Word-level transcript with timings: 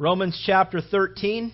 Romans 0.00 0.40
chapter 0.46 0.80
13. 0.80 1.52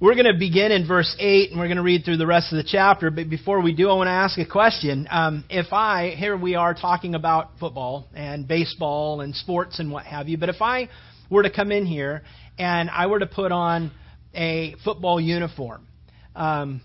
We're 0.00 0.14
going 0.14 0.26
to 0.26 0.36
begin 0.36 0.72
in 0.72 0.88
verse 0.88 1.14
8 1.20 1.50
and 1.52 1.60
we're 1.60 1.68
going 1.68 1.76
to 1.76 1.82
read 1.84 2.04
through 2.04 2.16
the 2.16 2.26
rest 2.26 2.52
of 2.52 2.56
the 2.56 2.68
chapter. 2.68 3.12
But 3.12 3.30
before 3.30 3.62
we 3.62 3.72
do, 3.72 3.88
I 3.88 3.94
want 3.94 4.08
to 4.08 4.12
ask 4.12 4.36
a 4.38 4.44
question. 4.44 5.06
Um, 5.08 5.44
if 5.48 5.72
I, 5.72 6.16
here 6.16 6.36
we 6.36 6.56
are 6.56 6.74
talking 6.74 7.14
about 7.14 7.50
football 7.60 8.08
and 8.12 8.48
baseball 8.48 9.20
and 9.20 9.36
sports 9.36 9.78
and 9.78 9.92
what 9.92 10.04
have 10.04 10.28
you, 10.28 10.36
but 10.36 10.48
if 10.48 10.60
I 10.60 10.88
were 11.30 11.44
to 11.44 11.50
come 11.50 11.70
in 11.70 11.86
here 11.86 12.24
and 12.58 12.90
I 12.90 13.06
were 13.06 13.20
to 13.20 13.26
put 13.26 13.52
on 13.52 13.92
a 14.34 14.74
football 14.84 15.20
uniform, 15.20 15.86
um, 16.34 16.80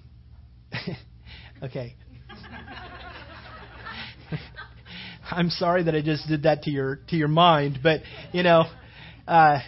okay. 1.63 1.95
I'm 5.31 5.49
sorry 5.49 5.81
that 5.81 5.95
I 5.95 6.01
just 6.01 6.27
did 6.27 6.43
that 6.43 6.61
to 6.63 6.69
your 6.69 6.99
to 7.09 7.15
your 7.15 7.27
mind, 7.27 7.79
but 7.81 8.01
you 8.33 8.43
know, 8.43 8.65
uh, 9.27 9.61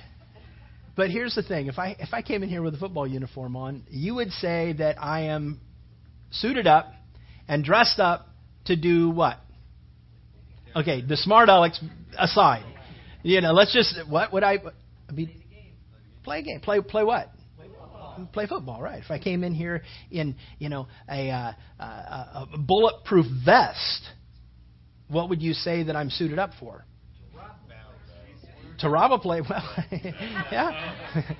but 0.99 1.11
here's 1.11 1.33
the 1.33 1.43
thing: 1.43 1.67
if 1.67 1.79
I 1.79 1.95
if 1.97 2.09
I 2.11 2.21
came 2.21 2.43
in 2.43 2.49
here 2.49 2.61
with 2.61 2.73
a 2.73 2.77
football 2.77 3.07
uniform 3.07 3.55
on, 3.55 3.83
you 3.89 4.15
would 4.15 4.31
say 4.31 4.73
that 4.79 5.01
I 5.01 5.27
am 5.27 5.61
suited 6.29 6.67
up 6.67 6.91
and 7.47 7.63
dressed 7.63 8.01
up 8.01 8.27
to 8.65 8.75
do 8.75 9.09
what? 9.09 9.37
Okay, 10.75 11.01
the 11.01 11.15
smart 11.15 11.47
Alex 11.47 11.81
aside, 12.17 12.65
you 13.23 13.39
know, 13.39 13.53
let's 13.53 13.71
just 13.71 13.95
what 14.09 14.33
would 14.33 14.43
I? 14.43 14.57
Mean, 15.09 15.41
play 16.25 16.39
a 16.39 16.41
game. 16.41 16.59
Play 16.59 16.81
play 16.81 17.05
what? 17.05 17.29
Play 18.33 18.47
football, 18.47 18.81
right? 18.81 19.01
If 19.01 19.09
I 19.09 19.19
came 19.19 19.45
in 19.45 19.53
here 19.53 19.83
in 20.11 20.35
you 20.57 20.67
know 20.67 20.89
a, 21.09 21.29
uh, 21.29 21.53
a, 21.79 22.49
a 22.53 22.57
bulletproof 22.57 23.25
vest, 23.45 24.01
what 25.07 25.29
would 25.29 25.41
you 25.41 25.53
say 25.53 25.83
that 25.83 25.95
I'm 25.95 26.09
suited 26.09 26.39
up 26.39 26.51
for? 26.59 26.83
To 28.79 28.89
rob 28.89 29.11
a 29.11 29.19
place. 29.19 29.43
Well, 29.49 29.63
yeah. 30.51 30.93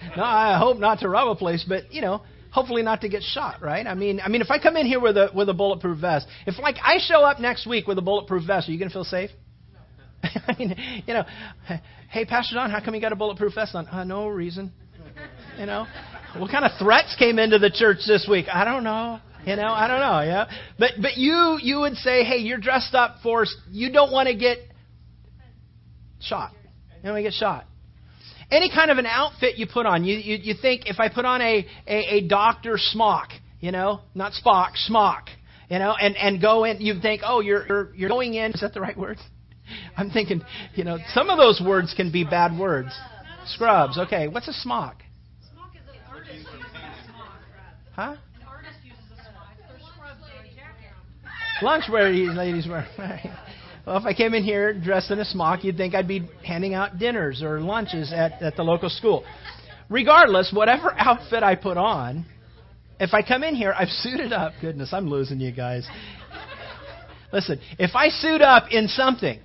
no, 0.17 0.23
I 0.23 0.57
hope 0.57 0.77
not 0.77 0.99
to 0.99 1.09
rob 1.09 1.29
a 1.29 1.35
place, 1.35 1.65
but 1.67 1.93
you 1.93 2.01
know, 2.01 2.21
hopefully 2.51 2.81
not 2.81 3.01
to 3.01 3.09
get 3.09 3.21
shot, 3.23 3.61
right? 3.61 3.85
I 3.85 3.93
mean, 3.93 4.19
I 4.23 4.27
mean, 4.29 4.41
if 4.41 4.49
I 4.49 4.59
come 4.59 4.75
in 4.77 4.85
here 4.85 4.99
with 4.99 5.17
a 5.17 5.29
with 5.33 5.49
a 5.49 5.53
bulletproof 5.53 5.99
vest, 5.99 6.27
if 6.45 6.57
like 6.59 6.75
I 6.83 6.97
show 6.99 7.23
up 7.23 7.39
next 7.39 7.67
week 7.67 7.87
with 7.87 7.97
a 7.97 8.01
bulletproof 8.01 8.45
vest, 8.45 8.69
are 8.69 8.71
you 8.71 8.79
going 8.79 8.89
to 8.89 8.93
feel 8.93 9.03
safe? 9.03 9.29
I 10.23 10.55
mean, 10.57 10.75
you 11.07 11.13
know, 11.13 11.23
hey, 12.09 12.25
Pastor 12.25 12.55
Don, 12.55 12.69
how 12.69 12.83
come 12.83 12.95
you 12.95 13.01
got 13.01 13.13
a 13.13 13.15
bulletproof 13.15 13.53
vest 13.55 13.75
on? 13.75 13.87
Uh, 13.87 14.03
no 14.03 14.27
reason. 14.27 14.71
You 15.57 15.65
know, 15.65 15.85
what 16.37 16.51
kind 16.51 16.65
of 16.65 16.71
threats 16.79 17.15
came 17.17 17.39
into 17.39 17.59
the 17.59 17.69
church 17.69 17.99
this 18.07 18.27
week? 18.29 18.45
I 18.51 18.63
don't 18.63 18.83
know. 18.83 19.19
You 19.45 19.55
know, 19.55 19.71
I 19.71 19.87
don't 19.87 19.99
know. 19.99 20.21
Yeah, 20.21 20.49
but 20.77 20.91
but 21.01 21.17
you 21.17 21.57
you 21.61 21.79
would 21.81 21.95
say, 21.95 22.23
hey, 22.23 22.37
you're 22.37 22.57
dressed 22.57 22.93
up 22.93 23.17
for. 23.23 23.45
You 23.71 23.91
don't 23.91 24.11
want 24.11 24.27
to 24.27 24.35
get 24.35 24.59
shot. 26.19 26.51
And 27.03 27.13
we 27.13 27.23
get 27.23 27.33
shot. 27.33 27.65
Any 28.51 28.71
kind 28.73 28.89
of 28.89 28.97
an 28.97 29.05
outfit 29.05 29.57
you 29.57 29.67
put 29.71 29.85
on, 29.85 30.03
you, 30.03 30.17
you, 30.17 30.37
you 30.41 30.55
think 30.59 30.87
if 30.87 30.99
I 30.99 31.07
put 31.09 31.23
on 31.23 31.41
a, 31.41 31.65
a, 31.87 32.15
a 32.15 32.27
doctor 32.27 32.77
smock, 32.77 33.29
you 33.59 33.71
know, 33.71 34.01
not 34.15 34.33
Spock, 34.33 34.75
smock, 34.75 35.25
you 35.69 35.77
know, 35.77 35.93
and, 35.93 36.17
and 36.17 36.41
go 36.41 36.63
in, 36.63 36.81
you 36.81 36.99
think, 36.99 37.21
oh, 37.23 37.41
you're, 37.41 37.65
you're, 37.67 37.95
you're 37.95 38.09
going 38.09 38.33
in, 38.33 38.51
is 38.53 38.61
that 38.61 38.73
the 38.73 38.81
right 38.81 38.97
word? 38.97 39.17
I'm 39.95 40.09
thinking, 40.09 40.41
you 40.73 40.83
know, 40.83 40.97
some 41.13 41.29
of 41.29 41.37
those 41.37 41.61
words 41.63 41.93
can 41.95 42.11
be 42.11 42.23
bad 42.23 42.57
words. 42.57 42.89
Scrubs, 43.45 43.97
okay. 43.97 44.27
What's 44.27 44.47
a 44.47 44.53
smock? 44.53 45.03
Smock 45.53 45.71
is 45.75 45.81
an 45.87 46.01
artist 46.11 46.47
smock. 47.05 47.39
Huh? 47.95 48.15
An 48.35 48.47
artist 48.47 48.77
uses 48.83 48.99
a 49.11 49.21
smock. 49.29 49.53
They're 49.57 49.79
scrubs 49.93 50.21
or 50.23 50.41
a 50.41 50.55
jacket. 50.55 51.61
Lunch 51.61 51.83
wear 51.91 52.11
these 52.11 52.29
ladies 52.29 52.67
wear. 52.67 52.87
Well, 53.89 53.97
if 53.97 54.05
I 54.05 54.13
came 54.13 54.35
in 54.35 54.43
here 54.43 54.71
dressed 54.71 55.09
in 55.09 55.17
a 55.17 55.25
smock, 55.25 55.63
you'd 55.63 55.75
think 55.75 55.95
I'd 55.95 56.07
be 56.07 56.29
handing 56.45 56.75
out 56.75 56.99
dinners 56.99 57.41
or 57.41 57.59
lunches 57.59 58.13
at, 58.13 58.39
at 58.39 58.55
the 58.55 58.61
local 58.61 58.87
school. 58.87 59.25
Regardless, 59.89 60.51
whatever 60.53 60.93
outfit 60.95 61.41
I 61.41 61.55
put 61.55 61.75
on, 61.75 62.23
if 62.99 63.15
I 63.15 63.23
come 63.23 63.43
in 63.43 63.55
here, 63.55 63.73
I've 63.75 63.89
suited 63.89 64.31
up. 64.31 64.53
Goodness, 64.61 64.93
I'm 64.93 65.09
losing 65.09 65.39
you 65.39 65.51
guys. 65.51 65.87
Listen, 67.33 67.59
if 67.79 67.95
I 67.95 68.09
suit 68.09 68.43
up 68.43 68.65
in 68.69 68.89
something, 68.89 69.39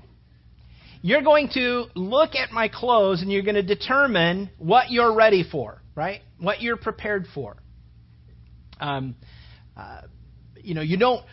you're 1.01 1.23
going 1.23 1.49
to 1.55 1.87
look 1.95 2.35
at 2.35 2.53
my 2.53 2.69
clothes 2.69 3.23
and 3.23 3.33
you're 3.33 3.45
going 3.45 3.55
to 3.55 3.63
determine 3.63 4.51
what 4.59 4.91
you're 4.91 5.15
ready 5.15 5.43
for, 5.51 5.81
right? 5.95 6.21
What 6.39 6.61
you're 6.61 6.77
prepared 6.77 7.29
for. 7.35 7.57
Um, 8.79 9.15
uh, 9.75 10.03
you 10.57 10.75
know, 10.75 10.83
you 10.83 10.99
don't 10.99 11.25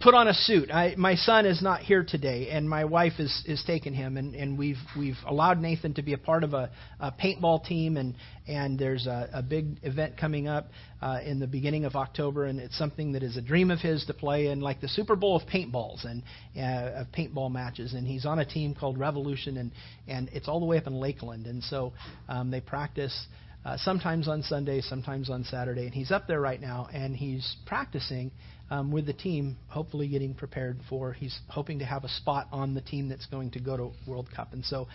put 0.00 0.12
on 0.12 0.26
a 0.26 0.34
suit. 0.34 0.70
I, 0.72 0.94
my 0.96 1.14
son 1.14 1.46
is 1.46 1.62
not 1.62 1.82
here 1.82 2.02
today, 2.02 2.48
and 2.50 2.68
my 2.68 2.84
wife 2.84 3.14
is 3.18 3.44
is 3.46 3.62
taking 3.64 3.94
him, 3.94 4.16
and, 4.16 4.34
and 4.34 4.58
we've 4.58 4.78
we've 4.98 5.18
allowed 5.24 5.60
Nathan 5.60 5.94
to 5.94 6.02
be 6.02 6.14
a 6.14 6.18
part 6.18 6.42
of 6.42 6.52
a, 6.52 6.70
a 6.98 7.12
paintball 7.12 7.64
team, 7.64 7.96
and 7.96 8.14
and 8.48 8.76
there's 8.76 9.06
a, 9.06 9.30
a 9.32 9.42
big 9.42 9.78
event 9.84 10.16
coming 10.16 10.48
up 10.48 10.70
uh, 11.00 11.20
in 11.24 11.38
the 11.38 11.46
beginning 11.46 11.84
of 11.84 11.94
October, 11.94 12.46
and 12.46 12.58
it's 12.58 12.76
something 12.76 13.12
that 13.12 13.22
is 13.22 13.36
a 13.36 13.42
dream 13.42 13.70
of 13.70 13.78
his 13.78 14.04
to 14.06 14.14
play 14.14 14.48
in, 14.48 14.60
like 14.60 14.80
the 14.80 14.88
Super 14.88 15.14
Bowl 15.14 15.36
of 15.36 15.48
paintballs 15.48 16.04
and 16.04 16.22
uh, 16.56 17.02
of 17.02 17.06
paintball 17.12 17.50
matches, 17.52 17.94
and 17.94 18.04
he's 18.04 18.26
on 18.26 18.40
a 18.40 18.44
team 18.44 18.74
called 18.74 18.98
Revolution, 18.98 19.58
and 19.58 19.70
and 20.08 20.28
it's 20.32 20.48
all 20.48 20.58
the 20.58 20.66
way 20.66 20.78
up 20.78 20.88
in 20.88 20.94
Lakeland, 20.94 21.46
and 21.46 21.62
so 21.62 21.92
um, 22.28 22.50
they 22.50 22.60
practice. 22.60 23.26
Uh, 23.64 23.76
sometimes 23.76 24.28
on 24.28 24.40
Sunday, 24.42 24.80
sometimes 24.80 25.28
on 25.28 25.44
Saturday, 25.44 25.84
and 25.84 25.92
he's 25.92 26.12
up 26.12 26.26
there 26.26 26.40
right 26.40 26.60
now, 26.60 26.88
and 26.92 27.14
he's 27.14 27.56
practicing 27.66 28.30
um, 28.70 28.90
with 28.90 29.06
the 29.06 29.12
team, 29.12 29.56
hopefully 29.68 30.08
getting 30.08 30.34
prepared 30.34 30.80
for. 30.88 31.12
He's 31.12 31.38
hoping 31.48 31.78
to 31.78 31.84
have 31.84 32.04
a 32.04 32.08
spot 32.08 32.48
on 32.52 32.74
the 32.74 32.80
team 32.80 33.08
that's 33.08 33.26
going 33.26 33.52
to 33.52 33.60
go 33.60 33.76
to 33.76 33.90
World 34.06 34.28
Cup. 34.34 34.52
And 34.52 34.64
so 34.64 34.88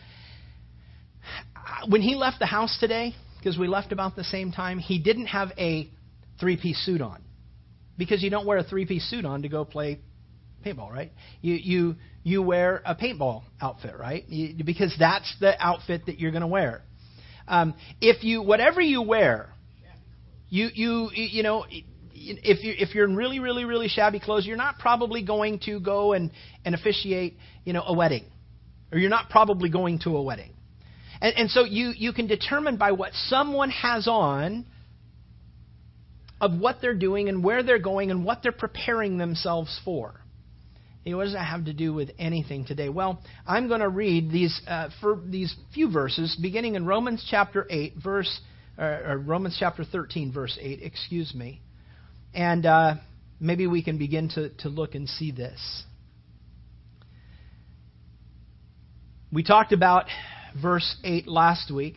when 1.88 2.02
he 2.02 2.16
left 2.16 2.40
the 2.40 2.46
house 2.46 2.78
today, 2.80 3.16
because 3.40 3.58
we 3.58 3.68
left 3.68 3.92
about 3.92 4.16
the 4.16 4.24
same 4.24 4.52
time, 4.52 4.80
he 4.80 5.00
didn't 5.00 5.28
have 5.28 5.52
a 5.58 5.90
three 6.40 6.58
piece 6.58 6.84
suit 6.86 7.02
on. 7.02 7.22
Because 7.98 8.24
you 8.24 8.30
don't 8.30 8.46
wear 8.46 8.58
a 8.58 8.64
three 8.64 8.86
piece 8.86 9.08
suit 9.10 9.26
on 9.26 9.44
to 9.44 9.50
go 9.50 9.66
play 9.66 10.00
paintball, 10.66 10.92
right? 10.92 11.12
You 11.42 11.56
you 11.56 11.96
you 12.24 12.42
wear 12.42 12.82
a 12.86 12.96
paintball 12.96 13.44
outfit, 13.62 13.96
right? 14.00 14.28
You, 14.28 14.64
because 14.64 14.96
that's 14.98 15.32
the 15.40 15.54
outfit 15.64 16.08
that 16.08 16.20
you're 16.20 16.32
going 16.32 16.42
to 16.42 16.48
wear. 16.48 16.82
Um, 17.48 17.76
if 18.02 18.24
you 18.24 18.42
whatever 18.42 18.82
you 18.82 19.02
wear, 19.02 19.50
you 20.50 20.70
you 20.74 21.10
you 21.14 21.44
know 21.44 21.66
if 22.44 22.64
you 22.64 22.74
if 22.78 22.96
you're 22.96 23.06
in 23.08 23.16
really 23.16 23.40
really 23.40 23.66
really 23.66 23.88
shabby 23.88 24.20
clothes, 24.20 24.46
you're 24.46 24.58
not 24.58 24.80
probably 24.80 25.24
going 25.24 25.60
to 25.66 25.80
go 25.80 26.14
and 26.14 26.32
and 26.66 26.76
officiate 26.76 27.38
you 27.64 27.74
know 27.74 27.84
a 27.86 27.94
wedding, 27.94 28.26
or 28.92 28.98
you're 28.98 29.10
not 29.10 29.30
probably 29.30 29.70
going 29.70 30.00
to 30.00 30.18
a 30.18 30.22
wedding, 30.22 30.52
and 31.22 31.36
and 31.36 31.50
so 31.50 31.64
you 31.64 31.94
you 31.96 32.14
can 32.14 32.28
determine 32.28 32.78
by 32.78 32.92
what 32.92 33.14
someone 33.14 33.70
has 33.70 34.08
on 34.08 34.66
of 36.42 36.60
what 36.60 36.78
they're 36.82 36.94
doing 36.94 37.30
and 37.30 37.44
where 37.44 37.64
they're 37.64 37.80
going 37.80 38.12
and 38.12 38.26
what 38.26 38.44
they're 38.44 38.52
preparing 38.52 39.18
themselves 39.18 39.80
for. 39.86 40.14
what 41.06 41.24
does 41.24 41.34
that 41.34 41.46
have 41.46 41.66
to 41.66 41.74
do 41.74 41.94
with 41.94 42.10
anything 42.20 42.66
today? 42.66 42.90
Well, 42.90 43.22
I'm 43.48 43.70
going 43.70 43.80
to 43.80 43.88
read 43.88 44.30
these 44.30 44.62
uh, 44.68 44.90
for 45.00 45.22
these 45.26 45.56
few 45.74 45.90
verses, 45.90 46.38
beginning 46.42 46.76
in 46.76 46.86
Romans 46.86 47.26
chapter 47.30 47.66
eight, 47.70 47.94
verse 48.04 48.42
or 48.78 49.22
Romans 49.24 49.56
chapter 49.60 49.84
13, 49.84 50.32
verse 50.32 50.58
8, 50.60 50.82
excuse 50.82 51.34
me. 51.34 51.62
And 52.34 52.66
uh, 52.66 52.96
maybe 53.40 53.68
we 53.68 53.84
can 53.84 53.98
begin 53.98 54.30
to, 54.30 54.50
to 54.60 54.70
look 54.70 54.96
and 54.96 55.08
see 55.08 55.32
this. 55.32 55.84
We 59.32 59.44
talked 59.44 59.74
about 59.74 60.06
verse 60.62 60.96
8 61.04 61.28
last 61.28 61.72
week. 61.72 61.96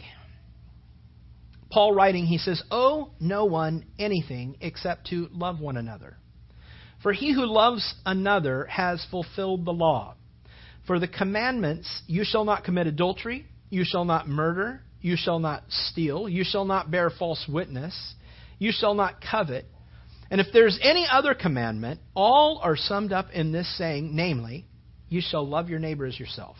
Paul 1.70 1.94
writing, 1.94 2.24
he 2.24 2.38
says, 2.38 2.62
Owe 2.70 3.10
no 3.20 3.44
one 3.44 3.84
anything 3.98 4.56
except 4.60 5.08
to 5.08 5.28
love 5.32 5.60
one 5.60 5.76
another. 5.76 6.16
For 7.02 7.12
he 7.12 7.34
who 7.34 7.44
loves 7.44 7.94
another 8.04 8.64
has 8.66 9.04
fulfilled 9.10 9.64
the 9.64 9.72
law. 9.72 10.14
For 10.86 10.98
the 10.98 11.08
commandments, 11.08 12.02
you 12.06 12.24
shall 12.24 12.44
not 12.44 12.64
commit 12.64 12.86
adultery, 12.86 13.46
you 13.68 13.84
shall 13.84 14.04
not 14.04 14.28
murder, 14.28 14.80
you 15.00 15.16
shall 15.16 15.38
not 15.38 15.64
steal, 15.68 16.28
you 16.28 16.44
shall 16.44 16.64
not 16.64 16.90
bear 16.90 17.10
false 17.10 17.44
witness, 17.48 18.14
you 18.58 18.72
shall 18.72 18.94
not 18.94 19.20
covet, 19.20 19.66
and 20.30 20.40
if 20.40 20.48
there's 20.52 20.78
any 20.82 21.06
other 21.10 21.34
commandment, 21.34 22.00
all 22.14 22.60
are 22.62 22.76
summed 22.76 23.12
up 23.12 23.30
in 23.32 23.52
this 23.52 23.76
saying, 23.78 24.14
namely, 24.14 24.66
you 25.08 25.20
shall 25.20 25.46
love 25.46 25.68
your 25.68 25.78
neighbor 25.78 26.06
as 26.06 26.18
yourself. 26.18 26.56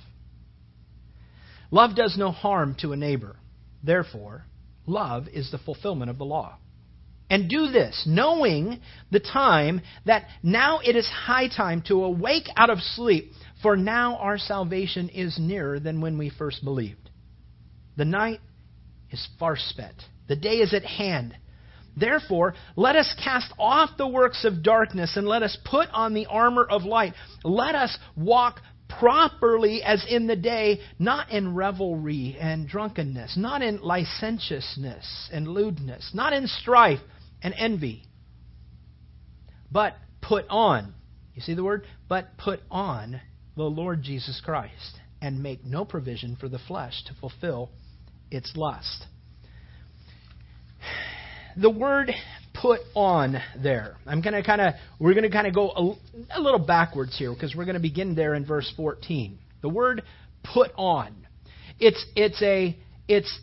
Love 1.70 1.96
does 1.96 2.16
no 2.16 2.30
harm 2.30 2.76
to 2.80 2.92
a 2.92 2.96
neighbor. 2.96 3.36
Therefore, 3.82 4.44
love 4.86 5.26
is 5.28 5.50
the 5.50 5.58
fulfillment 5.58 6.10
of 6.10 6.18
the 6.18 6.24
law. 6.24 6.58
And 7.28 7.50
do 7.50 7.72
this, 7.72 8.04
knowing 8.06 8.80
the 9.10 9.18
time 9.18 9.80
that 10.04 10.26
now 10.44 10.78
it 10.78 10.94
is 10.94 11.08
high 11.08 11.48
time 11.48 11.82
to 11.88 12.04
awake 12.04 12.46
out 12.56 12.70
of 12.70 12.78
sleep, 12.78 13.32
for 13.62 13.76
now 13.76 14.16
our 14.18 14.38
salvation 14.38 15.08
is 15.08 15.36
nearer 15.40 15.80
than 15.80 16.00
when 16.00 16.18
we 16.18 16.30
first 16.30 16.62
believed. 16.62 17.10
The 17.96 18.04
night 18.04 18.40
is 19.10 19.26
far 19.40 19.56
spent, 19.56 19.96
the 20.28 20.36
day 20.36 20.58
is 20.58 20.72
at 20.72 20.84
hand. 20.84 21.36
Therefore, 21.96 22.54
let 22.76 22.94
us 22.94 23.14
cast 23.22 23.52
off 23.58 23.90
the 23.96 24.06
works 24.06 24.44
of 24.44 24.62
darkness 24.62 25.16
and 25.16 25.26
let 25.26 25.42
us 25.42 25.56
put 25.64 25.88
on 25.92 26.12
the 26.12 26.26
armor 26.26 26.64
of 26.64 26.84
light. 26.84 27.14
Let 27.42 27.74
us 27.74 27.96
walk 28.16 28.60
properly 28.88 29.82
as 29.82 30.04
in 30.08 30.26
the 30.26 30.36
day, 30.36 30.80
not 30.98 31.30
in 31.30 31.54
revelry 31.54 32.36
and 32.38 32.68
drunkenness, 32.68 33.36
not 33.36 33.62
in 33.62 33.80
licentiousness 33.80 35.30
and 35.32 35.48
lewdness, 35.48 36.10
not 36.14 36.32
in 36.32 36.46
strife 36.46 37.00
and 37.42 37.54
envy, 37.56 38.04
but 39.70 39.96
put 40.20 40.44
on. 40.48 40.94
You 41.34 41.42
see 41.42 41.54
the 41.54 41.64
word? 41.64 41.86
But 42.08 42.36
put 42.38 42.60
on 42.70 43.20
the 43.56 43.64
Lord 43.64 44.02
Jesus 44.02 44.40
Christ 44.44 45.00
and 45.20 45.42
make 45.42 45.64
no 45.64 45.84
provision 45.84 46.36
for 46.36 46.48
the 46.48 46.58
flesh 46.58 47.02
to 47.06 47.14
fulfill 47.14 47.70
its 48.30 48.52
lust. 48.54 49.06
The 51.56 51.70
word 51.70 52.12
put 52.60 52.80
on 52.94 53.36
there. 53.62 53.96
I'm 54.06 54.20
going 54.20 54.34
to 54.34 54.42
kind 54.42 54.60
of 54.60 54.74
we're 54.98 55.14
going 55.14 55.24
to 55.24 55.30
kind 55.30 55.46
of 55.46 55.54
go 55.54 55.70
a, 55.70 56.38
a 56.38 56.40
little 56.40 56.58
backwards 56.58 57.16
here 57.18 57.32
because 57.32 57.54
we're 57.54 57.64
going 57.64 57.74
to 57.76 57.80
begin 57.80 58.14
there 58.14 58.34
in 58.34 58.44
verse 58.44 58.70
14. 58.76 59.38
The 59.62 59.68
word 59.68 60.02
put 60.42 60.70
on. 60.76 61.14
It's 61.78 62.04
it's 62.14 62.40
a 62.42 62.76
it's 63.08 63.40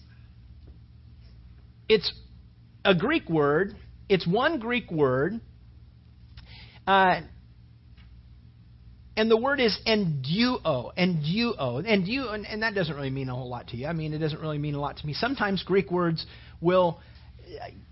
it's 1.89 2.11
a 2.85 2.95
Greek 2.95 3.29
word. 3.29 3.75
It's 4.09 4.27
one 4.27 4.59
Greek 4.59 4.91
word. 4.91 5.39
Uh, 6.85 7.21
and 9.15 9.29
the 9.29 9.37
word 9.37 9.59
is 9.59 9.77
enduo, 9.87 10.91
enduo, 10.97 11.55
enduo, 11.57 12.33
and, 12.33 12.47
and 12.47 12.63
that 12.63 12.73
doesn't 12.73 12.95
really 12.95 13.11
mean 13.11 13.29
a 13.29 13.35
whole 13.35 13.47
lot 13.47 13.67
to 13.69 13.77
you. 13.77 13.85
I 13.85 13.93
mean, 13.93 14.13
it 14.13 14.17
doesn't 14.17 14.41
really 14.41 14.57
mean 14.57 14.73
a 14.73 14.79
lot 14.79 14.97
to 14.97 15.05
me. 15.05 15.13
Sometimes 15.13 15.61
Greek 15.63 15.91
words 15.91 16.25
will 16.61 16.99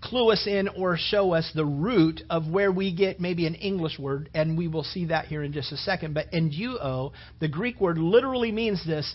clue 0.00 0.32
us 0.32 0.46
in 0.46 0.68
or 0.68 0.96
show 0.98 1.32
us 1.32 1.50
the 1.54 1.64
root 1.64 2.22
of 2.30 2.48
where 2.48 2.72
we 2.72 2.94
get 2.94 3.20
maybe 3.20 3.46
an 3.46 3.54
English 3.54 3.98
word, 3.98 4.30
and 4.34 4.56
we 4.58 4.68
will 4.68 4.84
see 4.84 5.06
that 5.06 5.26
here 5.26 5.42
in 5.42 5.52
just 5.52 5.72
a 5.72 5.76
second. 5.76 6.14
But 6.14 6.30
enduo, 6.32 7.12
the 7.40 7.48
Greek 7.48 7.80
word 7.80 7.98
literally 7.98 8.52
means 8.52 8.84
this 8.86 9.14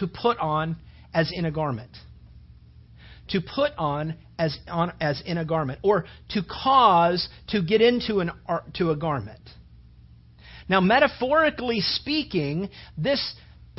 to 0.00 0.06
put 0.06 0.38
on 0.38 0.76
as 1.12 1.30
in 1.32 1.44
a 1.44 1.50
garment. 1.50 1.90
To 3.28 3.40
put 3.40 3.72
on 3.78 4.16
as 4.38 4.58
on 4.68 4.92
as 5.00 5.22
in 5.24 5.38
a 5.38 5.44
garment, 5.44 5.78
or 5.82 6.04
to 6.30 6.42
cause 6.42 7.28
to 7.48 7.62
get 7.62 7.80
into 7.80 8.18
an 8.18 8.32
to 8.74 8.90
a 8.90 8.96
garment. 8.96 9.40
Now, 10.68 10.80
metaphorically 10.80 11.80
speaking, 11.80 12.68
this 12.98 13.34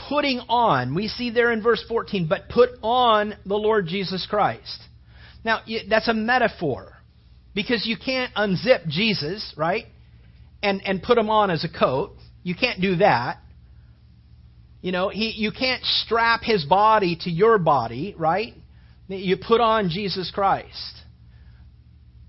putting 0.09 0.39
on, 0.49 0.95
we 0.95 1.07
see 1.07 1.29
there 1.29 1.51
in 1.51 1.61
verse 1.61 1.83
14, 1.87 2.27
but 2.27 2.49
put 2.49 2.71
on 2.81 3.33
the 3.45 3.55
Lord 3.55 3.87
Jesus 3.87 4.25
Christ. 4.29 4.81
Now, 5.45 5.61
that's 5.87 6.07
a 6.07 6.13
metaphor 6.13 6.91
because 7.53 7.85
you 7.85 7.97
can't 8.03 8.33
unzip 8.33 8.87
Jesus, 8.87 9.53
right? 9.55 9.85
And, 10.63 10.81
and 10.83 11.03
put 11.03 11.19
him 11.19 11.29
on 11.29 11.51
as 11.51 11.63
a 11.63 11.69
coat. 11.69 12.15
You 12.41 12.55
can't 12.55 12.81
do 12.81 12.97
that. 12.97 13.37
You 14.81 14.91
know, 14.91 15.09
he, 15.09 15.33
you 15.37 15.51
can't 15.51 15.83
strap 15.83 16.41
his 16.43 16.65
body 16.65 17.17
to 17.21 17.29
your 17.29 17.59
body, 17.59 18.15
right? 18.17 18.53
You 19.07 19.37
put 19.37 19.61
on 19.61 19.89
Jesus 19.89 20.31
Christ. 20.33 20.93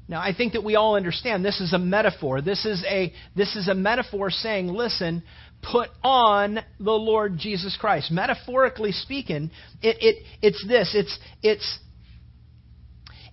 Now, 0.08 0.20
I 0.20 0.34
think 0.36 0.52
that 0.52 0.62
we 0.62 0.76
all 0.76 0.94
understand 0.94 1.44
this 1.44 1.60
is 1.60 1.72
a 1.72 1.78
metaphor. 1.78 2.42
This 2.42 2.66
is 2.66 2.84
a, 2.86 3.12
this 3.34 3.56
is 3.56 3.66
a 3.66 3.74
metaphor 3.74 4.30
saying, 4.30 4.68
listen, 4.68 5.22
put 5.62 5.88
on 6.04 6.60
the 6.78 6.92
Lord 6.92 7.38
Jesus 7.38 7.76
Christ. 7.80 8.10
Metaphorically 8.10 8.92
speaking, 8.92 9.50
it, 9.82 9.96
it, 10.00 10.24
it's 10.42 10.64
this. 10.68 10.94
It's, 10.94 11.18
it's 11.42 11.78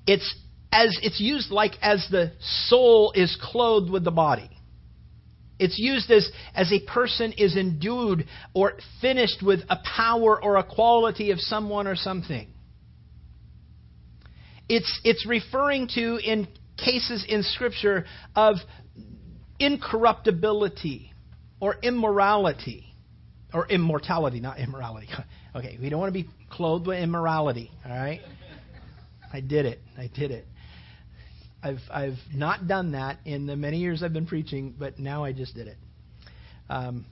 it's 0.08 0.36
as 0.72 0.98
it's 1.02 1.20
used 1.20 1.52
like 1.52 1.74
as 1.82 2.08
the 2.10 2.34
soul 2.68 3.12
is 3.16 3.38
clothed 3.42 3.92
with 3.92 4.04
the 4.04 4.12
body. 4.12 4.50
It's 5.60 5.78
used 5.78 6.10
as, 6.12 6.30
as 6.56 6.72
a 6.72 6.80
person 6.92 7.34
is 7.38 7.56
endued 7.56 8.26
or 8.54 8.74
finished 9.00 9.44
with 9.44 9.62
a 9.70 9.78
power 9.96 10.44
or 10.44 10.58
a 10.58 10.64
quality 10.64 11.32
of 11.32 11.40
someone 11.40 11.88
or 11.88 11.96
something. 11.96 12.48
It's, 14.68 15.02
it's 15.04 15.26
referring 15.28 15.88
to, 15.96 16.18
in 16.18 16.48
cases 16.78 17.24
in 17.28 17.44
Scripture, 17.44 18.06
of 18.36 18.56
incorruptibility 19.60 21.14
or 21.60 21.76
immorality. 21.82 22.86
Or 23.54 23.68
immortality, 23.68 24.40
not 24.40 24.60
immorality. 24.60 25.08
Okay, 25.56 25.78
we 25.80 25.88
don't 25.88 26.00
want 26.00 26.12
to 26.12 26.20
be 26.20 26.28
clothed 26.50 26.88
with 26.88 26.98
immorality, 26.98 27.70
all 27.86 27.92
right? 27.92 28.22
I 29.34 29.42
did 29.42 29.66
it. 29.66 29.80
I 29.98 30.10
did 30.14 30.30
it. 30.30 30.46
I've 31.64 31.80
I've 31.90 32.20
not 32.34 32.68
done 32.68 32.92
that 32.92 33.18
in 33.26 33.48
the 33.48 33.56
many 33.56 33.80
years 33.80 34.04
I've 34.04 34.14
been 34.14 34.28
preaching, 34.28 34.76
but 34.78 35.00
now 35.00 35.24
I 35.24 35.34
just 35.34 35.56
did 35.56 35.68
it. 35.68 35.78
Um, 36.70 37.06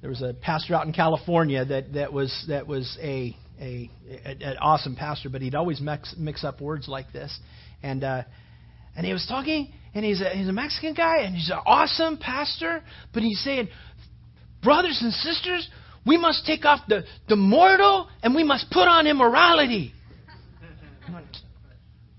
there 0.00 0.10
was 0.10 0.20
a 0.20 0.34
pastor 0.34 0.74
out 0.74 0.84
in 0.86 0.92
California 0.92 1.64
that 1.64 1.92
that 1.92 2.12
was 2.12 2.44
that 2.48 2.66
was 2.66 2.98
a 3.00 3.36
a, 3.60 3.88
an 4.24 4.56
awesome 4.60 4.96
pastor, 4.96 5.28
but 5.28 5.42
he'd 5.42 5.54
always 5.54 5.80
mix 5.80 6.14
mix 6.18 6.42
up 6.42 6.60
words 6.60 6.88
like 6.88 7.12
this, 7.12 7.38
and 7.84 8.02
uh, 8.02 8.22
and 8.96 9.06
he 9.06 9.12
was 9.12 9.24
talking, 9.28 9.72
and 9.94 10.04
he's 10.04 10.20
a 10.20 10.30
he's 10.30 10.48
a 10.48 10.52
Mexican 10.52 10.94
guy, 10.94 11.18
and 11.20 11.36
he's 11.36 11.50
an 11.50 11.60
awesome 11.66 12.18
pastor, 12.18 12.82
but 13.12 13.22
he's 13.22 13.40
saying, 13.44 13.68
brothers 14.60 14.98
and 15.02 15.12
sisters, 15.12 15.68
we 16.04 16.16
must 16.16 16.44
take 16.46 16.64
off 16.64 16.80
the 16.88 17.04
the 17.28 17.36
mortal, 17.36 18.08
and 18.24 18.34
we 18.34 18.42
must 18.42 18.70
put 18.70 18.88
on 18.88 19.06
immorality. 19.06 19.92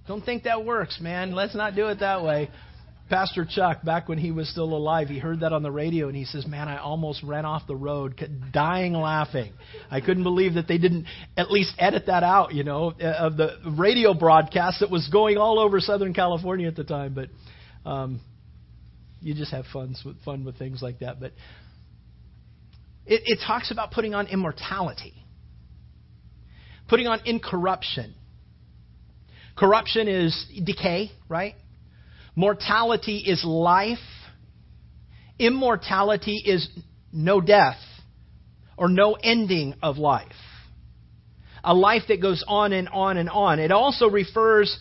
Don't 0.07 0.23
think 0.23 0.43
that 0.43 0.65
works, 0.65 0.99
man. 1.01 1.33
Let's 1.33 1.55
not 1.55 1.75
do 1.75 1.87
it 1.87 1.99
that 1.99 2.23
way. 2.23 2.49
Pastor 3.09 3.45
Chuck, 3.47 3.83
back 3.83 4.09
when 4.09 4.17
he 4.17 4.31
was 4.31 4.49
still 4.49 4.75
alive, 4.75 5.09
he 5.09 5.19
heard 5.19 5.41
that 5.41 5.53
on 5.53 5.61
the 5.61 5.71
radio 5.71 6.07
and 6.07 6.15
he 6.15 6.25
says, 6.25 6.47
Man, 6.47 6.67
I 6.67 6.77
almost 6.77 7.21
ran 7.21 7.45
off 7.45 7.67
the 7.67 7.75
road, 7.75 8.19
dying 8.51 8.93
laughing. 8.93 9.53
I 9.91 10.01
couldn't 10.01 10.23
believe 10.23 10.55
that 10.55 10.67
they 10.67 10.79
didn't 10.79 11.05
at 11.37 11.51
least 11.51 11.75
edit 11.77 12.07
that 12.07 12.23
out, 12.23 12.55
you 12.55 12.63
know, 12.63 12.93
of 12.99 13.37
the 13.37 13.57
radio 13.77 14.15
broadcast 14.15 14.79
that 14.79 14.89
was 14.89 15.07
going 15.09 15.37
all 15.37 15.59
over 15.59 15.79
Southern 15.79 16.15
California 16.15 16.67
at 16.67 16.75
the 16.75 16.83
time. 16.83 17.13
But 17.13 17.29
um, 17.87 18.21
you 19.21 19.35
just 19.35 19.51
have 19.51 19.65
fun 19.71 19.95
with, 20.03 20.23
fun 20.23 20.43
with 20.43 20.57
things 20.57 20.81
like 20.81 20.99
that. 20.99 21.19
But 21.19 21.33
it, 23.05 23.21
it 23.25 23.39
talks 23.45 23.69
about 23.69 23.91
putting 23.91 24.15
on 24.15 24.25
immortality, 24.25 25.13
putting 26.87 27.05
on 27.05 27.19
incorruption 27.25 28.15
Corruption 29.57 30.07
is 30.07 30.45
decay, 30.63 31.11
right? 31.29 31.55
Mortality 32.35 33.23
is 33.25 33.43
life. 33.45 33.97
Immortality 35.39 36.43
is 36.45 36.67
no 37.11 37.39
death 37.39 37.79
or 38.77 38.89
no 38.89 39.13
ending 39.13 39.73
of 39.81 39.97
life. 39.97 40.27
A 41.63 41.73
life 41.73 42.03
that 42.09 42.21
goes 42.21 42.43
on 42.47 42.73
and 42.73 42.89
on 42.89 43.17
and 43.17 43.29
on. 43.29 43.59
It 43.59 43.71
also 43.71 44.07
refers 44.07 44.77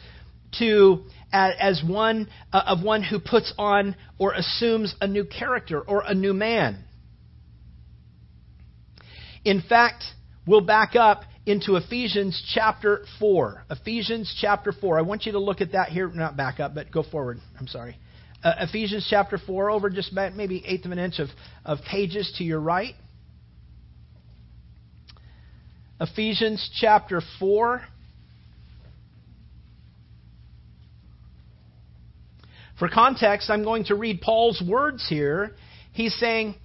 to 0.59 1.05
as 1.33 1.83
one 1.85 2.29
uh, 2.53 2.63
of 2.67 2.83
one 2.83 3.03
who 3.03 3.19
puts 3.19 3.53
on 3.59 3.97
or 4.19 4.33
assumes 4.33 4.95
a 5.01 5.07
new 5.07 5.25
character 5.25 5.81
or 5.81 6.03
a 6.07 6.15
new 6.15 6.33
man. 6.33 6.85
In 9.45 9.61
fact, 9.61 10.05
we'll 10.47 10.61
back 10.61 10.95
up 10.95 11.23
into 11.47 11.77
Ephesians 11.77 12.43
chapter 12.55 13.05
4. 13.19 13.65
Ephesians 13.71 14.35
chapter 14.41 14.73
4. 14.73 14.99
I 14.99 15.03
want 15.03 15.27
you 15.27 15.33
to 15.33 15.39
look 15.39 15.61
at 15.61 15.73
that 15.73 15.89
here. 15.89 16.09
Not 16.09 16.37
back 16.37 16.59
up, 16.61 16.75
but 16.75 16.91
go 16.91 17.03
forward. 17.03 17.39
I'm 17.59 17.67
sorry. 17.67 17.99
Uh, 18.43 18.55
Ephesians 18.61 19.07
chapter 19.09 19.39
4, 19.39 19.71
over 19.71 19.91
just 19.91 20.13
about 20.13 20.35
maybe 20.35 20.63
eighth 20.67 20.85
of 20.85 20.93
an 20.93 20.99
inch 20.99 21.19
of, 21.19 21.29
of 21.65 21.79
pages 21.91 22.33
to 22.39 22.45
your 22.45 22.61
right. 22.61 22.95
Ephesians 26.01 26.71
chapter 26.81 27.23
4. 27.39 27.83
For 32.79 32.89
context, 32.89 33.51
I'm 33.51 33.65
going 33.65 33.85
to 33.85 33.95
read 33.95 34.21
Paul's 34.21 34.63
words 34.67 35.07
here. 35.09 35.53
He's 35.93 36.15
saying, 36.19 36.57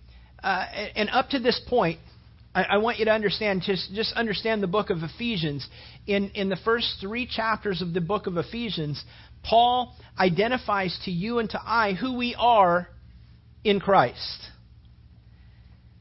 uh, 0.42 0.66
and 0.96 1.10
up 1.10 1.30
to 1.30 1.40
this 1.40 1.62
point, 1.70 2.00
I, 2.54 2.64
I 2.64 2.78
want 2.78 3.00
you 3.00 3.06
to 3.06 3.12
understand, 3.12 3.62
just, 3.66 3.94
just 3.94 4.14
understand 4.14 4.64
the 4.64 4.68
book 4.68 4.90
of 4.90 5.00
Ephesians. 5.04 5.68
In, 6.08 6.32
in 6.32 6.50
the 6.50 6.58
first 6.58 6.98
three 7.00 7.28
chapters 7.28 7.82
of 7.82 7.94
the 7.94 8.02
book 8.02 8.28
of 8.28 8.38
Ephesians, 8.38 9.04
Paul 9.44 9.96
identifies 10.18 10.98
to 11.06 11.12
you 11.12 11.40
and 11.40 11.50
to 11.52 11.60
I 11.64 11.94
who 11.94 12.18
we 12.18 12.36
are 12.38 12.88
in 13.64 13.80
Christ. 13.80 14.48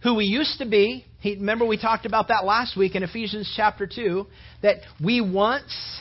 Who 0.03 0.15
we 0.15 0.25
used 0.25 0.59
to 0.59 0.67
be. 0.67 1.05
He, 1.21 1.35
remember, 1.35 1.67
we 1.67 1.77
talked 1.77 2.07
about 2.07 2.29
that 2.29 2.45
last 2.45 2.77
week 2.77 2.95
in 2.95 3.03
Ephesians 3.03 3.53
chapter 3.57 3.87
2, 3.87 4.27
that 4.63 4.77
we 5.05 5.21
once 5.21 6.01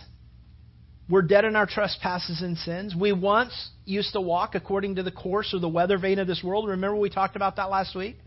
were 1.10 1.22
dead 1.22 1.46
in 1.46 1.56
our 1.56 1.66
trespasses 1.66 2.42
and 2.42 2.58
sins. 2.58 2.96
We 2.96 3.12
once 3.14 3.70
used 3.86 4.14
to 4.14 4.22
walk 4.22 4.56
according 4.56 4.96
to 4.96 5.04
the 5.04 5.12
course 5.12 5.54
or 5.54 5.60
the 5.60 5.70
weather 5.70 5.98
vane 5.98 6.20
of 6.20 6.28
this 6.28 6.44
world. 6.44 6.70
Remember, 6.70 6.98
we 6.98 7.10
talked 7.10 7.36
about 7.36 7.56
that 7.56 7.70
last 7.70 7.96
week? 7.96 8.18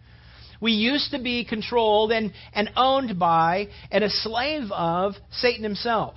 We 0.60 0.72
used 0.72 1.12
to 1.12 1.18
be 1.18 1.44
controlled 1.44 2.12
and, 2.12 2.32
and 2.52 2.70
owned 2.76 3.18
by 3.18 3.68
and 3.90 4.04
a 4.04 4.10
slave 4.10 4.70
of 4.70 5.14
Satan 5.32 5.62
himself. 5.64 6.14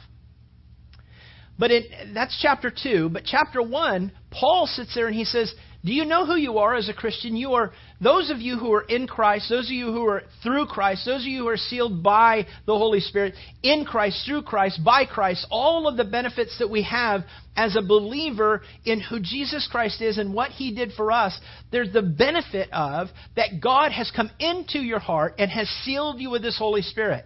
But 1.58 1.72
it, 1.72 1.86
that's 2.14 2.38
chapter 2.42 2.72
2. 2.72 3.10
But 3.10 3.24
chapter 3.26 3.62
1, 3.62 4.12
Paul 4.32 4.68
sits 4.68 4.96
there 4.96 5.08
and 5.08 5.16
he 5.16 5.26
says, 5.26 5.54
Do 5.86 5.92
you 5.92 6.06
know 6.06 6.26
who 6.26 6.36
you 6.36 6.60
are 6.60 6.76
as 6.76 6.88
a 6.88 6.94
Christian? 6.94 7.36
You 7.36 7.56
are 7.56 7.74
those 8.00 8.30
of 8.30 8.40
you 8.40 8.58
who 8.58 8.72
are 8.74 8.84
in 8.84 9.06
Christ, 9.06 9.50
those 9.50 9.66
of 9.66 9.74
you 9.74 9.88
who 9.88 10.06
are 10.08 10.24
through 10.42 10.68
Christ, 10.68 11.06
those 11.06 11.22
of 11.22 11.28
you 11.28 11.40
who 11.40 11.48
are 11.50 11.58
sealed 11.58 12.02
by 12.02 12.46
the 12.66 12.78
Holy 12.78 13.02
Spirit, 13.02 13.34
in 13.64 13.84
Christ, 13.84 14.26
through 14.26 14.44
Christ, 14.44 14.80
by 14.84 15.06
Christ, 15.06 15.46
all 15.52 15.90
of 15.90 15.98
the 15.98 16.06
benefits 16.06 16.58
that 16.60 16.70
we 16.70 16.84
have 16.84 17.24
as 17.58 17.76
a 17.76 17.82
believer 17.82 18.62
in 18.86 19.02
who 19.02 19.20
Jesus 19.20 19.68
Christ 19.70 20.02
is 20.02 20.18
and 20.18 20.34
what 20.34 20.52
He 20.52 20.74
did 20.74 20.94
for 20.94 21.12
us, 21.12 21.38
there's 21.72 21.92
the 21.92 22.02
benefit 22.02 22.70
of 22.72 23.10
that 23.36 23.60
God 23.62 23.92
has 23.92 24.10
come 24.10 24.30
into 24.40 24.80
your 24.80 25.00
heart 25.00 25.36
and 25.38 25.52
has 25.52 25.68
sealed 25.84 26.22
you 26.22 26.30
with 26.30 26.46
His 26.46 26.58
Holy 26.58 26.82
Spirit. 26.82 27.26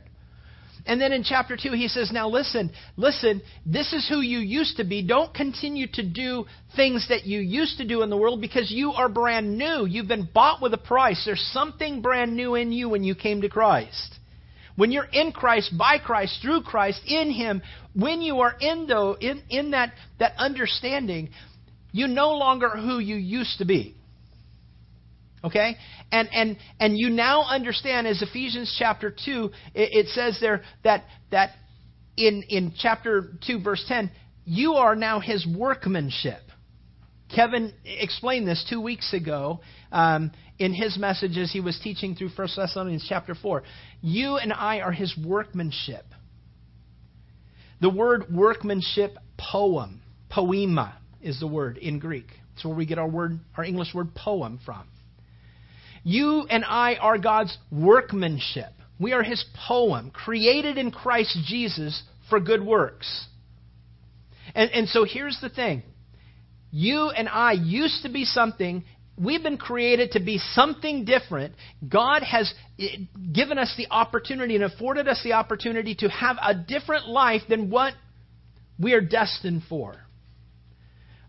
And 0.88 1.02
then 1.02 1.12
in 1.12 1.22
chapter 1.22 1.58
2, 1.62 1.74
he 1.74 1.90
says, 1.90 2.14
Now 2.14 2.30
listen, 2.30 2.72
listen, 2.96 3.42
this 3.66 3.92
is 3.92 4.08
who 4.08 4.22
you 4.22 4.40
used 4.40 4.78
to 4.78 4.86
be. 4.86 5.06
Don't 5.06 5.34
continue 5.34 5.86
to 5.94 6.02
do 6.02 6.46
things 6.78 7.06
that 7.10 7.26
you 7.26 7.42
used 7.42 7.78
to 7.80 7.86
do 7.86 8.04
in 8.04 8.10
the 8.10 8.16
world 8.16 8.40
because 8.40 8.72
you 8.72 8.94
are 8.94 9.10
brand 9.10 9.58
new. 9.58 9.86
You've 9.86 10.08
been 10.08 10.30
bought 10.34 10.62
with 10.62 10.74
a 10.74 10.78
price. 10.78 11.22
There's 11.26 11.46
something 11.52 12.02
brand 12.02 12.38
new 12.38 12.56
in 12.56 12.72
you 12.72 12.88
when 12.88 13.04
you 13.04 13.16
came 13.16 13.42
to 13.42 13.50
Christ. 13.50 14.16
When 14.78 14.94
you're 14.94 15.10
in 15.12 15.34
Christ, 15.34 15.78
by 15.78 15.98
Christ, 15.98 16.40
through 16.42 16.62
Christ, 16.62 17.02
in 17.06 17.32
Him, 17.32 17.62
when 17.94 18.22
you 18.22 18.40
are 18.40 18.56
in, 18.58 18.88
though, 18.88 19.18
in, 19.20 19.44
in 19.50 19.72
that, 19.72 19.92
that 20.20 20.36
understanding, 20.38 21.32
you 21.92 22.08
no 22.08 22.32
longer 22.32 22.70
who 22.70 23.00
you 23.00 23.18
used 23.18 23.58
to 23.58 23.66
be. 23.66 23.97
Okay? 25.44 25.76
And, 26.12 26.30
and, 26.34 26.58
and 26.80 26.98
you 26.98 27.10
now 27.10 27.44
understand, 27.44 28.08
as 28.08 28.22
Ephesians 28.22 28.76
chapter 28.78 29.12
2, 29.12 29.52
it, 29.76 30.06
it 30.06 30.08
says 30.08 30.38
there 30.42 30.64
that, 30.84 31.06
that 31.32 31.52
in, 32.16 32.44
in 32.50 32.74
chapter 32.78 33.34
2, 33.46 33.62
verse 33.62 33.84
10, 33.88 34.12
you 34.46 34.74
are 34.74 34.96
now 34.96 35.20
his 35.20 35.46
workmanship. 35.46 36.42
Kevin 37.34 37.74
explained 37.84 38.48
this 38.48 38.66
two 38.70 38.82
weeks 38.82 39.14
ago 39.14 39.60
um, 39.92 40.32
in 40.58 40.74
his 40.74 40.98
message 40.98 41.38
as 41.38 41.52
he 41.52 41.60
was 41.60 41.80
teaching 41.84 42.16
through 42.16 42.30
1 42.36 42.48
Thessalonians 42.56 43.06
chapter 43.08 43.36
4. 43.36 43.64
You 44.02 44.38
and 44.38 44.54
I 44.54 44.80
are 44.80 44.92
his 44.92 45.16
workmanship. 45.18 46.06
The 47.82 47.90
word 47.90 48.34
workmanship, 48.34 49.18
poem, 49.38 50.02
poema 50.30 50.98
is 51.22 51.40
the 51.40 51.48
word 51.48 51.78
in 51.78 52.00
Greek. 52.00 52.28
It's 52.56 52.66
where 52.66 52.76
we 52.76 52.86
get 52.86 52.98
our 52.98 53.08
word, 53.08 53.40
our 53.56 53.64
English 53.64 53.94
word 53.94 54.16
poem 54.16 54.60
from. 54.66 54.88
You 56.08 56.48
and 56.50 56.64
I 56.64 56.96
are 56.96 57.18
God's 57.18 57.58
workmanship. 57.70 58.72
We 58.98 59.12
are 59.12 59.24
His 59.24 59.44
poem, 59.68 60.10
created 60.10 60.78
in 60.78 60.90
Christ 60.90 61.38
Jesus 61.46 62.02
for 62.30 62.40
good 62.40 62.66
works. 62.66 63.26
And, 64.56 64.72
and 64.72 64.88
so 64.88 65.04
here's 65.04 65.38
the 65.42 65.50
thing 65.50 65.84
you 66.72 67.10
and 67.10 67.28
I 67.28 67.52
used 67.52 68.04
to 68.04 68.10
be 68.10 68.24
something. 68.24 68.86
We've 69.22 69.44
been 69.44 69.58
created 69.58 70.12
to 70.12 70.22
be 70.22 70.38
something 70.54 71.04
different. 71.04 71.56
God 71.86 72.24
has 72.24 72.54
eh, 72.80 73.00
given 73.34 73.58
us 73.58 73.74
the 73.76 73.88
opportunity 73.92 74.56
and 74.56 74.64
afforded 74.64 75.10
us 75.10 75.20
the 75.26 75.34
opportunity 75.34 75.94
to 75.96 76.08
have 76.08 76.38
a 76.42 76.54
different 76.54 77.10
life 77.10 77.42
than 77.50 77.70
what 77.70 77.94
we 78.80 78.94
are 78.94 79.02
destined 79.02 79.64
for. 79.68 79.98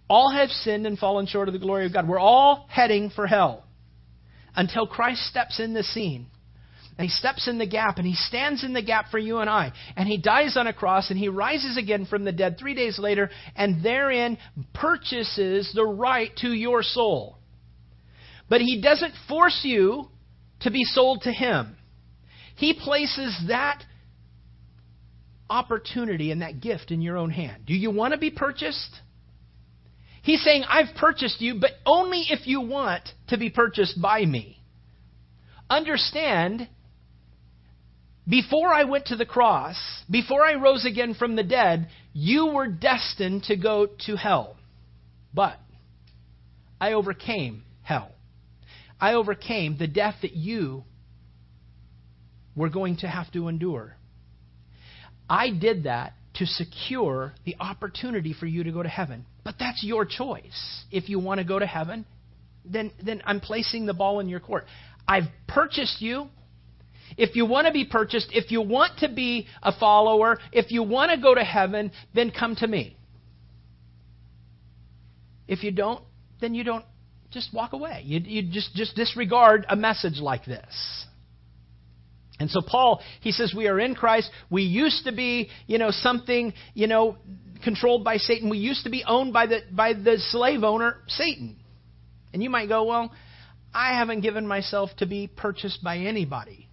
All 0.08 0.30
have 0.30 0.50
sinned 0.50 0.86
and 0.86 0.96
fallen 0.96 1.26
short 1.26 1.48
of 1.48 1.52
the 1.52 1.58
glory 1.58 1.84
of 1.84 1.92
God. 1.92 2.06
We're 2.06 2.20
all 2.20 2.68
heading 2.70 3.10
for 3.10 3.26
hell 3.26 3.64
until 4.58 4.88
Christ 4.88 5.22
steps 5.22 5.60
in 5.60 5.72
the 5.72 5.84
scene. 5.84 6.26
And 6.98 7.04
he 7.04 7.10
steps 7.10 7.46
in 7.46 7.58
the 7.58 7.66
gap 7.66 7.98
and 7.98 8.06
he 8.06 8.14
stands 8.14 8.64
in 8.64 8.72
the 8.72 8.82
gap 8.82 9.12
for 9.12 9.18
you 9.18 9.38
and 9.38 9.48
I. 9.48 9.72
And 9.96 10.08
he 10.08 10.18
dies 10.18 10.56
on 10.56 10.66
a 10.66 10.72
cross 10.72 11.10
and 11.10 11.18
he 11.18 11.28
rises 11.28 11.78
again 11.78 12.06
from 12.06 12.24
the 12.24 12.32
dead 12.32 12.56
three 12.58 12.74
days 12.74 12.98
later 12.98 13.30
and 13.54 13.84
therein 13.84 14.36
purchases 14.74 15.70
the 15.76 15.84
right 15.84 16.32
to 16.38 16.48
your 16.48 16.82
soul. 16.82 17.38
But 18.48 18.60
he 18.60 18.82
doesn't 18.82 19.14
force 19.28 19.60
you 19.62 20.08
to 20.60 20.72
be 20.72 20.82
sold 20.82 21.22
to 21.22 21.30
him. 21.32 21.76
He 22.56 22.74
places 22.74 23.40
that 23.46 23.84
opportunity 25.48 26.32
and 26.32 26.42
that 26.42 26.60
gift 26.60 26.90
in 26.90 27.00
your 27.00 27.16
own 27.16 27.30
hand. 27.30 27.64
Do 27.64 27.74
you 27.74 27.92
want 27.92 28.12
to 28.12 28.18
be 28.18 28.30
purchased? 28.30 29.00
He's 30.28 30.44
saying, 30.44 30.64
I've 30.68 30.94
purchased 30.94 31.40
you, 31.40 31.54
but 31.54 31.70
only 31.86 32.26
if 32.28 32.46
you 32.46 32.60
want 32.60 33.02
to 33.28 33.38
be 33.38 33.48
purchased 33.48 33.98
by 33.98 34.26
me. 34.26 34.60
Understand, 35.70 36.68
before 38.28 38.68
I 38.68 38.84
went 38.84 39.06
to 39.06 39.16
the 39.16 39.24
cross, 39.24 39.76
before 40.10 40.44
I 40.44 40.56
rose 40.56 40.84
again 40.84 41.14
from 41.14 41.34
the 41.34 41.42
dead, 41.42 41.88
you 42.12 42.48
were 42.48 42.68
destined 42.68 43.44
to 43.44 43.56
go 43.56 43.88
to 44.06 44.16
hell. 44.16 44.58
But 45.32 45.58
I 46.78 46.92
overcame 46.92 47.62
hell. 47.80 48.12
I 49.00 49.14
overcame 49.14 49.78
the 49.78 49.86
death 49.86 50.16
that 50.20 50.34
you 50.34 50.84
were 52.54 52.68
going 52.68 52.98
to 52.98 53.08
have 53.08 53.32
to 53.32 53.48
endure. 53.48 53.96
I 55.30 55.48
did 55.48 55.84
that 55.84 56.12
to 56.34 56.44
secure 56.44 57.32
the 57.46 57.56
opportunity 57.58 58.34
for 58.34 58.44
you 58.44 58.64
to 58.64 58.72
go 58.72 58.82
to 58.82 58.88
heaven. 58.90 59.24
But 59.48 59.54
that's 59.58 59.82
your 59.82 60.04
choice. 60.04 60.84
If 60.90 61.08
you 61.08 61.18
want 61.18 61.38
to 61.38 61.44
go 61.44 61.58
to 61.58 61.64
heaven, 61.64 62.04
then, 62.66 62.92
then 63.02 63.22
I'm 63.24 63.40
placing 63.40 63.86
the 63.86 63.94
ball 63.94 64.20
in 64.20 64.28
your 64.28 64.40
court. 64.40 64.66
I've 65.08 65.24
purchased 65.46 66.02
you. 66.02 66.28
If 67.16 67.34
you 67.34 67.46
want 67.46 67.66
to 67.66 67.72
be 67.72 67.86
purchased, 67.86 68.28
if 68.32 68.50
you 68.50 68.60
want 68.60 68.98
to 68.98 69.08
be 69.08 69.46
a 69.62 69.72
follower, 69.72 70.38
if 70.52 70.70
you 70.70 70.82
want 70.82 71.12
to 71.12 71.16
go 71.16 71.34
to 71.34 71.42
heaven, 71.42 71.92
then 72.14 72.30
come 72.30 72.56
to 72.56 72.66
me. 72.66 72.98
If 75.46 75.64
you 75.64 75.70
don't, 75.70 76.04
then 76.42 76.54
you 76.54 76.62
don't. 76.62 76.84
Just 77.30 77.54
walk 77.54 77.72
away. 77.72 78.02
You, 78.04 78.20
you 78.20 78.52
just, 78.52 78.74
just 78.74 78.96
disregard 78.96 79.64
a 79.70 79.76
message 79.76 80.18
like 80.20 80.44
this. 80.44 81.06
And 82.38 82.50
so 82.50 82.60
Paul, 82.60 83.00
he 83.20 83.32
says 83.32 83.52
we 83.56 83.66
are 83.66 83.80
in 83.80 83.94
Christ. 83.94 84.30
We 84.48 84.62
used 84.62 85.04
to 85.04 85.12
be, 85.12 85.50
you 85.66 85.78
know, 85.78 85.90
something, 85.90 86.52
you 86.74 86.86
know, 86.86 87.16
controlled 87.64 88.04
by 88.04 88.18
Satan. 88.18 88.48
We 88.48 88.58
used 88.58 88.84
to 88.84 88.90
be 88.90 89.04
owned 89.06 89.32
by 89.32 89.46
the 89.46 89.60
by 89.72 89.94
the 89.94 90.18
slave 90.30 90.62
owner, 90.62 90.98
Satan. 91.08 91.56
And 92.32 92.42
you 92.42 92.50
might 92.50 92.68
go, 92.68 92.84
well, 92.84 93.12
I 93.74 93.96
haven't 93.96 94.20
given 94.20 94.46
myself 94.46 94.90
to 94.98 95.06
be 95.06 95.26
purchased 95.26 95.82
by 95.82 95.98
anybody. 95.98 96.68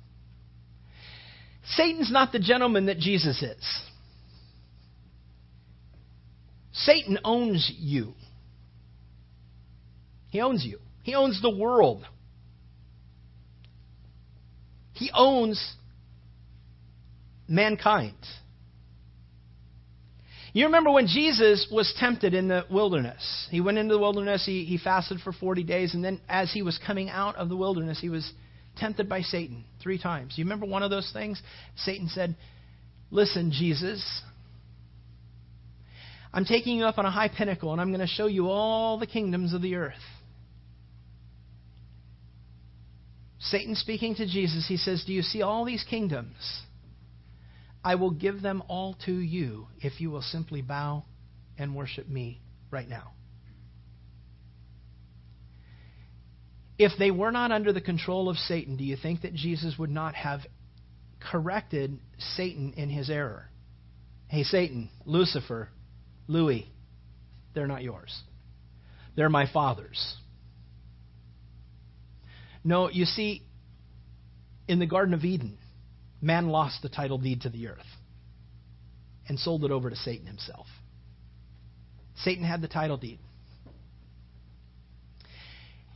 Satan's 1.70 2.12
not 2.12 2.32
the 2.32 2.40
gentleman 2.40 2.86
that 2.88 3.00
Jesus 3.00 3.42
is. 3.42 3.82
Satan 6.74 7.18
owns 7.24 7.72
you. 7.76 8.14
He 10.30 10.42
owns 10.42 10.64
you. 10.64 10.80
He 11.04 11.16
owns 11.16 11.42
the 11.42 11.50
world. 11.50 12.06
He 14.96 15.12
owns 15.14 15.76
mankind. 17.48 18.16
You 20.54 20.66
remember 20.66 20.90
when 20.90 21.08
Jesus 21.08 21.68
was 21.70 21.94
tempted 22.00 22.34
in 22.34 22.48
the 22.48 22.66
wilderness? 22.72 23.48
He 23.52 23.60
went 23.60 23.78
into 23.78 23.94
the 23.94 24.00
wilderness, 24.00 24.46
he, 24.46 24.64
he 24.64 24.78
fasted 24.78 25.20
for 25.20 25.34
40 25.34 25.64
days, 25.64 25.94
and 25.94 26.04
then 26.04 26.22
as 26.30 26.52
he 26.54 26.62
was 26.62 26.80
coming 26.88 27.10
out 27.10 27.36
of 27.36 27.50
the 27.50 27.58
wilderness, 27.58 28.00
he 28.00 28.08
was 28.08 28.32
tempted 28.78 29.10
by 29.10 29.22
Satan 29.22 29.66
three 29.84 30.00
times. 30.00 30.36
You 30.38 30.46
remember 30.46 30.66
one 30.66 30.82
of 30.82 30.90
those 30.90 31.12
things? 31.12 31.42
Satan 31.76 32.08
said, 32.08 32.38
Listen, 33.12 33.52
Jesus, 33.52 34.22
I'm 36.34 36.46
taking 36.46 36.78
you 36.78 36.86
up 36.86 36.98
on 36.98 37.06
a 37.06 37.12
high 37.12 37.30
pinnacle, 37.30 37.74
and 37.74 37.82
I'm 37.82 37.90
going 37.90 38.00
to 38.00 38.08
show 38.08 38.28
you 38.28 38.48
all 38.48 38.98
the 38.98 39.08
kingdoms 39.08 39.54
of 39.54 39.62
the 39.62 39.76
earth. 39.76 39.94
Satan 43.50 43.76
speaking 43.76 44.16
to 44.16 44.26
Jesus, 44.26 44.66
he 44.68 44.78
says, 44.78 45.04
Do 45.06 45.14
you 45.14 45.22
see 45.22 45.42
all 45.42 45.66
these 45.66 45.84
kingdoms? 45.90 46.36
I 47.84 47.96
will 47.96 48.12
give 48.12 48.42
them 48.42 48.64
all 48.68 48.96
to 49.06 49.14
you 49.14 49.68
if 49.80 50.02
you 50.02 50.10
will 50.10 50.24
simply 50.24 50.62
bow 50.62 51.06
and 51.58 51.76
worship 51.76 52.10
me 52.10 52.42
right 52.72 52.90
now. 52.90 53.12
If 56.78 56.94
they 56.98 57.12
were 57.12 57.32
not 57.32 57.52
under 57.52 57.72
the 57.72 57.82
control 57.82 58.28
of 58.28 58.38
Satan, 58.38 58.76
do 58.76 58.84
you 58.84 58.98
think 58.98 59.22
that 59.22 59.34
Jesus 59.34 59.76
would 59.78 59.92
not 59.92 60.16
have 60.16 60.42
corrected 61.20 62.00
Satan 62.36 62.74
in 62.76 62.90
his 62.90 63.10
error? 63.10 63.50
Hey, 64.28 64.44
Satan, 64.44 64.90
Lucifer, 65.06 65.70
Louis, 66.28 66.68
they're 67.54 67.68
not 67.68 67.84
yours. 67.84 68.20
They're 69.16 69.30
my 69.30 69.46
father's. 69.52 70.18
No, 72.66 72.90
you 72.90 73.06
see, 73.06 73.44
in 74.68 74.80
the 74.80 74.88
Garden 74.88 75.14
of 75.14 75.24
Eden, 75.24 75.60
man 76.20 76.50
lost 76.50 76.82
the 76.82 76.90
title 76.90 77.20
deed 77.20 77.42
to 77.42 77.50
the 77.50 77.68
earth 77.68 77.86
and 79.30 79.40
sold 79.40 79.64
it 79.64 79.72
over 79.72 79.92
to 79.92 79.96
Satan 79.96 80.26
himself. 80.26 80.66
Satan 82.24 82.44
had 82.44 82.62
the 82.62 82.68
title 82.68 82.98
deed. 82.98 83.20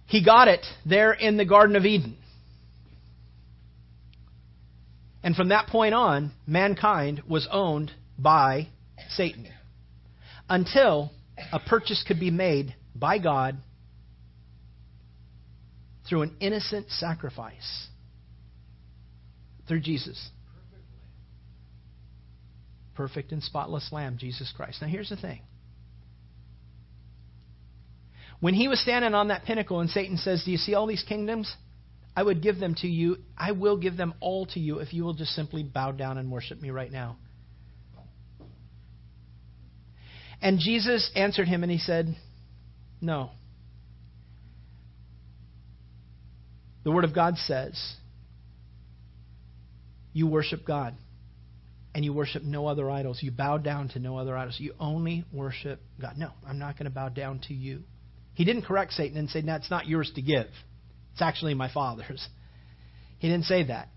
He 0.06 0.24
got 0.24 0.48
it 0.48 0.64
there 0.86 1.12
in 1.12 1.38
the 1.38 1.46
Garden 1.46 1.76
of 1.76 1.86
Eden. 1.86 2.18
And 5.24 5.36
from 5.36 5.50
that 5.50 5.68
point 5.68 5.96
on, 5.96 6.32
mankind 6.46 7.24
was 7.28 7.48
owned 7.52 7.92
by 8.18 8.68
Satan 9.10 9.48
until 10.48 11.12
a 11.52 11.60
purchase 11.60 12.04
could 12.08 12.20
be 12.20 12.30
made 12.30 12.76
by 12.96 13.18
God 13.18 13.58
through 16.10 16.24
an 16.24 16.36
innocent 16.40 16.90
sacrifice. 16.90 17.88
Through 19.68 19.82
Jesus. 19.82 20.30
Perfect 22.96 23.32
and 23.32 23.44
spotless 23.44 23.90
Lamb, 23.92 24.18
Jesus 24.18 24.52
Christ. 24.58 24.82
Now, 24.82 24.88
here's 24.88 25.10
the 25.10 25.16
thing. 25.16 25.42
When 28.40 28.54
he 28.54 28.68
was 28.68 28.82
standing 28.82 29.14
on 29.14 29.28
that 29.28 29.44
pinnacle 29.44 29.80
and 29.80 29.90
Satan 29.90 30.18
says, 30.18 30.44
Do 30.44 30.52
you 30.52 30.58
see 30.58 30.74
all 30.74 30.88
these 30.88 31.04
kingdoms? 31.08 31.54
I 32.16 32.24
would 32.24 32.42
give 32.42 32.60
them 32.60 32.76
to 32.80 32.88
you. 32.88 33.18
I 33.38 33.52
will 33.52 33.78
give 33.78 33.96
them 33.96 34.14
all 34.20 34.46
to 34.48 34.60
you 34.60 34.80
if 34.80 34.94
you 34.94 35.04
will 35.04 35.14
just 35.14 35.32
simply 35.32 35.64
bow 35.64 35.92
down 35.92 36.18
and 36.18 36.32
worship 36.32 36.62
me 36.62 36.70
right 36.70 36.92
now. 36.92 37.18
And 40.42 40.60
Jesus 40.60 41.12
answered 41.16 41.48
him 41.48 41.64
and 41.64 41.72
he 41.72 41.78
said, 41.78 42.16
No. 43.02 43.32
The 46.84 46.92
Word 46.92 47.04
of 47.04 47.14
God 47.14 47.36
says, 47.38 47.96
You 50.14 50.28
worship 50.28 50.66
God 50.66 50.96
and 51.94 52.06
you 52.06 52.14
worship 52.14 52.44
no 52.44 52.68
other 52.68 52.90
idols. 52.90 53.20
You 53.22 53.32
bow 53.32 53.58
down 53.58 53.90
to 53.90 54.00
no 54.00 54.18
other 54.18 54.38
idols. 54.38 54.58
You 54.60 54.74
only 54.80 55.26
worship 55.34 55.82
God. 56.00 56.18
No, 56.18 56.32
I'm 56.48 56.60
not 56.60 56.76
going 56.76 56.86
to 56.86 56.92
bow 56.92 57.10
down 57.10 57.40
to 57.48 57.54
you. 57.54 57.82
He 58.34 58.46
didn't 58.46 58.64
correct 58.64 58.94
Satan 58.94 59.18
and 59.18 59.30
say, 59.30 59.42
"No, 59.42 59.56
it's 59.56 59.72
not 59.72 59.88
yours 59.88 60.12
to 60.16 60.22
give. 60.22 60.48
It's 61.14 61.22
actually 61.22 61.54
my 61.54 61.72
Father's. 61.72 62.26
He 63.18 63.28
didn't 63.28 63.46
say 63.46 63.64
that. 63.64 63.90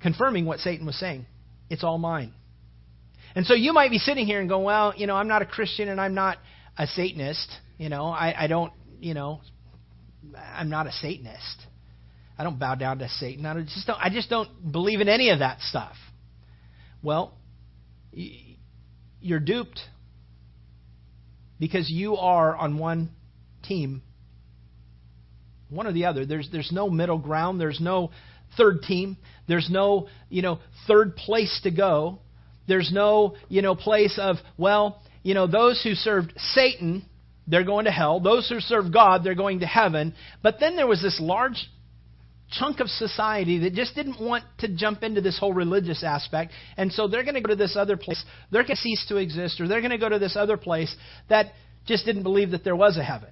Confirming 0.00 0.46
what 0.46 0.60
Satan 0.60 0.86
was 0.86 0.98
saying. 0.98 1.26
It's 1.68 1.84
all 1.84 1.98
mine. 1.98 2.32
And 3.34 3.44
so 3.44 3.52
you 3.52 3.74
might 3.74 3.90
be 3.90 3.98
sitting 3.98 4.24
here 4.24 4.40
and 4.40 4.48
going, 4.48 4.64
well, 4.64 4.94
you 4.96 5.06
know, 5.06 5.14
I'm 5.14 5.28
not 5.28 5.42
a 5.42 5.46
Christian 5.46 5.90
and 5.90 6.00
I'm 6.00 6.14
not 6.14 6.38
a 6.78 6.86
Satanist. 6.86 7.46
You 7.76 7.90
know, 7.90 8.06
I, 8.06 8.44
I 8.44 8.46
don't, 8.46 8.72
you 9.00 9.12
know, 9.12 9.42
I'm 10.54 10.70
not 10.70 10.86
a 10.86 10.92
Satanist. 10.92 11.62
I 12.38 12.44
don't 12.44 12.58
bow 12.58 12.74
down 12.74 12.98
to 12.98 13.08
Satan. 13.08 13.46
I 13.46 13.60
just 13.62 13.86
don't, 13.86 13.98
I 14.00 14.10
just 14.10 14.28
don't 14.28 14.72
believe 14.72 15.00
in 15.00 15.08
any 15.08 15.30
of 15.30 15.38
that 15.38 15.60
stuff. 15.60 15.94
Well, 17.02 17.34
you're 19.20 19.40
duped 19.40 19.80
because 21.58 21.90
you 21.90 22.16
are 22.16 22.54
on 22.54 22.78
one 22.78 23.10
team, 23.62 24.02
one 25.70 25.86
or 25.86 25.92
the 25.92 26.06
other. 26.06 26.26
There's 26.26 26.48
there's 26.50 26.72
no 26.72 26.90
middle 26.90 27.18
ground. 27.18 27.60
There's 27.60 27.80
no 27.80 28.10
third 28.56 28.82
team. 28.82 29.16
There's 29.48 29.68
no 29.70 30.08
you 30.28 30.42
know 30.42 30.58
third 30.86 31.16
place 31.16 31.60
to 31.62 31.70
go. 31.70 32.20
There's 32.68 32.90
no, 32.92 33.36
you 33.48 33.62
know, 33.62 33.74
place 33.74 34.18
of, 34.20 34.36
well, 34.56 35.00
you 35.22 35.34
know, 35.34 35.46
those 35.46 35.82
who 35.82 35.94
served 35.94 36.32
Satan, 36.36 37.04
they're 37.46 37.64
going 37.64 37.84
to 37.84 37.90
hell. 37.90 38.20
Those 38.20 38.48
who 38.48 38.60
serve 38.60 38.92
God, 38.92 39.22
they're 39.22 39.34
going 39.34 39.60
to 39.60 39.66
heaven. 39.66 40.14
But 40.42 40.56
then 40.60 40.76
there 40.76 40.86
was 40.86 41.02
this 41.02 41.18
large 41.20 41.68
chunk 42.50 42.80
of 42.80 42.88
society 42.88 43.58
that 43.60 43.74
just 43.74 43.94
didn't 43.94 44.20
want 44.20 44.44
to 44.58 44.68
jump 44.68 45.02
into 45.02 45.20
this 45.20 45.38
whole 45.38 45.52
religious 45.52 46.04
aspect. 46.04 46.52
And 46.76 46.92
so 46.92 47.08
they're 47.08 47.24
going 47.24 47.34
to 47.34 47.40
go 47.40 47.50
to 47.50 47.56
this 47.56 47.76
other 47.76 47.96
place. 47.96 48.24
They're 48.50 48.62
going 48.62 48.76
to 48.76 48.82
cease 48.82 49.04
to 49.08 49.16
exist, 49.16 49.60
or 49.60 49.68
they're 49.68 49.80
going 49.80 49.90
to 49.90 49.98
go 49.98 50.08
to 50.08 50.18
this 50.18 50.36
other 50.36 50.56
place 50.56 50.94
that 51.28 51.52
just 51.86 52.04
didn't 52.04 52.22
believe 52.22 52.50
that 52.50 52.64
there 52.64 52.76
was 52.76 52.96
a 52.96 53.04
heaven. 53.04 53.30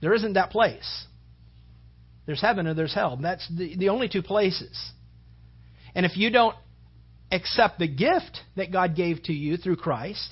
There 0.00 0.14
isn't 0.14 0.34
that 0.34 0.50
place. 0.50 1.06
There's 2.26 2.40
heaven 2.40 2.66
or 2.66 2.74
there's 2.74 2.94
hell. 2.94 3.18
That's 3.20 3.46
the, 3.48 3.76
the 3.76 3.88
only 3.88 4.08
two 4.08 4.22
places. 4.22 4.92
And 5.94 6.06
if 6.06 6.16
you 6.16 6.30
don't 6.30 6.56
accept 7.30 7.78
the 7.78 7.88
gift 7.88 8.40
that 8.56 8.72
God 8.72 8.94
gave 8.94 9.22
to 9.24 9.32
you 9.32 9.56
through 9.56 9.76
Christ, 9.76 10.28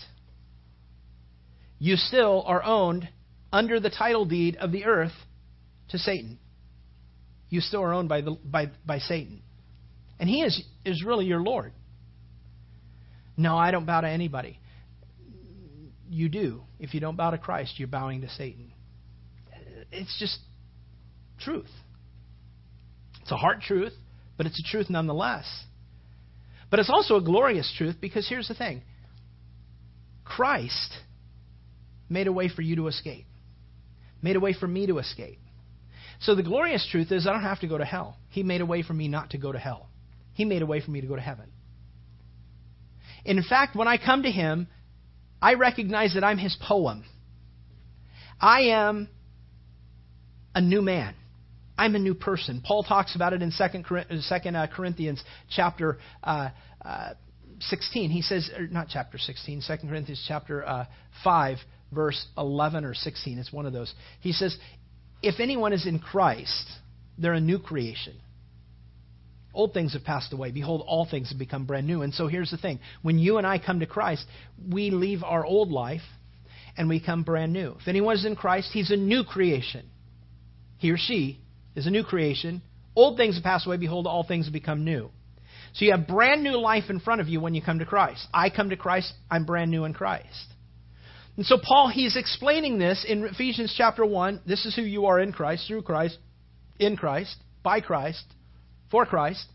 you 1.81 1.97
still 1.97 2.45
are 2.47 2.63
owned 2.63 3.09
under 3.53 3.81
the 3.81 3.91
title 3.91 4.27
deed 4.27 4.57
of 4.57 4.71
the 4.71 4.85
earth 4.85 5.15
to 5.89 5.99
Satan. 5.99 6.39
You 7.49 7.61
still 7.61 7.83
are 7.83 7.95
owned 7.95 8.09
by, 8.09 8.21
the, 8.21 8.33
by, 8.45 8.71
by 8.87 8.99
Satan. 8.99 9.43
And 10.21 10.29
he 10.29 10.43
is, 10.43 10.63
is 10.85 11.03
really 11.03 11.25
your 11.25 11.41
Lord. 11.41 11.73
No, 13.37 13.57
I 13.57 13.71
don't 13.71 13.87
bow 13.87 14.03
to 14.03 14.09
anybody. 14.09 14.59
You 16.11 16.29
do. 16.29 16.61
If 16.79 16.93
you 16.93 17.01
don't 17.01 17.17
bow 17.17 17.31
to 17.31 17.39
Christ, 17.39 17.75
you're 17.79 17.89
bowing 17.89 18.21
to 18.21 18.29
Satan. 18.29 18.73
It's 19.91 20.17
just 20.21 20.39
truth. 21.41 21.71
It's 23.23 23.33
a 23.33 23.37
hard 23.37 23.63
truth, 23.63 23.95
but 24.37 24.45
it's 24.45 24.61
a 24.61 24.71
truth 24.71 24.91
nonetheless. 24.91 25.47
But 26.71 26.79
it's 26.79 26.91
also 26.91 27.17
a 27.17 27.23
glorious 27.23 27.73
truth 27.77 27.97
because 28.01 28.29
here's 28.29 28.49
the 28.49 28.55
thing 28.55 28.83
Christ 30.25 30.93
made 32.11 32.27
a 32.27 32.33
way 32.33 32.49
for 32.49 32.61
you 32.61 32.77
to 32.77 32.89
escape, 32.89 33.27
made 34.21 34.37
a 34.37 34.41
way 34.41 34.53
for 34.53 34.69
me 34.69 34.87
to 34.87 34.99
escape. 34.99 35.39
So 36.21 36.35
the 36.35 36.43
glorious 36.43 36.87
truth 36.91 37.11
is 37.13 37.27
I 37.27 37.33
don't 37.33 37.43
have 37.43 37.61
to 37.61 37.69
go 37.69 37.79
to 37.79 37.85
hell. 37.85 38.19
He 38.29 38.43
made 38.43 38.61
a 38.61 38.67
way 38.67 38.83
for 38.83 38.93
me 38.93 39.09
not 39.09 39.31
to 39.31 39.39
go 39.39 39.53
to 39.53 39.59
hell. 39.59 39.89
He 40.35 40.45
made 40.45 40.61
a 40.61 40.67
way 40.67 40.81
for 40.83 40.91
me 40.91 41.01
to 41.01 41.07
go 41.07 41.17
to 41.17 41.23
heaven. 41.23 41.47
In 43.25 43.43
fact, 43.43 43.75
when 43.77 43.89
I 43.89 43.97
come 43.97 44.23
to 44.25 44.31
Him, 44.31 44.69
I 45.41 45.55
recognize 45.55 46.15
that 46.15 46.25
I'm 46.25 46.39
His 46.39 46.57
poem. 46.61 47.05
I 48.41 48.63
am 48.71 49.09
a 50.55 50.61
new 50.61 50.83
man. 50.83 51.15
I'm 51.77 51.95
a 51.95 51.99
new 51.99 52.15
person. 52.15 52.63
Paul 52.63 52.83
talks 52.83 53.15
about 53.15 53.33
it 53.33 53.41
in 53.41 53.53
2 53.57 53.65
uh, 53.65 54.67
Corinthians 54.67 55.23
chapter 55.49 55.99
uh, 56.23 56.51
uh, 56.85 57.15
16. 57.61 58.11
He 58.11 58.23
says, 58.23 58.51
not 58.71 58.89
chapter 58.91 59.17
16, 59.17 59.63
2 59.67 59.89
Corinthians 59.89 60.23
chapter 60.27 60.67
uh, 60.67 60.85
5, 61.25 61.59
verse 61.93 62.27
11 62.37 62.85
or 62.85 62.95
16. 62.95 63.39
It's 63.39 63.53
one 63.53 63.67
of 63.67 63.73
those. 63.73 63.93
He 64.21 64.33
says, 64.33 64.57
if 65.23 65.41
anyone 65.41 65.73
is 65.73 65.87
in 65.87 65.99
Christ, 65.99 66.67
they're 67.19 67.35
a 67.35 67.41
new 67.41 67.59
creation. 67.59 68.15
Old 69.53 69.75
things 69.75 69.95
have 69.95 70.05
passed 70.05 70.33
away. 70.33 70.53
Behold, 70.53 70.85
all 70.87 71.07
things 71.11 71.31
have 71.31 71.39
become 71.39 71.67
brand 71.67 71.87
new. 71.87 72.03
And 72.03 72.15
so 72.15 72.29
here's 72.29 72.51
the 72.51 72.57
thing 72.57 72.79
when 73.03 73.19
you 73.19 73.39
and 73.39 73.47
I 73.47 73.59
come 73.59 73.81
to 73.81 73.87
Christ, 73.87 74.25
we 74.71 74.91
leave 74.91 75.23
our 75.25 75.45
old 75.45 75.71
life 75.71 76.03
and 76.77 76.89
we 76.89 77.01
come 77.01 77.25
brand 77.25 77.53
new. 77.53 77.77
If 77.81 77.89
anyone 77.89 78.17
is 78.17 78.25
in 78.25 78.37
Christ, 78.37 78.71
he's 78.73 78.91
a 78.91 78.97
new 78.97 79.25
creation. 79.25 79.87
He 80.79 80.91
or 80.91 80.97
she 80.97 81.41
is 81.75 81.87
a 81.87 81.91
new 81.91 82.05
creation. 82.05 82.63
Old 82.95 83.17
things 83.17 83.35
have 83.35 83.45
passed 83.45 83.67
away. 83.67 83.77
Behold, 83.77 84.07
all 84.07 84.23
things 84.23 84.47
have 84.47 84.53
become 84.53 84.85
new. 84.85 85.11
So 85.75 85.85
you 85.85 85.93
have 85.93 86.07
brand 86.07 86.43
new 86.43 86.59
life 86.59 86.85
in 86.89 87.01
front 87.01 87.21
of 87.21 87.29
you 87.29 87.41
when 87.41 87.55
you 87.55 87.63
come 87.63 87.79
to 87.81 87.85
Christ. 87.85 88.27
I 88.33 88.51
come 88.51 88.71
to 88.71 88.77
Christ, 88.77 89.13
I'm 89.31 89.45
brand 89.45 89.71
new 89.71 89.85
in 89.85 89.95
Christ. 89.95 90.47
And 91.41 91.47
so 91.47 91.57
Paul, 91.57 91.89
he's 91.89 92.17
explaining 92.17 92.79
this 92.79 93.03
in 93.09 93.25
Ephesians 93.25 93.73
chapter 93.75 94.05
1. 94.05 94.43
This 94.47 94.67
is 94.67 94.77
who 94.77 94.83
you 94.83 95.07
are 95.07 95.19
in 95.19 95.33
Christ, 95.33 95.67
through 95.67 95.81
Christ, 95.81 96.19
in 96.79 96.99
Christ, 96.99 97.35
by 97.63 97.81
Christ, 97.81 98.23
for 98.91 99.07
Christ. 99.07 99.47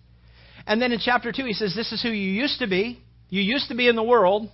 And 0.66 0.82
then 0.82 0.92
in 0.92 0.98
chapter 0.98 1.32
2, 1.32 1.46
he 1.46 1.54
says, 1.54 1.76
This 1.76 1.92
is 1.92 2.02
who 2.02 2.10
you 2.10 2.32
used 2.32 2.58
to 2.58 2.68
be. 2.68 3.04
You 3.30 3.44
used 3.44 3.68
to 3.68 3.76
be 3.76 3.88
in 3.88 3.96
the 3.96 4.02
world. 4.02 4.50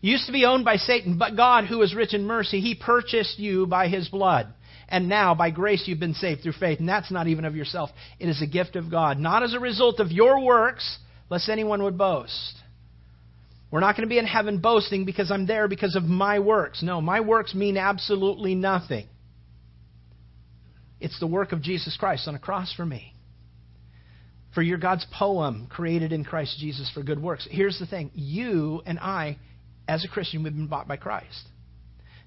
You 0.00 0.12
used 0.12 0.24
to 0.24 0.32
be 0.32 0.46
owned 0.46 0.64
by 0.64 0.76
Satan, 0.76 1.18
but 1.18 1.36
God, 1.36 1.66
who 1.66 1.82
is 1.82 1.94
rich 1.94 2.14
in 2.14 2.24
mercy, 2.24 2.60
he 2.60 2.74
purchased 2.74 3.38
you 3.38 3.66
by 3.66 3.88
his 3.88 4.08
blood. 4.08 4.46
And 4.88 5.06
now, 5.06 5.34
by 5.34 5.50
grace, 5.50 5.82
you've 5.84 6.00
been 6.00 6.14
saved 6.14 6.44
through 6.44 6.52
faith. 6.52 6.80
And 6.80 6.88
that's 6.88 7.10
not 7.10 7.26
even 7.26 7.44
of 7.44 7.56
yourself. 7.56 7.90
It 8.18 8.30
is 8.30 8.40
a 8.40 8.46
gift 8.46 8.74
of 8.74 8.90
God, 8.90 9.18
not 9.18 9.42
as 9.42 9.52
a 9.52 9.60
result 9.60 10.00
of 10.00 10.10
your 10.10 10.42
works, 10.42 10.96
lest 11.28 11.50
anyone 11.50 11.82
would 11.82 11.98
boast. 11.98 12.54
We're 13.70 13.80
not 13.80 13.96
going 13.96 14.08
to 14.08 14.12
be 14.12 14.18
in 14.18 14.26
heaven 14.26 14.58
boasting 14.58 15.04
because 15.04 15.30
I'm 15.30 15.46
there 15.46 15.68
because 15.68 15.94
of 15.94 16.04
my 16.04 16.38
works. 16.38 16.82
No, 16.82 17.00
my 17.00 17.20
works 17.20 17.54
mean 17.54 17.76
absolutely 17.76 18.54
nothing. 18.54 19.06
It's 21.00 21.18
the 21.20 21.26
work 21.26 21.52
of 21.52 21.62
Jesus 21.62 21.96
Christ 21.96 22.26
on 22.26 22.34
a 22.34 22.38
cross 22.38 22.72
for 22.74 22.86
me. 22.86 23.14
For 24.54 24.62
you're 24.62 24.78
God's 24.78 25.06
poem 25.12 25.66
created 25.68 26.12
in 26.12 26.24
Christ 26.24 26.58
Jesus 26.58 26.90
for 26.92 27.02
good 27.02 27.22
works. 27.22 27.46
Here's 27.50 27.78
the 27.78 27.86
thing 27.86 28.10
you 28.14 28.82
and 28.86 28.98
I, 28.98 29.38
as 29.86 30.04
a 30.04 30.08
Christian, 30.08 30.42
we've 30.42 30.54
been 30.54 30.66
bought 30.66 30.88
by 30.88 30.96
Christ 30.96 31.48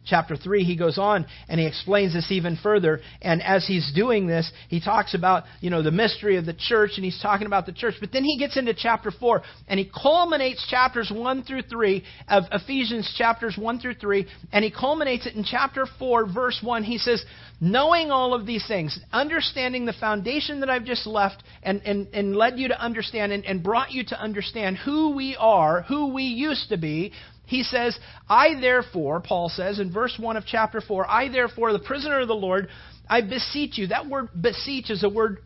chapter 0.05 0.35
3, 0.35 0.63
he 0.63 0.75
goes 0.75 0.97
on 0.97 1.25
and 1.47 1.59
he 1.59 1.67
explains 1.67 2.13
this 2.13 2.31
even 2.31 2.57
further. 2.61 3.01
And 3.21 3.41
as 3.41 3.65
he's 3.67 3.91
doing 3.93 4.27
this, 4.27 4.51
he 4.69 4.79
talks 4.79 5.13
about, 5.13 5.43
you 5.59 5.69
know, 5.69 5.83
the 5.83 5.91
mystery 5.91 6.37
of 6.37 6.45
the 6.45 6.53
church 6.53 6.91
and 6.95 7.05
he's 7.05 7.19
talking 7.21 7.47
about 7.47 7.65
the 7.65 7.71
church. 7.71 7.95
But 7.99 8.11
then 8.11 8.23
he 8.23 8.37
gets 8.37 8.57
into 8.57 8.73
chapter 8.73 9.11
4 9.11 9.41
and 9.67 9.79
he 9.79 9.89
culminates 9.89 10.65
chapters 10.69 11.11
1 11.13 11.43
through 11.43 11.63
3 11.63 12.03
of 12.27 12.43
Ephesians 12.51 13.13
chapters 13.17 13.55
1 13.57 13.79
through 13.79 13.95
3 13.95 14.25
and 14.51 14.63
he 14.63 14.71
culminates 14.71 15.25
it 15.25 15.35
in 15.35 15.43
chapter 15.43 15.85
4 15.99 16.31
verse 16.31 16.59
1. 16.61 16.83
He 16.83 16.97
says, 16.97 17.23
knowing 17.61 18.09
all 18.09 18.33
of 18.33 18.47
these 18.47 18.65
things, 18.67 18.99
understanding 19.13 19.85
the 19.85 19.93
foundation 19.93 20.61
that 20.61 20.69
I've 20.69 20.83
just 20.83 21.05
left 21.05 21.43
and, 21.61 21.79
and, 21.83 22.07
and 22.11 22.35
led 22.35 22.57
you 22.57 22.69
to 22.69 22.81
understand 22.81 23.31
and, 23.31 23.45
and 23.45 23.61
brought 23.61 23.91
you 23.91 24.03
to 24.05 24.19
understand 24.19 24.77
who 24.77 25.15
we 25.15 25.37
are, 25.39 25.83
who 25.83 26.11
we 26.11 26.23
used 26.23 26.69
to 26.69 26.77
be, 26.77 27.13
he 27.51 27.63
says, 27.63 27.99
I 28.29 28.61
therefore, 28.61 29.19
Paul 29.19 29.49
says 29.49 29.77
in 29.77 29.91
verse 29.91 30.15
1 30.17 30.37
of 30.37 30.45
chapter 30.45 30.79
4, 30.79 31.05
I 31.05 31.27
therefore, 31.27 31.73
the 31.73 31.79
prisoner 31.79 32.21
of 32.21 32.29
the 32.29 32.33
Lord, 32.33 32.69
I 33.09 33.19
beseech 33.19 33.77
you. 33.77 33.87
That 33.87 34.07
word 34.07 34.29
beseech 34.39 34.89
is 34.89 35.03
a 35.03 35.09
word 35.09 35.39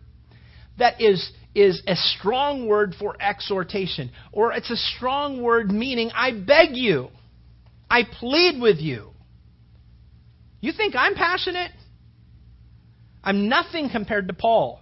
that 0.78 1.02
is, 1.02 1.32
is 1.56 1.82
a 1.88 1.96
strong 1.96 2.68
word 2.68 2.94
for 3.00 3.16
exhortation, 3.20 4.12
or 4.32 4.54
it's 4.54 4.70
a 4.70 4.76
strong 4.76 5.42
word 5.42 5.72
meaning, 5.72 6.12
I 6.14 6.32
beg 6.32 6.78
you, 6.78 7.08
I 7.90 8.04
plead 8.04 8.62
with 8.62 8.78
you. 8.78 9.10
You 10.62 10.74
think 10.74 10.94
I'm 10.96 11.16
passionate? 11.16 11.72
I'm 13.24 13.50
nothing 13.50 13.90
compared 13.90 14.28
to 14.28 14.36
Paul. 14.36 14.80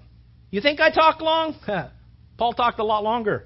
You 0.51 0.59
think 0.59 0.81
I 0.81 0.91
talk 0.91 1.21
long? 1.21 1.55
Paul 2.38 2.51
talked 2.51 2.79
a 2.79 2.83
lot 2.83 3.01
longer. 3.01 3.45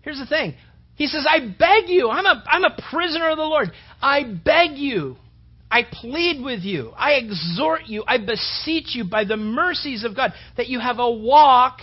Here's 0.00 0.18
the 0.18 0.26
thing. 0.26 0.54
He 0.94 1.06
says, 1.06 1.26
I 1.28 1.40
beg 1.40 1.88
you. 1.88 2.10
I'm 2.10 2.26
a, 2.26 2.44
I'm 2.46 2.64
a 2.64 2.76
prisoner 2.90 3.30
of 3.30 3.36
the 3.36 3.42
Lord. 3.44 3.72
I 4.00 4.24
beg 4.24 4.76
you. 4.76 5.16
I 5.70 5.84
plead 5.90 6.44
with 6.44 6.60
you. 6.60 6.92
I 6.96 7.12
exhort 7.12 7.86
you. 7.86 8.04
I 8.06 8.18
beseech 8.18 8.94
you 8.94 9.04
by 9.04 9.24
the 9.24 9.38
mercies 9.38 10.04
of 10.04 10.14
God 10.14 10.32
that 10.58 10.68
you 10.68 10.80
have 10.80 10.98
a 10.98 11.10
walk 11.10 11.80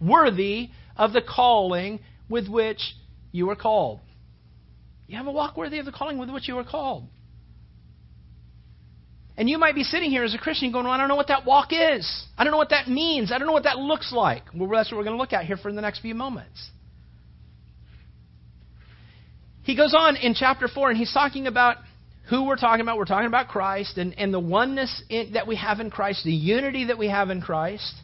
worthy 0.00 0.68
of 0.96 1.14
the 1.14 1.22
calling 1.22 2.00
with 2.28 2.46
which 2.48 2.94
you 3.30 3.46
were 3.46 3.56
called. 3.56 4.00
You 5.06 5.16
have 5.16 5.26
a 5.26 5.32
walk 5.32 5.56
worthy 5.56 5.78
of 5.78 5.86
the 5.86 5.92
calling 5.92 6.18
with 6.18 6.30
which 6.30 6.46
you 6.46 6.56
were 6.56 6.64
called. 6.64 7.08
And 9.36 9.48
you 9.48 9.56
might 9.56 9.74
be 9.74 9.82
sitting 9.82 10.10
here 10.10 10.24
as 10.24 10.34
a 10.34 10.38
Christian 10.38 10.70
going, 10.70 10.84
well, 10.84 10.92
I 10.92 10.98
don't 10.98 11.08
know 11.08 11.16
what 11.16 11.28
that 11.28 11.46
walk 11.46 11.68
is. 11.70 12.26
I 12.36 12.44
don't 12.44 12.50
know 12.50 12.58
what 12.58 12.70
that 12.70 12.88
means. 12.88 13.32
I 13.32 13.38
don't 13.38 13.46
know 13.46 13.54
what 13.54 13.64
that 13.64 13.78
looks 13.78 14.12
like. 14.12 14.44
Well, 14.54 14.68
that's 14.68 14.92
what 14.92 14.98
we're 14.98 15.04
going 15.04 15.16
to 15.16 15.20
look 15.20 15.32
at 15.32 15.46
here 15.46 15.56
for 15.56 15.72
the 15.72 15.80
next 15.80 16.00
few 16.00 16.14
moments. 16.14 16.70
He 19.62 19.76
goes 19.76 19.94
on 19.94 20.16
in 20.16 20.34
chapter 20.34 20.68
4 20.68 20.90
and 20.90 20.98
he's 20.98 21.12
talking 21.12 21.46
about 21.46 21.76
who 22.28 22.44
we're 22.44 22.56
talking 22.56 22.80
about. 22.80 22.98
We're 22.98 23.04
talking 23.04 23.26
about 23.26 23.48
Christ 23.48 23.98
and, 23.98 24.18
and 24.18 24.32
the 24.32 24.40
oneness 24.40 25.02
in, 25.08 25.34
that 25.34 25.46
we 25.46 25.56
have 25.56 25.80
in 25.80 25.90
Christ, 25.90 26.24
the 26.24 26.32
unity 26.32 26.86
that 26.86 26.98
we 26.98 27.08
have 27.08 27.30
in 27.30 27.40
Christ 27.40 27.94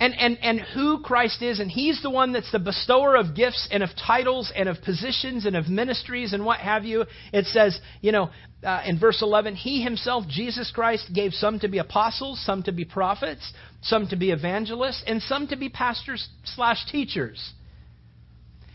and, 0.00 0.14
and, 0.18 0.38
and 0.42 0.60
who 0.60 1.00
Christ 1.00 1.40
is, 1.40 1.60
and 1.60 1.70
He's 1.70 2.02
the 2.02 2.10
one 2.10 2.32
that's 2.32 2.50
the 2.50 2.58
bestower 2.58 3.16
of 3.16 3.34
gifts 3.34 3.68
and 3.70 3.82
of 3.82 3.90
titles 4.06 4.52
and 4.54 4.68
of 4.68 4.82
positions 4.82 5.46
and 5.46 5.56
of 5.56 5.68
ministries 5.68 6.32
and 6.32 6.44
what 6.44 6.58
have 6.60 6.84
you. 6.84 7.04
It 7.32 7.46
says, 7.46 7.80
you 8.00 8.12
know, 8.12 8.30
uh, 8.62 8.82
in 8.86 8.98
verse 8.98 9.22
11, 9.22 9.54
He 9.54 9.82
Himself, 9.82 10.24
Jesus 10.28 10.70
Christ, 10.74 11.10
gave 11.14 11.32
some 11.32 11.60
to 11.60 11.68
be 11.68 11.78
apostles, 11.78 12.44
some 12.44 12.62
to 12.64 12.72
be 12.72 12.84
prophets, 12.84 13.52
some 13.82 14.08
to 14.08 14.16
be 14.16 14.30
evangelists, 14.30 15.04
and 15.06 15.22
some 15.22 15.46
to 15.48 15.56
be 15.56 15.68
pastors 15.68 16.28
slash 16.44 16.84
teachers. 16.90 17.52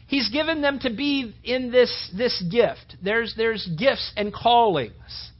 He's 0.09 0.27
given 0.29 0.63
them 0.63 0.79
to 0.79 0.89
be 0.89 1.35
in 1.43 1.71
this, 1.71 2.11
this 2.17 2.43
gift. 2.51 2.97
There's, 3.03 3.35
there's 3.37 3.69
gifts 3.77 4.11
and 4.17 4.33
callings. 4.33 5.31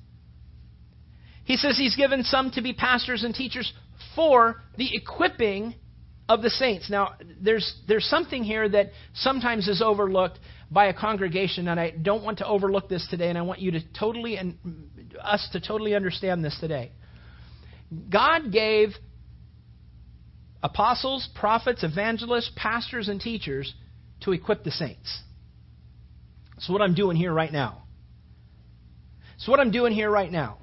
He 1.44 1.58
says 1.58 1.76
he's 1.76 1.96
given 1.96 2.22
some 2.22 2.52
to 2.52 2.62
be 2.62 2.74
pastors 2.74 3.24
and 3.24 3.34
teachers 3.34 3.74
for 4.16 4.62
the 4.78 4.96
equipping 4.96 5.74
of 6.30 6.44
the 6.44 6.52
saints. 6.52 6.88
Now, 6.88 7.16
there's, 7.42 7.82
there's 7.88 8.06
something 8.06 8.44
here 8.44 8.70
that 8.70 8.92
sometimes 9.16 9.68
is 9.68 9.82
overlooked 9.82 10.38
by 10.70 10.86
a 10.86 10.94
congregation, 10.94 11.68
and 11.68 11.80
I 11.80 11.90
don't 11.90 12.24
want 12.24 12.38
to 12.38 12.46
overlook 12.46 12.88
this 12.88 13.08
today, 13.10 13.30
and 13.30 13.40
I 13.40 13.42
want 13.42 13.62
you 13.62 13.72
to 13.72 13.80
totally 14.00 14.38
and 14.38 14.56
us 15.20 15.50
to 15.54 15.60
totally 15.60 15.96
understand 15.96 16.46
this 16.46 16.56
today. 16.60 16.92
God 18.08 18.52
gave 18.52 18.90
apostles, 20.62 21.28
prophets, 21.34 21.84
evangelists, 21.84 22.52
pastors, 22.56 23.10
and 23.10 23.20
teachers 23.20 23.74
to 24.22 24.32
equip 24.32 24.64
the 24.64 24.72
saints. 24.72 25.22
That's 26.56 26.70
what 26.70 26.82
I'm 26.82 26.94
doing 26.94 27.16
here 27.16 27.34
right 27.34 27.52
now. 27.52 27.84
So 29.38 29.52
what 29.52 29.60
I'm 29.62 29.72
doing 29.72 29.94
here 29.94 30.10
right 30.10 30.32
now. 30.32 30.58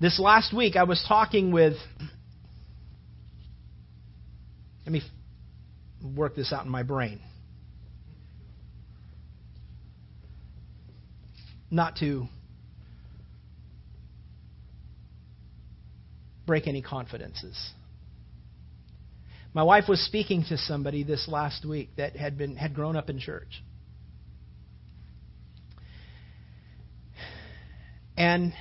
This 0.00 0.18
last 0.18 0.52
week, 0.52 0.76
I 0.76 0.84
was 0.84 1.04
talking 1.06 1.52
with. 1.52 1.74
Let 4.84 4.92
me 4.92 5.02
work 6.02 6.34
this 6.34 6.52
out 6.52 6.64
in 6.64 6.70
my 6.70 6.82
brain. 6.82 7.20
Not 11.70 11.96
to 11.96 12.26
break 16.46 16.66
any 16.66 16.82
confidences. 16.82 17.70
My 19.52 19.62
wife 19.64 19.84
was 19.88 20.00
speaking 20.04 20.44
to 20.48 20.56
somebody 20.56 21.02
this 21.02 21.26
last 21.26 21.64
week 21.64 21.90
that 21.96 22.14
had 22.14 22.38
been 22.38 22.56
had 22.56 22.74
grown 22.74 22.96
up 22.96 23.10
in 23.10 23.18
church. 23.18 23.62
And 28.16 28.52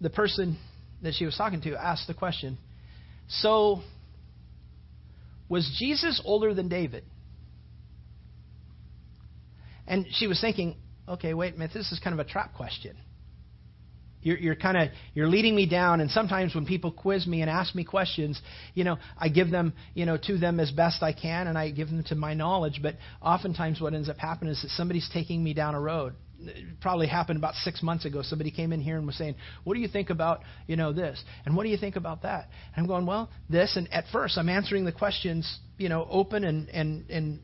the 0.00 0.10
person 0.10 0.58
that 1.02 1.14
she 1.14 1.24
was 1.24 1.36
talking 1.36 1.60
to 1.62 1.76
asked 1.76 2.06
the 2.08 2.14
question 2.14 2.58
So, 3.28 3.80
was 5.48 5.76
Jesus 5.78 6.20
older 6.24 6.52
than 6.52 6.68
David? 6.68 7.04
And 9.86 10.04
she 10.10 10.26
was 10.26 10.38
thinking, 10.40 10.76
okay, 11.08 11.32
wait 11.32 11.54
a 11.54 11.58
minute, 11.58 11.72
this 11.72 11.90
is 11.90 11.98
kind 11.98 12.12
of 12.12 12.26
a 12.26 12.28
trap 12.28 12.52
question. 12.54 12.94
You're, 14.22 14.38
you're 14.38 14.56
kind 14.56 14.76
of 14.76 14.88
you're 15.14 15.28
leading 15.28 15.54
me 15.54 15.66
down, 15.66 16.00
and 16.00 16.10
sometimes 16.10 16.54
when 16.54 16.66
people 16.66 16.90
quiz 16.90 17.26
me 17.26 17.40
and 17.42 17.50
ask 17.50 17.74
me 17.74 17.84
questions, 17.84 18.40
you 18.74 18.84
know, 18.84 18.98
I 19.16 19.28
give 19.28 19.50
them, 19.50 19.72
you 19.94 20.06
know, 20.06 20.16
to 20.24 20.38
them 20.38 20.60
as 20.60 20.70
best 20.70 21.02
I 21.02 21.12
can, 21.12 21.46
and 21.46 21.56
I 21.56 21.70
give 21.70 21.88
them 21.88 22.04
to 22.04 22.14
my 22.14 22.34
knowledge. 22.34 22.80
But 22.82 22.96
oftentimes, 23.22 23.80
what 23.80 23.94
ends 23.94 24.08
up 24.08 24.18
happening 24.18 24.52
is 24.52 24.62
that 24.62 24.70
somebody's 24.70 25.08
taking 25.12 25.42
me 25.42 25.54
down 25.54 25.74
a 25.74 25.80
road, 25.80 26.14
it 26.40 26.80
probably 26.80 27.06
happened 27.06 27.36
about 27.36 27.54
six 27.54 27.82
months 27.82 28.04
ago. 28.04 28.22
Somebody 28.22 28.50
came 28.50 28.72
in 28.72 28.80
here 28.80 28.96
and 28.96 29.06
was 29.06 29.16
saying, 29.16 29.34
"What 29.64 29.74
do 29.74 29.80
you 29.80 29.88
think 29.88 30.10
about 30.10 30.42
you 30.66 30.76
know 30.76 30.92
this? 30.92 31.22
And 31.44 31.56
what 31.56 31.64
do 31.64 31.70
you 31.70 31.76
think 31.76 31.96
about 31.96 32.22
that?" 32.22 32.48
And 32.74 32.82
I'm 32.82 32.86
going, 32.86 33.06
"Well, 33.06 33.30
this." 33.50 33.76
And 33.76 33.92
at 33.92 34.06
first, 34.12 34.38
I'm 34.38 34.48
answering 34.48 34.84
the 34.84 34.92
questions, 34.92 35.58
you 35.78 35.88
know, 35.88 36.06
open 36.08 36.44
and 36.44 36.68
and 36.70 37.10
and 37.10 37.40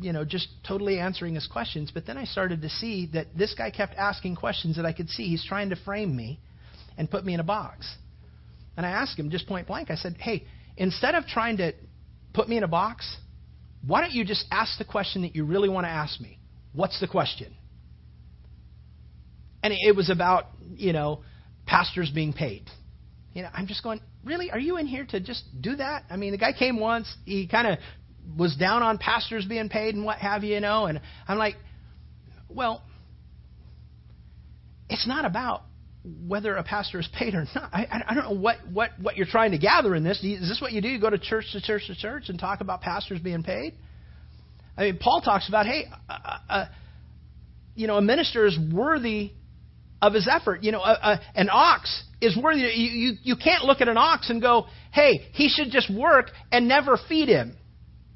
you 0.00 0.12
know 0.12 0.24
just 0.24 0.48
totally 0.66 0.98
answering 0.98 1.34
his 1.34 1.46
questions. 1.46 1.90
But 1.92 2.06
then 2.06 2.16
I 2.16 2.24
started 2.24 2.62
to 2.62 2.68
see 2.68 3.10
that 3.12 3.26
this 3.36 3.54
guy 3.54 3.70
kept 3.70 3.94
asking 3.94 4.36
questions 4.36 4.76
that 4.76 4.86
I 4.86 4.92
could 4.92 5.08
see 5.08 5.28
he's 5.28 5.44
trying 5.44 5.70
to 5.70 5.76
frame 5.76 6.14
me 6.14 6.40
and 6.96 7.10
put 7.10 7.24
me 7.24 7.34
in 7.34 7.40
a 7.40 7.44
box. 7.44 7.96
And 8.76 8.86
I 8.86 8.90
asked 8.90 9.18
him 9.18 9.30
just 9.30 9.46
point 9.46 9.66
blank. 9.66 9.90
I 9.90 9.96
said, 9.96 10.16
"Hey, 10.18 10.46
instead 10.76 11.14
of 11.14 11.26
trying 11.26 11.58
to 11.58 11.72
put 12.32 12.48
me 12.48 12.56
in 12.56 12.62
a 12.62 12.68
box, 12.68 13.16
why 13.86 14.00
don't 14.00 14.12
you 14.12 14.24
just 14.24 14.46
ask 14.50 14.78
the 14.78 14.84
question 14.84 15.22
that 15.22 15.34
you 15.34 15.44
really 15.44 15.68
want 15.68 15.84
to 15.84 15.90
ask 15.90 16.20
me? 16.20 16.38
What's 16.72 17.00
the 17.00 17.08
question?" 17.08 17.54
and 19.62 19.72
it 19.72 19.94
was 19.94 20.10
about 20.10 20.46
you 20.76 20.92
know 20.92 21.22
pastors 21.66 22.10
being 22.10 22.32
paid. 22.32 22.64
You 23.34 23.42
know, 23.42 23.50
I'm 23.52 23.66
just 23.66 23.82
going, 23.82 24.00
really? 24.24 24.50
Are 24.50 24.58
you 24.58 24.78
in 24.78 24.86
here 24.86 25.06
to 25.10 25.20
just 25.20 25.44
do 25.60 25.76
that? 25.76 26.04
I 26.10 26.16
mean, 26.16 26.32
the 26.32 26.38
guy 26.38 26.52
came 26.52 26.80
once. 26.80 27.14
He 27.24 27.46
kind 27.46 27.66
of 27.66 27.78
was 28.36 28.56
down 28.56 28.82
on 28.82 28.98
pastors 28.98 29.44
being 29.44 29.68
paid 29.68 29.94
and 29.94 30.04
what 30.04 30.18
have 30.18 30.44
you, 30.44 30.54
you 30.54 30.60
know. 30.60 30.86
And 30.86 31.00
I'm 31.26 31.38
like, 31.38 31.54
well, 32.48 32.82
it's 34.88 35.06
not 35.06 35.24
about 35.24 35.62
whether 36.26 36.56
a 36.56 36.62
pastor 36.62 36.98
is 37.00 37.08
paid 37.18 37.34
or 37.34 37.44
not. 37.54 37.70
I, 37.72 38.04
I 38.08 38.14
don't 38.14 38.24
know 38.24 38.40
what, 38.40 38.56
what, 38.72 38.90
what 39.00 39.16
you're 39.16 39.26
trying 39.26 39.52
to 39.52 39.58
gather 39.58 39.94
in 39.94 40.04
this. 40.04 40.18
Is 40.22 40.48
this 40.48 40.58
what 40.60 40.72
you 40.72 40.80
do? 40.80 40.88
You 40.88 41.00
go 41.00 41.10
to 41.10 41.18
church 41.18 41.46
to 41.52 41.60
church 41.60 41.86
to 41.88 41.94
church 41.94 42.28
and 42.28 42.38
talk 42.38 42.60
about 42.60 42.80
pastors 42.80 43.20
being 43.20 43.42
paid? 43.42 43.74
I 44.76 44.82
mean, 44.82 44.98
Paul 44.98 45.20
talks 45.20 45.48
about, 45.48 45.66
hey, 45.66 45.86
uh, 46.08 46.38
uh, 46.48 46.64
you 47.74 47.86
know, 47.86 47.96
a 47.96 48.02
minister 48.02 48.46
is 48.46 48.58
worthy 48.72 49.32
of 50.00 50.14
his 50.14 50.28
effort. 50.30 50.62
You 50.62 50.72
know, 50.72 50.80
a, 50.80 51.20
an 51.34 51.48
ox 51.50 52.04
is 52.20 52.36
worthy. 52.36 52.60
You, 52.60 52.68
you, 52.68 53.16
you 53.22 53.36
can't 53.36 53.64
look 53.64 53.80
at 53.80 53.88
an 53.88 53.96
ox 53.96 54.30
and 54.30 54.40
go, 54.40 54.66
hey, 54.92 55.28
he 55.32 55.48
should 55.48 55.70
just 55.70 55.92
work 55.92 56.30
and 56.52 56.68
never 56.68 56.96
feed 57.08 57.28
him. 57.28 57.56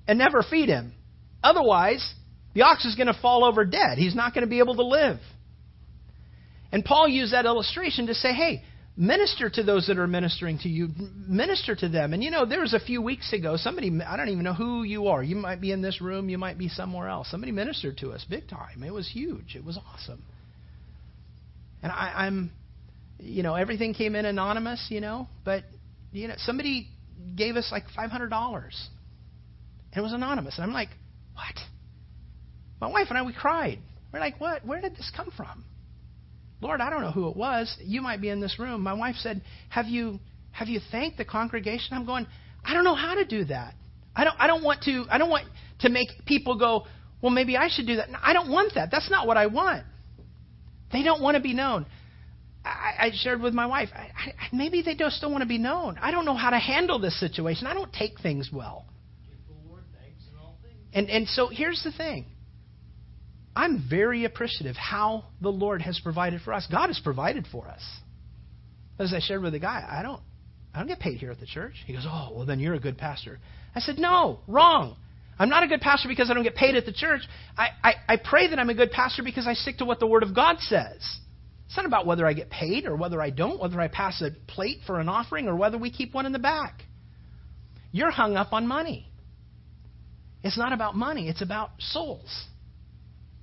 And 0.07 0.19
never 0.19 0.43
feed 0.43 0.69
him. 0.69 0.95
Otherwise, 1.43 2.15
the 2.55 2.63
ox 2.63 2.85
is 2.85 2.97
going 2.97 3.07
to 3.07 3.19
fall 3.21 3.45
over 3.45 3.65
dead. 3.65 3.99
He's 3.99 4.15
not 4.15 4.35
going 4.35 4.43
to 4.43 4.51
be 4.51 4.59
able 4.59 4.77
to 4.77 4.85
live. 4.85 5.19
And 6.73 6.85
Paul 6.85 7.09
used 7.09 7.33
that 7.33 7.45
illustration 7.45 8.07
to 8.07 8.15
say, 8.15 8.33
hey, 8.33 8.63
minister 8.97 9.49
to 9.49 9.63
those 9.63 9.87
that 9.87 9.99
are 9.99 10.07
ministering 10.07 10.59
to 10.59 10.69
you. 10.69 10.89
Minister 11.29 11.75
to 11.77 11.89
them. 11.89 12.13
And 12.13 12.23
you 12.23 12.31
know, 12.31 12.45
there 12.47 12.61
was 12.61 12.75
a 12.75 12.81
few 12.81 13.01
weeks 13.01 13.33
ago, 13.33 13.57
somebody, 13.57 13.91
I 14.07 14.17
don't 14.17 14.29
even 14.29 14.45
know 14.45 14.55
who 14.55 14.83
you 14.83 15.09
are. 15.09 15.23
You 15.23 15.37
might 15.37 15.61
be 15.61 15.73
in 15.73 15.83
this 15.83 16.01
room, 16.01 16.29
you 16.29 16.39
might 16.39 16.59
be 16.59 16.69
somewhere 16.69 17.09
else. 17.09 17.31
Somebody 17.31 17.53
ministered 17.53 17.99
to 17.99 18.11
us 18.11 18.25
big 18.29 18.49
time. 18.49 18.83
It 18.83 18.93
was 18.93 19.09
huge, 19.09 19.55
it 19.55 19.65
was 19.65 19.79
awesome. 19.93 20.23
And 21.83 21.91
I, 21.91 22.27
I'm, 22.27 22.53
you 23.19 23.43
know, 23.43 23.55
everything 23.55 23.95
came 23.95 24.15
in 24.15 24.25
anonymous, 24.25 24.87
you 24.89 25.01
know, 25.01 25.29
but 25.45 25.65
you 26.13 26.29
know, 26.29 26.35
somebody 26.39 26.89
gave 27.35 27.57
us 27.57 27.69
like 27.73 27.85
five 27.95 28.11
hundred 28.11 28.29
dollars. 28.29 28.89
And 29.93 29.99
it 29.99 30.03
was 30.03 30.13
anonymous. 30.13 30.57
And 30.57 30.65
I'm 30.65 30.73
like, 30.73 30.89
what? 31.35 31.55
My 32.81 32.89
wife 32.89 33.07
and 33.11 33.19
I 33.19 33.23
we 33.23 33.33
cried. 33.33 33.79
We're 34.13 34.21
like, 34.21 34.41
what? 34.41 34.67
Where 34.67 34.81
did 34.81 34.93
this 34.93 35.11
come 35.15 35.31
from? 35.37 35.65
Lord, 36.61 36.81
I 36.81 36.91
don't 36.91 37.03
know 37.03 37.11
who 37.11 37.29
it 37.29 37.37
was. 37.37 37.77
You 37.83 38.01
might 38.01 38.21
be 38.21 38.29
in 38.29 38.41
this 38.41 38.59
room. 38.59 38.83
My 38.83 38.93
wife 38.93 39.17
said, 39.17 39.43
Have 39.69 39.87
you 39.87 40.21
have 40.53 40.69
you 40.69 40.81
thanked 40.91 41.19
the 41.19 41.25
congregation? 41.25 41.97
I'm 41.97 42.07
going, 42.07 42.27
I 42.65 42.73
don't 42.73 42.85
know 42.85 42.95
how 42.95 43.15
to 43.15 43.25
do 43.25 43.45
that. 43.47 43.75
I 44.15 44.25
don't 44.25 44.37
I 44.39 44.47
don't 44.47 44.63
want 44.63 44.83
to 44.83 45.05
I 45.11 45.19
don't 45.19 45.31
want 45.31 45.47
to 45.81 45.89
make 45.89 46.09
people 46.27 46.59
go, 46.59 46.87
well 47.21 47.33
maybe 47.33 47.57
I 47.57 47.69
should 47.69 47.87
do 47.87 47.97
that. 47.97 48.11
No, 48.11 48.19
I 48.23 48.33
don't 48.33 48.51
want 48.51 48.75
that. 48.75 48.91
That's 48.91 49.11
not 49.11 49.27
what 49.27 49.37
I 49.37 49.47
want. 49.47 49.85
They 50.93 51.03
don't 51.03 51.21
want 51.21 51.37
to 51.37 51.43
be 51.43 51.55
known. 51.55 51.87
I, 52.65 53.07
I 53.07 53.11
shared 53.13 53.41
with 53.41 53.55
my 53.55 53.67
wife, 53.67 53.89
I, 53.93 54.11
I, 54.15 54.33
maybe 54.53 54.83
they 54.83 54.95
just 54.95 55.21
don't 55.21 55.33
want 55.33 55.43
to 55.43 55.49
be 55.49 55.59
known. 55.59 55.99
I 56.01 56.13
don't 56.13 56.25
know 56.25 56.37
how 56.37 56.51
to 56.51 56.59
handle 56.59 57.01
this 57.01 57.19
situation. 57.19 57.67
I 57.67 57.75
don't 57.75 57.93
take 57.93 58.21
things 58.21 58.51
well. 58.53 58.87
And, 60.93 61.09
and 61.09 61.29
so 61.29 61.49
here's 61.49 61.83
the 61.83 61.93
thing 61.93 62.27
I'm 63.55 63.87
very 63.89 64.25
appreciative 64.25 64.77
how 64.77 65.25
the 65.41 65.51
Lord 65.51 65.83
has 65.83 66.01
provided 66.01 66.41
for 66.43 66.53
us. 66.53 66.67
God 66.71 66.89
has 66.89 67.01
provided 67.03 67.47
for 67.51 67.69
us. 67.69 67.83
As 68.99 69.13
I 69.13 69.21
shared 69.21 69.43
with 69.43 69.53
the 69.53 69.59
guy, 69.59 69.87
I 69.89 70.03
don't, 70.03 70.21
I 70.75 70.79
don't 70.79 70.89
get 70.89 71.01
paid 71.01 71.19
here 71.19 71.31
at 71.31 71.41
the 71.41 71.47
church. 71.47 71.75
He 71.87 71.93
goes, 71.93 72.07
oh, 72.07 72.31
well 72.35 72.47
then 72.47 72.61
you're 72.61 72.75
a 72.75 72.81
good 72.81 72.99
pastor. 72.99 73.41
I 73.75 73.81
said, 73.81 73.99
no, 73.99 74.41
wrong. 74.47 74.97
I'm 75.39 75.49
not 75.49 75.63
a 75.63 75.67
good 75.67 75.81
pastor 75.81 76.09
because 76.09 76.31
I 76.31 76.35
don't 76.35 76.45
get 76.45 76.55
paid 76.55 76.77
at 76.77 76.87
the 76.87 76.93
church. 76.93 77.23
I, 77.57 77.69
I, 77.83 77.93
I 78.09 78.17
pray 78.17 78.49
that 78.49 78.59
I'm 78.59 78.71
a 78.71 78.75
good 78.75 78.91
pastor 78.91 79.23
because 79.23 79.47
I 79.47 79.55
stick 79.55 79.79
to 79.79 79.85
what 79.85 79.99
the 79.99 80.07
Word 80.07 80.23
of 80.23 80.35
God 80.35 80.59
says. 80.61 81.01
It's 81.67 81.77
not 81.77 81.87
about 81.87 82.07
whether 82.07 82.27
I 82.27 82.35
get 82.35 82.51
paid 82.51 82.87
or 82.87 82.97
whether 82.97 83.21
I 83.21 83.31
don't, 83.31 83.59
whether 83.59 83.81
I 83.81 83.89
pass 83.89 84.23
a 84.23 84.31
plate 84.47 84.81
for 84.87 85.01
an 85.01 85.09
offering 85.09 85.49
or 85.49 85.57
whether 85.57 85.79
we 85.79 85.91
keep 85.91 86.13
one 86.15 86.27
in 86.27 86.33
the 86.33 86.39
back. 86.39 86.83
You're 87.93 88.11
hung 88.11 88.37
up 88.37 88.53
on 88.53 88.67
money. 88.67 89.11
It's 90.43 90.59
not 90.59 90.73
about 90.73 90.97
money, 90.97 91.29
it's 91.29 91.43
about 91.43 91.71
souls. 91.79 92.47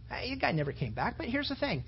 The 0.10 0.36
guy 0.36 0.52
never 0.52 0.74
came 0.74 0.94
back, 0.94 1.18
but 1.18 1.28
here's 1.28 1.50
the 1.50 1.56
thing. 1.56 1.84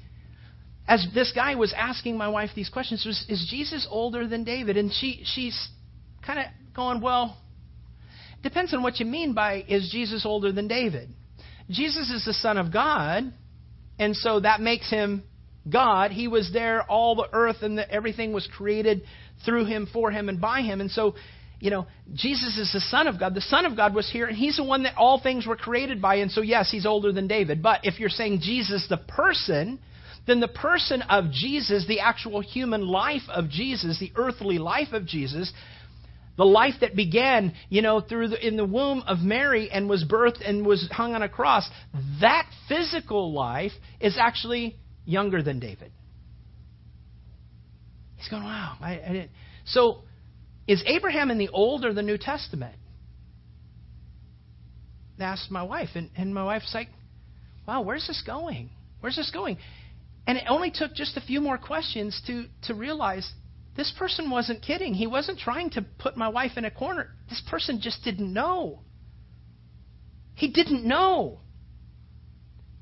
As 0.88 1.06
this 1.13 1.32
guy 1.34 1.56
was 1.56 1.74
asking 1.76 2.17
my 2.17 2.28
wife 2.28 2.52
these 2.56 2.69
questions, 2.69 3.06
was, 3.06 3.26
is 3.30 3.47
Jesus 3.50 3.88
older 3.89 4.28
than 4.28 4.43
David? 4.43 4.78
And 4.78 4.91
she 4.91 5.24
she's 5.26 5.69
kind 6.26 6.39
of 6.39 6.45
going, 6.76 7.02
well, 7.02 7.38
depends 8.43 8.74
on 8.74 8.84
what 8.84 9.00
you 9.00 9.06
mean 9.06 9.34
by 9.34 9.63
is 9.67 9.89
Jesus 9.91 10.26
older 10.26 10.52
than 10.52 10.67
David. 10.67 11.10
Jesus 11.69 12.10
is 12.10 12.26
the 12.26 12.34
Son 12.34 12.58
of 12.58 12.71
God, 12.71 13.32
and 13.97 14.15
so 14.15 14.39
that 14.39 14.62
makes 14.62 14.89
him 14.89 15.24
God. 15.69 16.12
He 16.12 16.28
was 16.28 16.50
there, 16.52 16.84
all 16.84 17.15
the 17.15 17.28
earth 17.32 17.58
and 17.62 17.78
the, 17.78 17.89
everything 17.89 18.34
was 18.34 18.47
created 18.56 19.04
through 19.45 19.65
him, 19.65 19.88
for 19.91 20.12
him, 20.12 20.30
and 20.30 20.41
by 20.41 20.62
him. 20.62 20.82
And 20.82 20.91
so, 20.91 21.15
you 21.62 21.69
know, 21.69 21.86
Jesus 22.13 22.58
is 22.58 22.74
the 22.74 22.82
Son 22.82 23.06
of 23.06 23.19
God. 23.19 23.36
The 23.36 23.41
Son 23.41 23.65
of 23.65 23.78
God 23.78 23.93
was 23.93 24.10
here, 24.12 24.26
and 24.26 24.36
he's 24.36 24.58
the 24.58 24.63
one 24.63 24.84
that 24.84 24.97
all 24.97 25.21
things 25.21 25.45
were 25.45 25.56
created 25.56 26.02
by. 26.02 26.15
And 26.15 26.32
so, 26.32 26.41
yes, 26.41 26.71
he's 26.71 26.88
older 26.88 27.12
than 27.12 27.28
David. 27.28 27.62
But 27.62 27.82
if 27.84 28.00
you're 28.00 28.10
saying 28.10 28.39
Jesus, 28.41 28.88
the 28.89 28.97
person, 28.97 29.80
then 30.26 30.39
the 30.39 30.47
person 30.47 31.04
of 31.04 31.32
Jesus, 31.32 31.86
the 31.88 32.00
actual 32.00 32.41
human 32.41 32.88
life 32.88 33.21
of 33.30 33.47
Jesus, 33.47 34.00
the 34.00 34.12
earthly 34.15 34.58
life 34.58 34.91
of 34.91 35.06
Jesus, 35.06 35.54
the 36.36 36.45
life 36.45 36.74
that 36.82 36.95
began, 36.95 37.54
you 37.69 37.84
know, 37.84 38.02
through 38.02 38.30
the, 38.30 38.47
in 38.47 38.58
the 38.58 38.65
womb 38.65 39.04
of 39.06 39.19
Mary 39.19 39.69
and 39.69 39.88
was 39.88 40.04
birthed 40.04 40.41
and 40.43 40.65
was 40.65 40.89
hung 40.91 41.13
on 41.13 41.21
a 41.21 41.30
cross, 41.30 41.69
that 42.21 42.50
physical 42.67 43.34
life 43.34 43.74
is 44.00 44.17
actually 44.19 44.78
younger 45.06 45.43
than 45.43 45.60
David. 45.60 45.91
He's 48.15 48.30
going, 48.30 48.43
wow. 48.43 48.78
I, 48.82 48.93
I 48.93 49.08
didn't. 49.10 49.32
So, 49.65 50.02
is 50.67 50.84
Abraham 50.86 51.32
in 51.32 51.38
the 51.38 51.50
Old 51.50 51.86
or 51.86 51.93
the 51.93 52.02
New 52.02 52.17
Testament? 52.17 52.76
I 55.19 55.24
asked 55.24 55.52
my 55.52 55.63
wife, 55.63 55.89
and, 55.95 56.10
and 56.17 56.34
my 56.34 56.43
wife's 56.43 56.74
like, 56.74 56.89
wow, 57.67 57.82
where's 57.82 58.08
this 58.08 58.24
going? 58.26 58.69
Where's 59.02 59.15
this 59.15 59.32
going? 59.32 59.58
And 60.28 60.38
it 60.38 60.45
only 60.50 60.71
took 60.71 60.93
just 60.93 61.17
a 61.17 61.21
few 61.21 61.41
more 61.41 61.58
questions 61.58 62.21
to, 62.28 62.45
to 62.63 62.74
realize 62.74 63.32
this 63.76 63.93
person 63.97 64.30
wasn't 64.30 64.62
kidding. 64.62 64.93
He 64.93 65.08
wasn't 65.08 65.39
trying 65.39 65.69
to 65.71 65.86
put 66.00 66.17
my 66.17 66.28
wife 66.28 66.52
in 66.58 66.65
a 66.65 66.71
corner. 66.71 67.10
This 67.30 67.41
person 67.50 67.80
just 67.82 68.04
didn't 68.04 68.32
know. 68.32 68.82
He 70.36 70.50
didn't 70.50 70.84
know. 70.86 71.39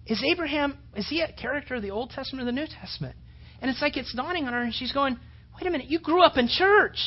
Is 0.06 0.24
Abraham, 0.24 0.78
is 0.96 1.08
he 1.08 1.22
a 1.22 1.32
character 1.32 1.76
of 1.76 1.82
the 1.82 1.92
Old 1.92 2.10
Testament 2.10 2.44
or 2.44 2.46
the 2.46 2.56
New 2.56 2.68
Testament? 2.68 3.16
And 3.62 3.70
it's 3.70 3.82
like 3.82 3.98
it's 3.98 4.14
dawning 4.16 4.46
on 4.46 4.54
her, 4.54 4.62
and 4.62 4.74
she's 4.74 4.92
going, 4.92 5.18
wait 5.56 5.68
a 5.68 5.72
minute, 5.72 5.88
you 5.88 6.00
grew 6.00 6.24
up 6.24 6.38
in 6.38 6.48
church. 6.48 6.98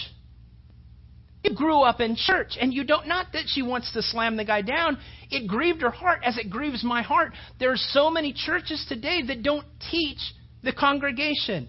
You 1.45 1.55
grew 1.57 1.81
up 1.81 2.01
in 2.01 2.15
church, 2.17 2.57
and 2.61 2.73
you 2.73 2.85
don't, 2.85 3.09
not 3.09 3.33
that 3.33 3.45
she 3.47 3.63
wants 3.63 3.93
to 3.93 4.03
slam 4.03 4.37
the 4.37 4.45
guy 4.45 4.63
down. 4.63 4.99
It 5.31 5.49
grieved 5.49 5.83
her 5.83 5.91
heart 5.91 6.21
as 6.25 6.39
it 6.39 6.51
grieves 6.51 6.85
my 6.85 7.03
heart. 7.03 7.33
There 7.59 7.73
are 7.73 7.77
so 7.77 8.11
many 8.11 8.33
churches 8.33 8.85
today 8.89 9.23
that 9.27 9.43
don't 9.43 9.67
teach 9.91 10.21
the 10.63 10.73
congregation. 10.73 11.69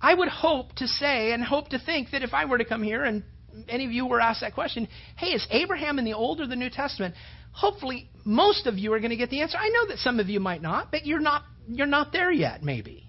I 0.00 0.14
would 0.14 0.28
hope 0.28 0.74
to 0.76 0.88
say 0.88 1.32
and 1.32 1.44
hope 1.44 1.68
to 1.68 1.78
think 1.78 2.10
that 2.10 2.22
if 2.22 2.34
I 2.34 2.46
were 2.46 2.58
to 2.58 2.64
come 2.64 2.82
here 2.82 3.04
and 3.04 3.22
any 3.68 3.84
of 3.84 3.92
you 3.92 4.06
were 4.06 4.20
asked 4.20 4.40
that 4.40 4.54
question, 4.54 4.88
hey, 5.16 5.28
is 5.28 5.46
Abraham 5.50 5.98
in 5.98 6.04
the 6.04 6.14
Old 6.14 6.40
or 6.40 6.46
the 6.46 6.56
New 6.56 6.70
Testament? 6.70 7.14
Hopefully, 7.52 8.08
most 8.24 8.66
of 8.66 8.78
you 8.78 8.92
are 8.92 8.98
going 8.98 9.10
to 9.10 9.16
get 9.16 9.30
the 9.30 9.42
answer. 9.42 9.58
I 9.58 9.68
know 9.68 9.86
that 9.88 9.98
some 9.98 10.18
of 10.18 10.28
you 10.28 10.40
might 10.40 10.62
not, 10.62 10.90
but 10.90 11.04
you're 11.06 11.20
not 11.20 11.42
you're 11.68 11.86
not 11.86 12.12
there 12.12 12.32
yet. 12.32 12.62
Maybe 12.62 13.08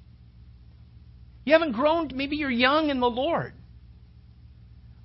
you 1.45 1.53
haven't 1.53 1.71
grown. 1.71 2.09
Maybe 2.13 2.35
you're 2.35 2.51
young 2.51 2.89
in 2.89 2.99
the 2.99 3.09
Lord. 3.09 3.53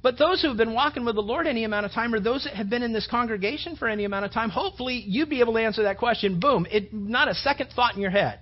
But 0.07 0.19
those 0.19 0.41
who 0.41 0.47
have 0.47 0.57
been 0.57 0.73
walking 0.73 1.05
with 1.05 1.17
the 1.17 1.21
Lord 1.21 1.49
any 1.49 1.65
amount 1.65 1.85
of 1.85 1.91
time, 1.91 2.15
or 2.15 2.21
those 2.21 2.45
that 2.45 2.55
have 2.55 2.71
been 2.71 2.85
in 2.85 2.93
this 2.93 3.09
congregation 3.11 3.75
for 3.75 3.89
any 3.89 4.05
amount 4.05 4.25
of 4.25 4.31
time, 4.31 4.51
hopefully 4.51 5.03
you'd 5.05 5.29
be 5.29 5.41
able 5.41 5.55
to 5.55 5.59
answer 5.59 5.83
that 5.83 5.99
question. 5.99 6.39
Boom! 6.39 6.65
It 6.71 6.95
not 6.95 7.27
a 7.27 7.35
second 7.35 7.71
thought 7.75 7.97
in 7.97 8.01
your 8.01 8.13
head. 8.13 8.39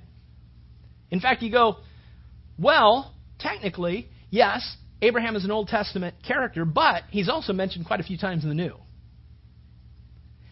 In 1.10 1.20
fact, 1.20 1.40
you 1.40 1.50
go, 1.50 1.78
well, 2.58 3.14
technically, 3.38 4.08
yes, 4.28 4.76
Abraham 5.00 5.36
is 5.36 5.46
an 5.46 5.50
Old 5.50 5.68
Testament 5.68 6.16
character, 6.22 6.66
but 6.66 7.04
he's 7.08 7.30
also 7.30 7.54
mentioned 7.54 7.86
quite 7.86 8.00
a 8.00 8.04
few 8.04 8.18
times 8.18 8.42
in 8.42 8.50
the 8.50 8.54
New. 8.54 8.76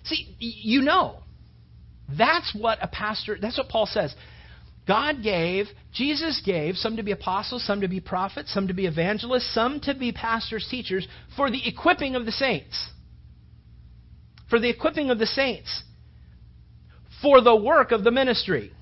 See, 0.05 0.35
you 0.39 0.81
know. 0.81 1.19
That's 2.09 2.57
what 2.59 2.79
a 2.81 2.89
pastor, 2.89 3.37
that's 3.39 3.59
what 3.59 3.69
Paul 3.69 3.85
says. 3.85 4.15
God 4.87 5.23
gave, 5.23 5.67
Jesus 5.93 6.43
gave, 6.45 6.77
some 6.77 6.97
to 6.97 7.03
be 7.03 7.13
apostles, 7.13 7.65
some 7.65 7.83
to 7.83 7.89
be 7.89 8.01
prophets, 8.01 8.53
some 8.53 8.67
to 8.69 8.75
be 8.75 8.87
evangelists, 8.87 9.55
some 9.55 9.81
to 9.81 9.95
be 9.95 10.11
pastors, 10.11 10.67
teachers, 10.69 11.07
for 11.37 11.51
the 11.51 11.69
equipping 11.69 12.17
of 12.17 12.27
the 12.27 12.33
saints. 12.33 12.89
For 14.51 14.59
the 14.59 14.69
equipping 14.69 15.11
of 15.11 15.19
the 15.19 15.27
saints. 15.27 15.85
For 17.23 17.41
the 17.41 17.55
work 17.55 17.93
of 17.93 18.03
the 18.03 18.11
ministry. 18.11 18.73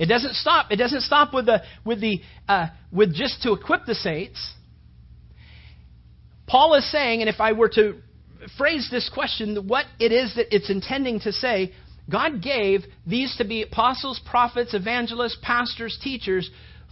It 0.00 0.06
doesn't 0.06 0.34
stop. 0.34 0.72
It 0.72 0.76
doesn't 0.76 1.02
stop 1.02 1.32
with 1.34 1.46
the 1.46 1.62
with 1.84 2.00
the 2.00 2.22
uh, 2.48 2.68
with 2.90 3.14
just 3.14 3.42
to 3.42 3.52
equip 3.52 3.84
the 3.84 3.94
saints. 3.94 4.54
Paul 6.46 6.74
is 6.74 6.90
saying, 6.90 7.20
and 7.20 7.28
if 7.28 7.38
I 7.38 7.52
were 7.52 7.68
to 7.68 8.00
phrase 8.56 8.88
this 8.90 9.10
question, 9.12 9.68
what 9.68 9.84
it 9.98 10.10
is 10.10 10.34
that 10.36 10.54
it's 10.54 10.70
intending 10.70 11.20
to 11.20 11.32
say, 11.32 11.72
God 12.10 12.42
gave 12.42 12.84
these 13.06 13.34
to 13.36 13.44
be 13.44 13.62
apostles, 13.62 14.20
prophets, 14.28 14.74
evangelists, 14.74 15.38
pastors, 15.42 15.98
teachers 16.02 16.50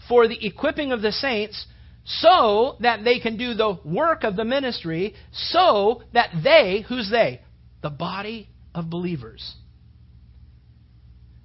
for 0.09 0.29
the 0.29 0.47
equipping 0.47 0.93
of 0.93 1.03
the 1.03 1.13
saints 1.13 1.67
so 2.05 2.77
that 2.81 3.05
they 3.05 3.19
can 3.19 3.37
do 3.37 3.55
the 3.55 3.79
work 3.85 4.25
of 4.25 4.37
the 4.37 4.45
ministry, 4.45 5.15
so 5.33 6.03
that 6.15 6.31
they, 6.43 6.85
who's 6.89 7.11
they? 7.11 7.43
The 7.83 7.91
body 7.91 8.49
of 8.75 8.89
believers 8.89 9.57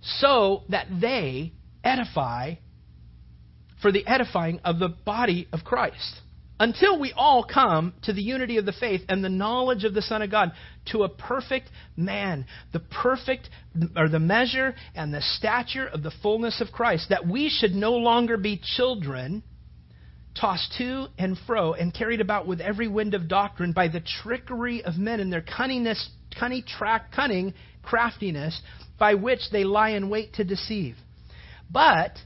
so 0.03 0.63
that 0.69 0.87
they 1.01 1.53
edify 1.83 2.55
for 3.81 3.91
the 3.91 4.05
edifying 4.07 4.59
of 4.63 4.79
the 4.79 4.89
body 4.89 5.47
of 5.51 5.63
Christ. 5.63 6.21
Until 6.59 6.99
we 6.99 7.11
all 7.13 7.43
come 7.43 7.93
to 8.03 8.13
the 8.13 8.21
unity 8.21 8.57
of 8.57 8.65
the 8.65 8.73
faith 8.73 9.01
and 9.09 9.23
the 9.23 9.29
knowledge 9.29 9.83
of 9.83 9.93
the 9.93 10.01
Son 10.01 10.21
of 10.21 10.29
God, 10.29 10.51
to 10.91 11.03
a 11.03 11.09
perfect 11.09 11.69
man, 11.97 12.45
the 12.71 12.79
perfect, 12.79 13.49
or 13.95 14.07
the 14.07 14.19
measure 14.19 14.75
and 14.95 15.13
the 15.13 15.21
stature 15.21 15.87
of 15.87 16.03
the 16.03 16.13
fullness 16.21 16.61
of 16.61 16.71
Christ, 16.71 17.09
that 17.09 17.27
we 17.27 17.49
should 17.49 17.73
no 17.73 17.93
longer 17.93 18.37
be 18.37 18.61
children 18.75 19.43
tossed 20.39 20.73
to 20.77 21.07
and 21.17 21.37
fro 21.45 21.73
and 21.73 21.93
carried 21.93 22.21
about 22.21 22.47
with 22.47 22.59
every 22.59 22.87
wind 22.87 23.13
of 23.13 23.27
doctrine 23.27 23.71
by 23.71 23.87
the 23.87 24.01
trickery 24.23 24.83
of 24.83 24.97
men 24.97 25.19
and 25.19 25.31
their 25.31 25.41
cunningness, 25.41 26.09
cunning, 26.39 26.63
track, 26.63 27.11
cunning 27.11 27.53
craftiness 27.81 28.61
by 28.97 29.13
which 29.15 29.41
they 29.51 29.63
lie 29.63 29.89
in 29.89 30.09
wait 30.09 30.33
to 30.33 30.43
deceive. 30.43 30.95
But 31.69 32.17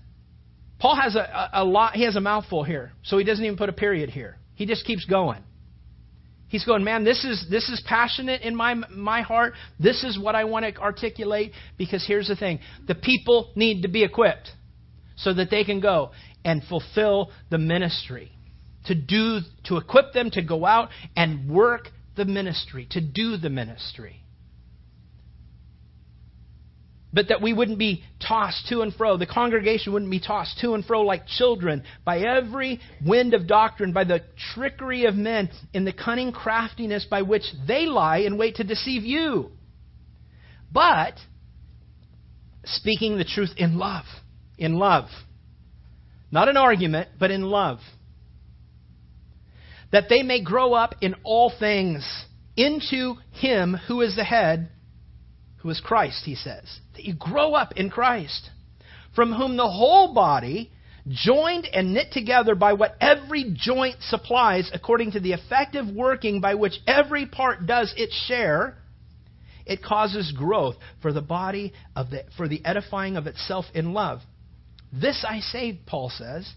Paul 0.79 0.95
has 0.95 1.15
a, 1.15 1.19
a, 1.19 1.49
a, 1.53 1.63
lot. 1.63 1.95
He 1.95 2.03
has 2.03 2.15
a 2.15 2.21
mouthful 2.21 2.63
here, 2.63 2.91
so 3.03 3.17
he 3.17 3.23
doesn't 3.23 3.43
even 3.43 3.57
put 3.57 3.69
a 3.69 3.73
period 3.73 4.09
here. 4.09 4.37
He 4.55 4.65
just 4.65 4.85
keeps 4.85 5.05
going. 5.05 5.43
He's 6.49 6.63
going, 6.63 6.83
man. 6.83 7.03
This 7.03 7.25
is 7.25 7.45
this 7.49 7.67
is 7.69 7.83
passionate 7.85 8.41
in 8.41 8.55
my 8.55 8.75
my 8.75 9.21
heart. 9.21 9.53
This 9.79 10.03
is 10.03 10.17
what 10.19 10.35
I 10.35 10.45
want 10.45 10.65
to 10.65 10.79
articulate. 10.81 11.51
Because 11.77 12.05
here's 12.05 12.27
the 12.27 12.35
thing: 12.35 12.59
the 12.87 12.95
people 12.95 13.51
need 13.55 13.81
to 13.81 13.87
be 13.87 14.03
equipped 14.03 14.51
so 15.15 15.33
that 15.33 15.49
they 15.49 15.63
can 15.63 15.79
go 15.79 16.11
and 16.45 16.63
fulfill 16.63 17.31
the 17.49 17.57
ministry, 17.57 18.31
to 18.85 18.95
do 18.95 19.39
to 19.65 19.77
equip 19.77 20.13
them 20.13 20.29
to 20.31 20.41
go 20.41 20.65
out 20.65 20.89
and 21.15 21.49
work 21.49 21.89
the 22.15 22.25
ministry, 22.25 22.87
to 22.91 23.01
do 23.01 23.35
the 23.37 23.49
ministry 23.49 24.23
but 27.13 27.29
that 27.29 27.41
we 27.41 27.53
wouldn't 27.53 27.79
be 27.79 28.03
tossed 28.25 28.67
to 28.67 28.81
and 28.81 28.93
fro. 28.93 29.17
The 29.17 29.25
congregation 29.25 29.93
wouldn't 29.93 30.11
be 30.11 30.19
tossed 30.19 30.59
to 30.59 30.73
and 30.73 30.85
fro 30.85 31.01
like 31.01 31.25
children 31.25 31.83
by 32.03 32.19
every 32.19 32.79
wind 33.05 33.33
of 33.33 33.47
doctrine, 33.47 33.93
by 33.93 34.03
the 34.03 34.21
trickery 34.53 35.05
of 35.05 35.15
men, 35.15 35.49
in 35.73 35.85
the 35.85 35.93
cunning 35.93 36.31
craftiness 36.31 37.05
by 37.09 37.21
which 37.21 37.43
they 37.67 37.85
lie 37.85 38.19
and 38.19 38.37
wait 38.37 38.55
to 38.55 38.63
deceive 38.63 39.03
you. 39.03 39.51
But 40.71 41.13
speaking 42.65 43.17
the 43.17 43.23
truth 43.23 43.51
in 43.57 43.77
love. 43.77 44.05
In 44.57 44.73
love. 44.73 45.05
Not 46.31 46.49
an 46.49 46.57
argument, 46.57 47.09
but 47.17 47.31
in 47.31 47.43
love. 47.43 47.79
That 49.91 50.09
they 50.09 50.23
may 50.23 50.43
grow 50.43 50.73
up 50.73 50.95
in 50.99 51.15
all 51.23 51.53
things 51.57 52.25
into 52.57 53.15
Him 53.31 53.77
who 53.87 54.01
is 54.01 54.15
the 54.17 54.25
head 54.25 54.69
who 55.67 55.71
is 55.71 55.81
Christ, 55.81 56.23
he 56.23 56.35
says. 56.35 56.63
That 56.95 57.03
you 57.03 57.13
grow 57.13 57.53
up 57.53 57.73
in 57.75 57.89
Christ, 57.89 58.49
from 59.13 59.33
whom 59.33 59.57
the 59.57 59.69
whole 59.69 60.13
body, 60.13 60.71
joined 61.09 61.65
and 61.65 61.93
knit 61.93 62.13
together 62.13 62.55
by 62.55 62.71
what 62.71 62.95
every 63.01 63.53
joint 63.53 63.97
supplies, 63.99 64.71
according 64.73 65.11
to 65.11 65.19
the 65.19 65.33
effective 65.33 65.85
working 65.93 66.39
by 66.39 66.55
which 66.55 66.79
every 66.87 67.25
part 67.25 67.65
does 67.65 67.93
its 67.97 68.15
share, 68.27 68.77
it 69.65 69.83
causes 69.83 70.33
growth 70.37 70.77
for 71.01 71.11
the 71.11 71.21
body 71.21 71.73
of 71.97 72.11
the, 72.11 72.23
for 72.37 72.47
the 72.47 72.63
edifying 72.63 73.17
of 73.17 73.27
itself 73.27 73.65
in 73.73 73.91
love. 73.91 74.21
This 74.93 75.25
I 75.27 75.41
say, 75.41 75.81
Paul 75.85 76.09
says, 76.09 76.49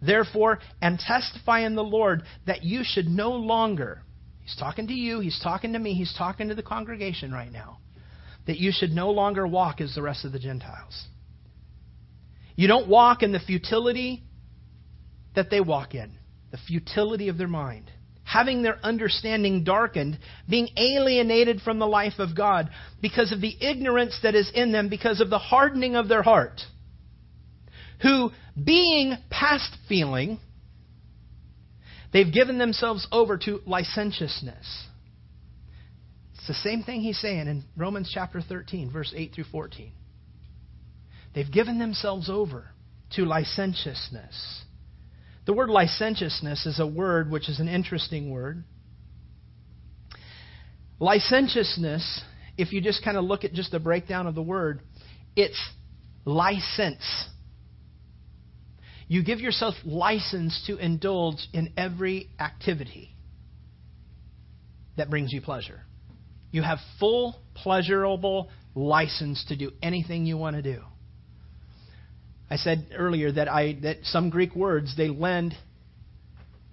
therefore, 0.00 0.60
and 0.80 0.98
testify 0.98 1.66
in 1.66 1.74
the 1.74 1.84
Lord 1.84 2.22
that 2.46 2.64
you 2.64 2.80
should 2.82 3.08
no 3.08 3.32
longer, 3.32 4.00
he's 4.40 4.56
talking 4.56 4.86
to 4.86 4.94
you, 4.94 5.20
he's 5.20 5.38
talking 5.42 5.74
to 5.74 5.78
me, 5.78 5.92
he's 5.92 6.14
talking 6.16 6.48
to 6.48 6.54
the 6.54 6.62
congregation 6.62 7.30
right 7.30 7.52
now, 7.52 7.76
that 8.48 8.58
you 8.58 8.72
should 8.72 8.90
no 8.90 9.10
longer 9.12 9.46
walk 9.46 9.80
as 9.80 9.94
the 9.94 10.02
rest 10.02 10.24
of 10.24 10.32
the 10.32 10.38
Gentiles. 10.40 11.06
You 12.56 12.66
don't 12.66 12.88
walk 12.88 13.22
in 13.22 13.30
the 13.30 13.38
futility 13.38 14.24
that 15.36 15.50
they 15.50 15.60
walk 15.60 15.94
in, 15.94 16.18
the 16.50 16.58
futility 16.66 17.28
of 17.28 17.38
their 17.38 17.46
mind 17.46 17.92
having 18.28 18.62
their 18.62 18.78
understanding 18.82 19.64
darkened, 19.64 20.18
being 20.48 20.68
alienated 20.76 21.62
from 21.62 21.78
the 21.78 21.86
life 21.86 22.18
of 22.18 22.36
God 22.36 22.68
because 23.00 23.32
of 23.32 23.40
the 23.40 23.56
ignorance 23.58 24.18
that 24.22 24.34
is 24.34 24.50
in 24.54 24.70
them, 24.70 24.90
because 24.90 25.22
of 25.22 25.30
the 25.30 25.38
hardening 25.38 25.96
of 25.96 26.08
their 26.08 26.22
heart, 26.22 26.60
who, 28.02 28.30
being 28.62 29.16
past 29.30 29.74
feeling, 29.88 30.38
they've 32.12 32.32
given 32.32 32.58
themselves 32.58 33.08
over 33.10 33.38
to 33.38 33.60
licentiousness. 33.64 34.87
It's 36.48 36.62
the 36.62 36.70
same 36.70 36.82
thing 36.82 37.02
he's 37.02 37.20
saying 37.20 37.46
in 37.46 37.62
Romans 37.76 38.10
chapter 38.12 38.40
13, 38.40 38.90
verse 38.90 39.12
8 39.14 39.34
through 39.34 39.44
14. 39.52 39.92
They've 41.34 41.52
given 41.52 41.78
themselves 41.78 42.30
over 42.30 42.70
to 43.16 43.26
licentiousness. 43.26 44.62
The 45.44 45.52
word 45.52 45.68
licentiousness 45.68 46.64
is 46.64 46.80
a 46.80 46.86
word 46.86 47.30
which 47.30 47.50
is 47.50 47.60
an 47.60 47.68
interesting 47.68 48.30
word. 48.30 48.64
Licentiousness, 50.98 52.22
if 52.56 52.72
you 52.72 52.80
just 52.80 53.04
kind 53.04 53.18
of 53.18 53.24
look 53.24 53.44
at 53.44 53.52
just 53.52 53.70
the 53.70 53.78
breakdown 53.78 54.26
of 54.26 54.34
the 54.34 54.42
word, 54.42 54.80
it's 55.36 55.60
license. 56.24 57.26
You 59.06 59.22
give 59.22 59.40
yourself 59.40 59.74
license 59.84 60.64
to 60.66 60.78
indulge 60.78 61.46
in 61.52 61.74
every 61.76 62.30
activity 62.40 63.14
that 64.96 65.10
brings 65.10 65.30
you 65.30 65.42
pleasure. 65.42 65.82
You 66.50 66.62
have 66.62 66.78
full, 66.98 67.40
pleasurable 67.54 68.50
license 68.74 69.44
to 69.48 69.56
do 69.56 69.72
anything 69.82 70.26
you 70.26 70.36
want 70.36 70.56
to 70.56 70.62
do. 70.62 70.82
I 72.50 72.56
said 72.56 72.88
earlier 72.94 73.30
that 73.32 73.48
I 73.48 73.78
that 73.82 73.98
some 74.04 74.30
Greek 74.30 74.54
words 74.54 74.96
they 74.96 75.08
lend 75.08 75.54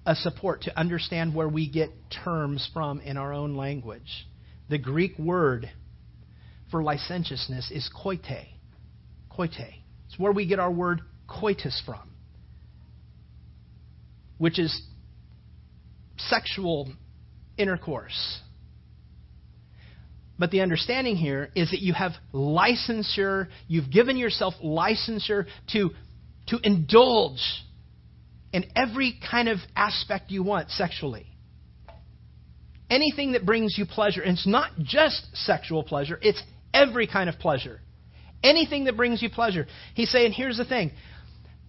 a 0.05 0.15
support 0.15 0.61
to 0.63 0.79
understand 0.79 1.33
where 1.33 1.49
we 1.49 1.69
get 1.69 1.89
terms 2.23 2.69
from 2.73 3.01
in 3.01 3.17
our 3.17 3.33
own 3.33 3.55
language. 3.55 4.27
The 4.69 4.77
Greek 4.77 5.17
word 5.17 5.69
for 6.71 6.83
licentiousness 6.83 7.71
is 7.71 7.89
koite. 8.03 8.47
Koite. 9.31 9.73
It's 10.07 10.17
where 10.17 10.31
we 10.31 10.47
get 10.47 10.59
our 10.59 10.71
word 10.71 11.01
coitus 11.27 11.81
from, 11.85 12.11
which 14.37 14.59
is 14.59 14.81
sexual 16.17 16.91
intercourse. 17.57 18.39
But 20.37 20.51
the 20.51 20.61
understanding 20.61 21.15
here 21.15 21.49
is 21.55 21.71
that 21.71 21.81
you 21.81 21.93
have 21.93 22.11
licensure, 22.33 23.47
you've 23.67 23.89
given 23.89 24.17
yourself 24.17 24.53
licensure 24.63 25.45
to, 25.71 25.91
to 26.47 26.59
indulge 26.61 27.41
in 28.51 28.65
every 28.75 29.17
kind 29.29 29.47
of 29.47 29.59
aspect 29.75 30.31
you 30.31 30.43
want 30.43 30.71
sexually. 30.71 31.27
Anything 32.89 33.31
that 33.31 33.45
brings 33.45 33.77
you 33.77 33.85
pleasure. 33.85 34.21
And 34.21 34.33
it's 34.33 34.47
not 34.47 34.71
just 34.79 35.25
sexual 35.33 35.83
pleasure, 35.83 36.19
it's 36.21 36.41
every 36.73 37.07
kind 37.07 37.29
of 37.29 37.39
pleasure. 37.39 37.79
Anything 38.43 38.85
that 38.85 38.97
brings 38.97 39.21
you 39.21 39.29
pleasure. 39.29 39.65
He's 39.95 40.11
saying, 40.11 40.33
here's 40.33 40.57
the 40.57 40.65
thing. 40.65 40.91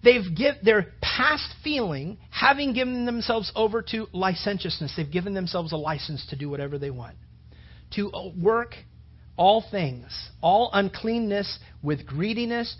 They've 0.03 0.23
give 0.35 0.55
their 0.61 0.93
past 1.01 1.51
feeling, 1.63 2.19
having 2.29 2.73
given 2.73 3.05
themselves 3.05 3.51
over 3.55 3.81
to 3.93 4.07
licentiousness, 4.13 4.93
they've 4.95 5.11
given 5.11 5.33
themselves 5.33 5.71
a 5.71 5.77
license 5.77 6.25
to 6.29 6.35
do 6.35 6.49
whatever 6.49 6.77
they 6.77 6.91
want 6.91 7.15
to 7.95 8.11
uh, 8.11 8.29
work 8.39 8.75
all 9.37 9.63
things, 9.69 10.05
all 10.41 10.69
uncleanness 10.73 11.59
with 11.81 12.05
greediness. 12.05 12.75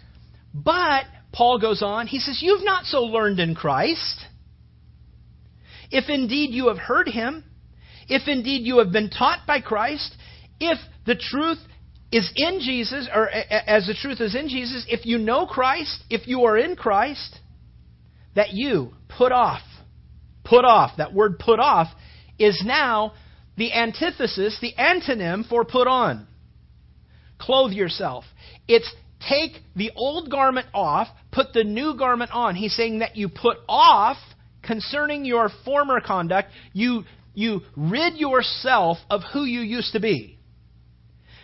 But, 0.53 1.05
Paul 1.31 1.59
goes 1.59 1.81
on, 1.83 2.07
he 2.07 2.19
says, 2.19 2.39
You've 2.41 2.65
not 2.65 2.85
so 2.85 3.03
learned 3.03 3.39
in 3.39 3.53
Christ. 3.55 4.25
If 5.91 6.09
indeed 6.09 6.51
you 6.51 6.67
have 6.67 6.77
heard 6.77 7.07
him, 7.07 7.43
if 8.09 8.27
indeed 8.27 8.65
you 8.65 8.79
have 8.79 8.91
been 8.91 9.09
taught 9.09 9.45
by 9.45 9.61
Christ, 9.61 10.15
if 10.59 10.77
the 11.05 11.15
truth 11.15 11.59
is 12.11 12.31
in 12.35 12.59
Jesus, 12.61 13.07
or 13.13 13.29
as 13.29 13.87
the 13.87 13.93
truth 13.93 14.21
is 14.21 14.35
in 14.35 14.49
Jesus, 14.49 14.85
if 14.89 15.05
you 15.05 15.17
know 15.17 15.45
Christ, 15.45 16.03
if 16.09 16.27
you 16.27 16.45
are 16.45 16.57
in 16.57 16.75
Christ, 16.75 17.39
that 18.35 18.53
you 18.53 18.93
put 19.09 19.31
off, 19.31 19.61
put 20.43 20.63
off, 20.63 20.97
that 20.97 21.13
word 21.13 21.39
put 21.39 21.59
off 21.59 21.87
is 22.39 22.61
now 22.65 23.13
the 23.57 23.73
antithesis, 23.73 24.57
the 24.61 24.73
antonym 24.79 25.47
for 25.47 25.65
put 25.65 25.87
on. 25.87 26.27
Clothe 27.39 27.71
yourself. 27.71 28.23
It's 28.67 28.91
take 29.27 29.53
the 29.75 29.91
old 29.95 30.29
garment 30.29 30.67
off, 30.73 31.07
put 31.31 31.53
the 31.53 31.63
new 31.63 31.95
garment 31.97 32.31
on. 32.31 32.55
He's 32.55 32.75
saying 32.75 32.99
that 32.99 33.15
you 33.15 33.29
put 33.29 33.57
off 33.67 34.17
concerning 34.63 35.25
your 35.25 35.49
former 35.65 35.99
conduct, 36.01 36.49
you, 36.73 37.03
you 37.33 37.61
rid 37.75 38.17
yourself 38.17 38.97
of 39.09 39.21
who 39.33 39.43
you 39.43 39.61
used 39.61 39.93
to 39.93 39.99
be. 39.99 40.37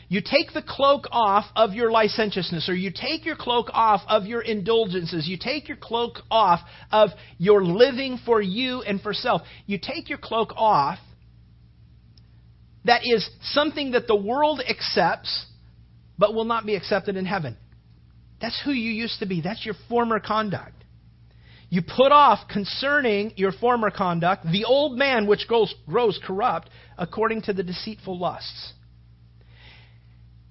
You 0.10 0.21
take 0.21 0.54
the 0.54 0.62
cloak 0.62 1.06
off 1.12 1.45
of 1.56 1.73
your 1.73 1.89
licentiousness, 1.89 2.69
or 2.69 2.76
you 2.76 2.91
take 2.93 3.26
your 3.26 3.36
cloak 3.36 3.69
off 3.71 4.02
of 4.08 4.26
your 4.26 4.41
indulgences. 4.41 5.28
You 5.28 5.38
take 5.41 5.67
your 5.67 5.78
cloak 5.78 6.19
off 6.30 6.60
of 6.91 7.10
your 7.39 7.63
living 7.63 8.19
for 8.23 8.39
you 8.39 8.82
and 8.82 9.02
for 9.02 9.13
self. 9.13 9.41
You 9.65 9.80
take 9.82 10.10
your 10.10 10.19
cloak 10.19 10.54
off 10.56 10.99
that 12.85 13.01
is 13.03 13.29
something 13.41 13.91
that 13.91 14.07
the 14.07 14.15
world 14.15 14.61
accepts 14.67 15.45
but 16.17 16.33
will 16.33 16.45
not 16.45 16.65
be 16.65 16.75
accepted 16.75 17.15
in 17.15 17.25
heaven. 17.25 17.57
That's 18.41 18.61
who 18.63 18.71
you 18.71 18.91
used 18.91 19.19
to 19.19 19.25
be. 19.25 19.41
That's 19.41 19.65
your 19.65 19.75
former 19.89 20.19
conduct. 20.19 20.83
You 21.69 21.81
put 21.81 22.11
off 22.11 22.47
concerning 22.49 23.33
your 23.35 23.51
former 23.51 23.89
conduct 23.89 24.45
the 24.45 24.65
old 24.65 24.97
man 24.97 25.25
which 25.25 25.47
grows, 25.47 25.73
grows 25.87 26.19
corrupt 26.23 26.69
according 26.97 27.43
to 27.43 27.53
the 27.53 27.63
deceitful 27.63 28.19
lusts. 28.19 28.73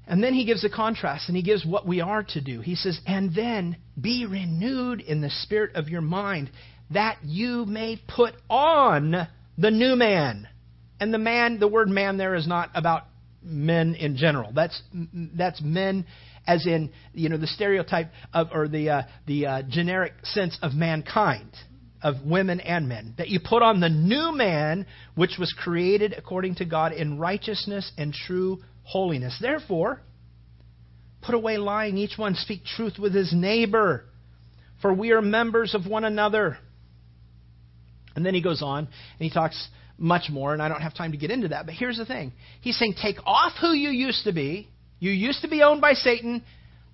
And 0.06 0.22
then 0.22 0.34
he 0.34 0.44
gives 0.44 0.64
a 0.64 0.70
contrast 0.70 1.28
and 1.28 1.36
he 1.36 1.42
gives 1.42 1.64
what 1.64 1.86
we 1.86 2.00
are 2.00 2.24
to 2.30 2.40
do. 2.40 2.60
He 2.60 2.74
says, 2.74 2.98
And 3.06 3.34
then 3.34 3.76
be 4.00 4.26
renewed 4.26 5.00
in 5.00 5.20
the 5.20 5.30
spirit 5.30 5.76
of 5.76 5.88
your 5.88 6.00
mind 6.00 6.50
that 6.90 7.18
you 7.22 7.66
may 7.66 8.00
put 8.08 8.34
on 8.50 9.28
the 9.56 9.70
new 9.70 9.94
man 9.94 10.48
and 11.02 11.12
the 11.12 11.18
man, 11.18 11.58
the 11.58 11.66
word 11.66 11.88
man 11.88 12.16
there 12.16 12.36
is 12.36 12.46
not 12.46 12.70
about 12.76 13.02
men 13.42 13.96
in 13.96 14.16
general. 14.16 14.52
That's 14.54 14.80
that's 15.36 15.60
men 15.60 16.06
as 16.46 16.64
in 16.64 16.92
you 17.12 17.28
know 17.28 17.38
the 17.38 17.48
stereotype 17.48 18.12
of 18.32 18.50
or 18.52 18.68
the 18.68 18.88
uh, 18.88 19.02
the 19.26 19.46
uh, 19.46 19.62
generic 19.68 20.12
sense 20.22 20.56
of 20.62 20.74
mankind 20.74 21.50
of 22.04 22.22
women 22.24 22.60
and 22.60 22.88
men 22.88 23.14
that 23.18 23.30
you 23.30 23.40
put 23.44 23.62
on 23.62 23.80
the 23.80 23.88
new 23.88 24.30
man 24.32 24.86
which 25.16 25.38
was 25.40 25.52
created 25.58 26.14
according 26.16 26.54
to 26.54 26.64
God 26.64 26.92
in 26.92 27.18
righteousness 27.18 27.90
and 27.98 28.14
true 28.14 28.62
holiness. 28.84 29.36
Therefore, 29.40 30.00
put 31.20 31.34
away 31.34 31.58
lying, 31.58 31.98
each 31.98 32.16
one 32.16 32.36
speak 32.36 32.64
truth 32.64 32.94
with 32.96 33.12
his 33.12 33.32
neighbor, 33.32 34.04
for 34.80 34.94
we 34.94 35.10
are 35.10 35.20
members 35.20 35.74
of 35.74 35.84
one 35.84 36.04
another. 36.04 36.58
And 38.14 38.24
then 38.24 38.34
he 38.34 38.40
goes 38.40 38.62
on 38.62 38.78
and 38.78 38.88
he 39.18 39.30
talks 39.30 39.68
much 40.02 40.28
more, 40.28 40.52
and 40.52 40.60
I 40.60 40.68
don't 40.68 40.82
have 40.82 40.94
time 40.94 41.12
to 41.12 41.16
get 41.16 41.30
into 41.30 41.48
that. 41.48 41.64
But 41.64 41.74
here's 41.74 41.96
the 41.96 42.04
thing 42.04 42.32
He's 42.60 42.78
saying, 42.78 42.96
take 43.00 43.16
off 43.24 43.52
who 43.60 43.72
you 43.72 43.90
used 43.90 44.24
to 44.24 44.32
be. 44.32 44.68
You 44.98 45.10
used 45.10 45.42
to 45.42 45.48
be 45.48 45.62
owned 45.62 45.80
by 45.80 45.94
Satan, 45.94 46.44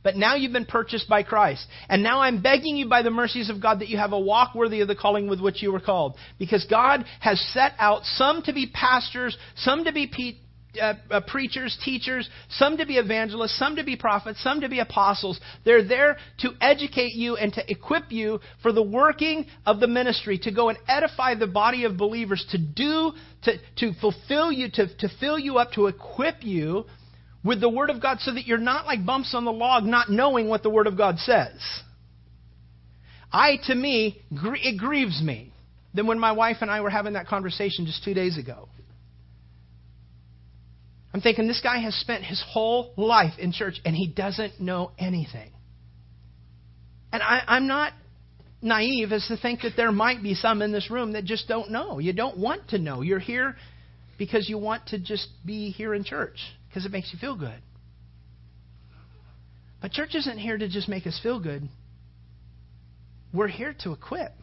but 0.02 0.16
now 0.16 0.36
you've 0.36 0.52
been 0.52 0.64
purchased 0.64 1.08
by 1.08 1.22
Christ. 1.22 1.66
And 1.88 2.02
now 2.02 2.20
I'm 2.20 2.40
begging 2.40 2.76
you 2.76 2.88
by 2.88 3.02
the 3.02 3.10
mercies 3.10 3.50
of 3.50 3.60
God 3.60 3.80
that 3.80 3.88
you 3.88 3.98
have 3.98 4.12
a 4.12 4.20
walk 4.20 4.54
worthy 4.54 4.80
of 4.80 4.88
the 4.88 4.94
calling 4.94 5.28
with 5.28 5.40
which 5.40 5.62
you 5.62 5.72
were 5.72 5.80
called. 5.80 6.16
Because 6.38 6.66
God 6.70 7.04
has 7.20 7.40
set 7.52 7.72
out 7.78 8.04
some 8.04 8.42
to 8.42 8.52
be 8.52 8.70
pastors, 8.72 9.36
some 9.56 9.84
to 9.84 9.92
be 9.92 10.06
uh, 10.80 10.94
uh, 11.10 11.20
preachers, 11.26 11.76
teachers, 11.84 12.28
some 12.50 12.76
to 12.76 12.86
be 12.86 12.96
evangelists, 12.96 13.58
some 13.58 13.76
to 13.76 13.84
be 13.84 13.96
prophets, 13.96 14.42
some 14.42 14.60
to 14.60 14.68
be 14.68 14.80
apostles. 14.80 15.40
They're 15.64 15.86
there 15.86 16.16
to 16.40 16.50
educate 16.60 17.14
you 17.14 17.36
and 17.36 17.52
to 17.54 17.70
equip 17.70 18.10
you 18.10 18.40
for 18.62 18.72
the 18.72 18.82
working 18.82 19.46
of 19.66 19.80
the 19.80 19.88
ministry, 19.88 20.38
to 20.38 20.52
go 20.52 20.68
and 20.68 20.78
edify 20.88 21.34
the 21.34 21.46
body 21.46 21.84
of 21.84 21.96
believers, 21.96 22.44
to 22.50 22.58
do, 22.58 23.12
to, 23.42 23.58
to 23.76 23.92
fulfill 24.00 24.52
you, 24.52 24.70
to, 24.72 24.96
to 24.96 25.08
fill 25.20 25.38
you 25.38 25.58
up, 25.58 25.72
to 25.72 25.86
equip 25.86 26.42
you 26.42 26.84
with 27.44 27.60
the 27.60 27.68
Word 27.68 27.90
of 27.90 28.02
God 28.02 28.18
so 28.20 28.34
that 28.34 28.46
you're 28.46 28.58
not 28.58 28.86
like 28.86 29.04
bumps 29.04 29.34
on 29.34 29.44
the 29.44 29.52
log, 29.52 29.84
not 29.84 30.10
knowing 30.10 30.48
what 30.48 30.62
the 30.62 30.70
Word 30.70 30.86
of 30.86 30.96
God 30.96 31.18
says. 31.18 31.58
I, 33.32 33.56
to 33.64 33.74
me, 33.74 34.22
it 34.30 34.78
grieves 34.78 35.22
me 35.22 35.52
than 35.94 36.06
when 36.06 36.18
my 36.18 36.32
wife 36.32 36.58
and 36.60 36.70
I 36.70 36.80
were 36.80 36.90
having 36.90 37.14
that 37.14 37.26
conversation 37.26 37.86
just 37.86 38.04
two 38.04 38.14
days 38.14 38.38
ago. 38.38 38.68
I'm 41.18 41.22
thinking 41.22 41.48
this 41.48 41.60
guy 41.60 41.78
has 41.78 41.96
spent 41.96 42.22
his 42.22 42.40
whole 42.46 42.92
life 42.96 43.40
in 43.40 43.50
church 43.50 43.80
and 43.84 43.92
he 43.96 44.06
doesn't 44.06 44.60
know 44.60 44.92
anything. 44.96 45.50
And 47.12 47.20
I, 47.20 47.42
I'm 47.44 47.66
not 47.66 47.92
naive 48.62 49.10
as 49.10 49.26
to 49.26 49.36
think 49.36 49.62
that 49.62 49.72
there 49.76 49.90
might 49.90 50.22
be 50.22 50.34
some 50.34 50.62
in 50.62 50.70
this 50.70 50.92
room 50.92 51.14
that 51.14 51.24
just 51.24 51.48
don't 51.48 51.72
know. 51.72 51.98
You 51.98 52.12
don't 52.12 52.38
want 52.38 52.68
to 52.68 52.78
know. 52.78 53.00
You're 53.02 53.18
here 53.18 53.56
because 54.16 54.48
you 54.48 54.58
want 54.58 54.86
to 54.90 55.00
just 55.00 55.26
be 55.44 55.70
here 55.70 55.92
in 55.92 56.04
church 56.04 56.38
because 56.68 56.86
it 56.86 56.92
makes 56.92 57.12
you 57.12 57.18
feel 57.18 57.34
good. 57.34 57.60
But 59.82 59.90
church 59.90 60.14
isn't 60.14 60.38
here 60.38 60.56
to 60.56 60.68
just 60.68 60.88
make 60.88 61.04
us 61.04 61.18
feel 61.20 61.40
good. 61.40 61.68
We're 63.34 63.48
here 63.48 63.74
to 63.82 63.90
equip. 63.90 64.34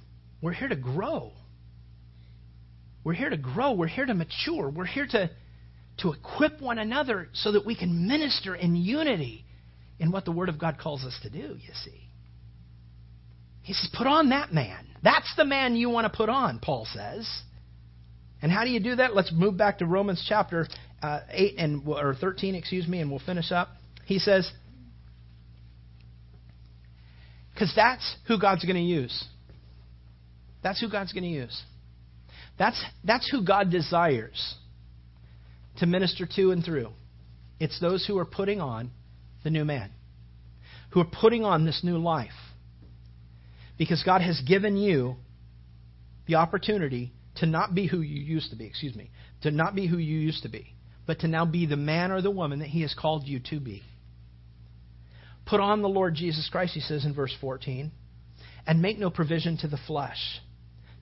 We're 0.42 0.52
here 0.52 0.68
to 0.68 0.76
grow. 0.76 1.32
We're 3.06 3.14
here 3.14 3.30
to 3.30 3.38
grow. 3.38 3.72
We're 3.72 3.88
here 3.88 4.06
to 4.06 4.14
mature. 4.14 4.70
We're 4.70 4.84
here 4.84 5.08
to, 5.12 5.30
to 5.98 6.12
equip 6.12 6.62
one 6.62 6.78
another 6.78 7.30
so 7.34 7.54
that 7.54 7.66
we 7.66 7.76
can 7.76 8.08
minister 8.08 8.56
in 8.56 8.76
unity 8.76 9.46
in 10.00 10.12
what 10.12 10.26
the 10.26 10.32
Word 10.32 10.50
of 10.50 10.60
God 10.60 10.78
calls 10.78 11.04
us 11.04 11.18
to 11.24 11.30
do, 11.30 11.38
you 11.38 11.74
see. 11.84 12.10
He 13.62 13.74
says, 13.74 13.90
put 13.98 14.06
on 14.06 14.30
that 14.30 14.54
man. 14.54 14.86
That's 15.02 15.34
the 15.38 15.46
man 15.46 15.76
you 15.76 15.90
want 15.90 16.12
to 16.12 16.16
put 16.16 16.30
on, 16.30 16.60
Paul 16.60 16.86
says. 16.92 17.28
And 18.42 18.52
how 18.52 18.64
do 18.64 18.70
you 18.70 18.80
do 18.80 18.98
that? 18.98 19.16
Let's 19.16 19.32
move 19.34 19.58
back 19.58 19.80
to 19.80 19.86
Romans 19.86 20.24
chapter 20.28 20.68
uh, 21.02 21.22
8 21.30 21.56
and 21.58 21.88
or 21.88 22.14
13, 22.14 22.56
excuse 22.56 22.88
me, 22.88 23.00
and 23.00 23.10
we'll 23.10 23.22
finish 23.26 23.52
up. 23.52 23.70
He 24.06 24.20
says, 24.20 24.52
because 27.54 27.72
that's 27.76 28.16
who 28.28 28.40
God's 28.40 28.66
going 28.66 28.76
to 28.76 28.82
use. 28.82 29.26
That's 30.62 30.82
who 30.82 30.90
God's 30.90 31.14
going 31.14 31.24
to 31.24 31.30
use. 31.30 31.64
That's, 32.60 32.84
that's 33.04 33.30
who 33.32 33.46
God 33.46 33.72
desires 33.72 34.56
to 35.78 35.86
minister 35.86 36.28
to 36.36 36.52
and 36.52 36.64
through. 36.64 36.90
It's 37.60 37.80
those 37.80 38.06
who 38.06 38.18
are 38.18 38.26
putting 38.26 38.62
on 38.62 38.92
the 39.44 39.50
new 39.50 39.66
man, 39.66 39.92
who 40.92 41.02
are 41.02 41.06
putting 41.22 41.44
on 41.44 41.66
this 41.66 41.82
new 41.84 41.98
life. 41.98 42.32
Because 43.78 44.04
God 44.04 44.22
has 44.22 44.42
given 44.42 44.78
you 44.78 45.16
the 46.28 46.36
opportunity 46.36 47.12
to 47.38 47.46
not 47.46 47.76
be 47.76 47.88
who 47.88 48.02
you 48.02 48.22
used 48.22 48.52
to 48.52 48.56
be, 48.56 48.66
excuse 48.66 48.96
me, 48.96 49.12
to 49.42 49.52
not 49.52 49.76
be 49.76 49.88
who 49.88 49.98
you 49.98 50.18
used 50.18 50.44
to 50.44 50.50
be, 50.50 50.74
but 51.06 51.20
to 51.20 51.28
now 51.28 51.46
be 51.46 51.66
the 51.66 51.76
man 51.76 52.12
or 52.12 52.22
the 52.22 52.32
woman 52.32 52.60
that 52.60 52.70
He 52.70 52.82
has 52.82 52.94
called 52.94 53.26
you 53.26 53.40
to 53.50 53.60
be. 53.60 53.84
Put 55.46 55.60
on 55.60 55.82
the 55.82 55.90
Lord 55.90 56.16
Jesus 56.16 56.50
Christ, 56.52 56.74
he 56.74 56.80
says 56.80 57.06
in 57.06 57.14
verse 57.14 57.36
14, 57.40 57.92
and 58.66 58.82
make 58.82 58.98
no 58.98 59.10
provision 59.10 59.58
to 59.58 59.68
the 59.68 59.78
flesh 59.86 60.40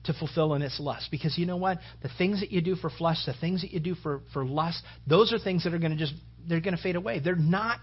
to 0.04 0.12
fulfill 0.12 0.54
in 0.54 0.62
its 0.62 0.78
lust. 0.80 1.08
Because 1.10 1.36
you 1.38 1.46
know 1.46 1.56
what? 1.56 1.78
The 2.02 2.10
things 2.18 2.40
that 2.40 2.50
you 2.50 2.60
do 2.60 2.76
for 2.76 2.90
flesh, 2.90 3.18
the 3.26 3.34
things 3.34 3.62
that 3.62 3.72
you 3.72 3.80
do 3.80 3.94
for, 3.94 4.20
for 4.32 4.44
lust, 4.44 4.82
those 5.06 5.32
are 5.32 5.38
things 5.38 5.64
that 5.64 5.74
are 5.74 5.78
going 5.78 5.92
to 5.92 5.98
just 5.98 6.14
they're 6.48 6.60
going 6.60 6.76
to 6.76 6.82
fade 6.82 6.96
away. 6.96 7.20
They're 7.20 7.36
not 7.36 7.78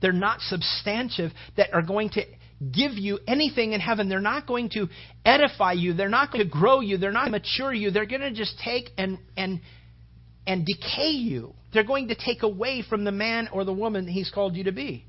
they're 0.00 0.12
not 0.12 0.40
substantive 0.40 1.30
that 1.56 1.72
are 1.72 1.82
going 1.82 2.10
to 2.10 2.24
give 2.74 2.92
you 2.92 3.18
anything 3.26 3.72
in 3.72 3.80
heaven. 3.80 4.08
They're 4.08 4.20
not 4.20 4.46
going 4.46 4.70
to 4.70 4.88
edify 5.24 5.72
you. 5.72 5.94
They're 5.94 6.08
not 6.08 6.32
going 6.32 6.44
to 6.44 6.50
grow 6.50 6.80
you. 6.80 6.96
They're 6.96 7.12
not 7.12 7.30
going 7.30 7.32
to 7.32 7.38
mature 7.38 7.72
you. 7.72 7.90
They're 7.90 8.06
going 8.06 8.20
to 8.20 8.32
just 8.32 8.58
take 8.64 8.90
and 8.98 9.18
and 9.36 9.60
and 10.46 10.66
decay 10.66 11.10
you. 11.10 11.54
They're 11.72 11.84
going 11.84 12.08
to 12.08 12.14
take 12.14 12.42
away 12.42 12.82
from 12.88 13.04
the 13.04 13.12
man 13.12 13.48
or 13.52 13.64
the 13.64 13.72
woman 13.72 14.06
he's 14.06 14.30
called 14.30 14.56
you 14.56 14.64
to 14.64 14.72
be. 14.72 15.04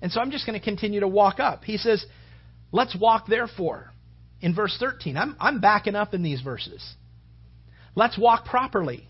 And 0.00 0.10
so 0.10 0.20
I'm 0.20 0.30
just 0.30 0.46
going 0.46 0.58
to 0.58 0.64
continue 0.64 1.00
to 1.00 1.08
walk 1.08 1.38
up. 1.38 1.64
He 1.64 1.76
says, 1.76 2.04
Let's 2.72 2.96
walk 2.98 3.26
therefore. 3.28 3.91
In 4.42 4.54
verse 4.54 4.76
13, 4.78 5.16
I'm, 5.16 5.36
I'm 5.40 5.60
backing 5.60 5.94
up 5.94 6.12
in 6.12 6.22
these 6.22 6.42
verses. 6.42 6.84
Let's 7.94 8.18
walk 8.18 8.44
properly, 8.44 9.08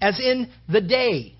as 0.00 0.20
in 0.20 0.50
the 0.68 0.80
day, 0.82 1.34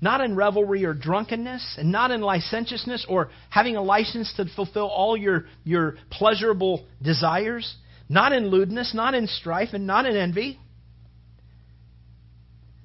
not 0.00 0.20
in 0.20 0.34
revelry 0.34 0.84
or 0.84 0.94
drunkenness, 0.94 1.76
and 1.78 1.92
not 1.92 2.10
in 2.10 2.22
licentiousness 2.22 3.04
or 3.08 3.30
having 3.50 3.76
a 3.76 3.82
license 3.82 4.32
to 4.36 4.46
fulfill 4.56 4.86
all 4.86 5.16
your, 5.16 5.44
your 5.64 5.96
pleasurable 6.10 6.86
desires, 7.02 7.76
not 8.08 8.32
in 8.32 8.48
lewdness, 8.48 8.94
not 8.94 9.14
in 9.14 9.26
strife, 9.26 9.70
and 9.72 9.86
not 9.86 10.06
in 10.06 10.16
envy. 10.16 10.58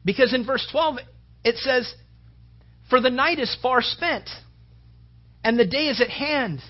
Because 0.03 0.33
in 0.33 0.45
verse 0.45 0.67
12, 0.71 0.97
it 1.45 1.55
says, 1.57 1.93
For 2.89 2.99
the 2.99 3.09
night 3.09 3.39
is 3.39 3.55
far 3.61 3.81
spent 3.81 4.29
and 5.43 5.59
the 5.59 5.65
day 5.65 5.87
is 5.87 6.01
at 6.01 6.09
hand. 6.09 6.61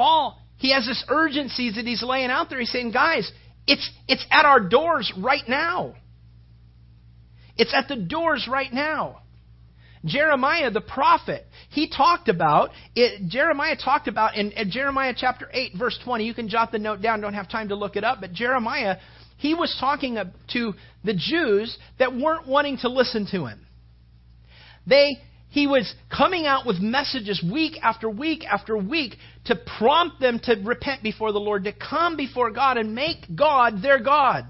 Paul, 0.00 0.38
he 0.56 0.72
has 0.72 0.86
this 0.86 1.04
urgency 1.10 1.72
that 1.74 1.84
he's 1.84 2.02
laying 2.02 2.30
out 2.30 2.48
there. 2.48 2.58
He's 2.58 2.72
saying, 2.72 2.92
guys, 2.92 3.30
it's, 3.66 3.86
it's 4.08 4.24
at 4.30 4.46
our 4.46 4.58
doors 4.58 5.12
right 5.18 5.46
now. 5.46 5.94
It's 7.58 7.74
at 7.74 7.86
the 7.86 7.96
doors 7.96 8.48
right 8.50 8.72
now. 8.72 9.20
Jeremiah 10.06 10.70
the 10.70 10.80
prophet, 10.80 11.44
he 11.68 11.90
talked 11.94 12.30
about 12.30 12.70
it. 12.96 13.28
Jeremiah 13.28 13.76
talked 13.76 14.08
about 14.08 14.36
in, 14.36 14.52
in, 14.52 14.70
Jeremiah 14.70 15.12
chapter 15.14 15.50
8, 15.52 15.72
verse 15.78 15.98
20. 16.02 16.24
You 16.24 16.32
can 16.32 16.48
jot 16.48 16.72
the 16.72 16.78
note 16.78 17.02
down, 17.02 17.20
don't 17.20 17.34
have 17.34 17.50
time 17.50 17.68
to 17.68 17.74
look 17.74 17.96
it 17.96 18.02
up. 18.02 18.22
But 18.22 18.32
Jeremiah, 18.32 18.96
he 19.36 19.52
was 19.52 19.76
talking 19.78 20.16
to 20.54 20.72
the 21.04 21.12
Jews 21.14 21.76
that 21.98 22.16
weren't 22.16 22.46
wanting 22.48 22.78
to 22.78 22.88
listen 22.88 23.26
to 23.32 23.44
him. 23.44 23.66
They, 24.86 25.18
he 25.50 25.66
was 25.66 25.92
coming 26.16 26.46
out 26.46 26.64
with 26.64 26.78
messages 26.78 27.42
week 27.42 27.76
after 27.82 28.08
week 28.08 28.44
after 28.44 28.76
week 28.78 29.16
to 29.46 29.56
prompt 29.78 30.20
them 30.20 30.38
to 30.44 30.54
repent 30.64 31.02
before 31.02 31.32
the 31.32 31.40
Lord, 31.40 31.64
to 31.64 31.72
come 31.72 32.16
before 32.16 32.52
God 32.52 32.76
and 32.76 32.94
make 32.94 33.18
God 33.34 33.82
their 33.82 33.98
God, 33.98 34.44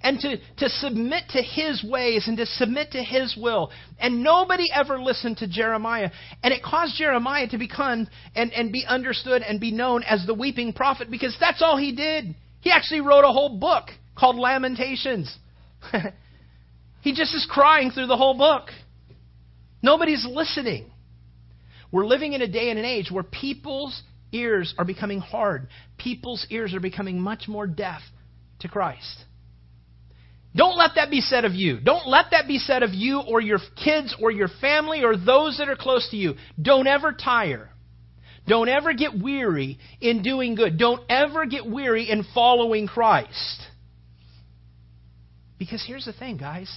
and 0.00 0.20
to, 0.20 0.36
to 0.58 0.68
submit 0.68 1.24
to 1.30 1.42
His 1.42 1.82
ways 1.82 2.28
and 2.28 2.36
to 2.36 2.46
submit 2.46 2.92
to 2.92 3.02
His 3.02 3.36
will. 3.36 3.72
And 3.98 4.22
nobody 4.22 4.68
ever 4.72 5.00
listened 5.00 5.38
to 5.38 5.48
Jeremiah. 5.48 6.10
And 6.44 6.54
it 6.54 6.62
caused 6.62 6.94
Jeremiah 6.96 7.48
to 7.48 7.58
become 7.58 8.06
and, 8.36 8.52
and 8.52 8.70
be 8.70 8.84
understood 8.86 9.42
and 9.42 9.58
be 9.58 9.72
known 9.72 10.04
as 10.04 10.24
the 10.24 10.34
weeping 10.34 10.72
prophet 10.72 11.10
because 11.10 11.36
that's 11.40 11.62
all 11.62 11.76
he 11.76 11.96
did. 11.96 12.36
He 12.60 12.70
actually 12.70 13.00
wrote 13.00 13.24
a 13.24 13.32
whole 13.32 13.58
book 13.58 13.88
called 14.16 14.36
Lamentations. 14.36 15.36
he 17.02 17.12
just 17.12 17.34
is 17.34 17.46
crying 17.50 17.90
through 17.90 18.06
the 18.06 18.16
whole 18.16 18.38
book. 18.38 18.68
Nobody's 19.84 20.26
listening. 20.26 20.90
We're 21.92 22.06
living 22.06 22.32
in 22.32 22.40
a 22.40 22.48
day 22.48 22.70
and 22.70 22.78
an 22.78 22.86
age 22.86 23.10
where 23.10 23.22
people's 23.22 24.02
ears 24.32 24.74
are 24.78 24.84
becoming 24.86 25.20
hard. 25.20 25.68
People's 25.98 26.46
ears 26.48 26.72
are 26.72 26.80
becoming 26.80 27.20
much 27.20 27.48
more 27.48 27.66
deaf 27.66 28.00
to 28.60 28.68
Christ. 28.68 29.24
Don't 30.56 30.78
let 30.78 30.92
that 30.94 31.10
be 31.10 31.20
said 31.20 31.44
of 31.44 31.52
you. 31.52 31.80
Don't 31.80 32.08
let 32.08 32.30
that 32.30 32.48
be 32.48 32.58
said 32.58 32.82
of 32.82 32.94
you 32.94 33.20
or 33.20 33.42
your 33.42 33.58
kids 33.76 34.16
or 34.22 34.30
your 34.30 34.48
family 34.58 35.04
or 35.04 35.18
those 35.18 35.58
that 35.58 35.68
are 35.68 35.76
close 35.76 36.08
to 36.12 36.16
you. 36.16 36.36
Don't 36.60 36.86
ever 36.86 37.12
tire. 37.12 37.68
Don't 38.48 38.70
ever 38.70 38.94
get 38.94 39.20
weary 39.20 39.78
in 40.00 40.22
doing 40.22 40.54
good. 40.54 40.78
Don't 40.78 41.02
ever 41.10 41.44
get 41.44 41.66
weary 41.66 42.08
in 42.08 42.24
following 42.32 42.86
Christ. 42.86 43.66
Because 45.58 45.84
here's 45.86 46.06
the 46.06 46.14
thing, 46.14 46.38
guys 46.38 46.74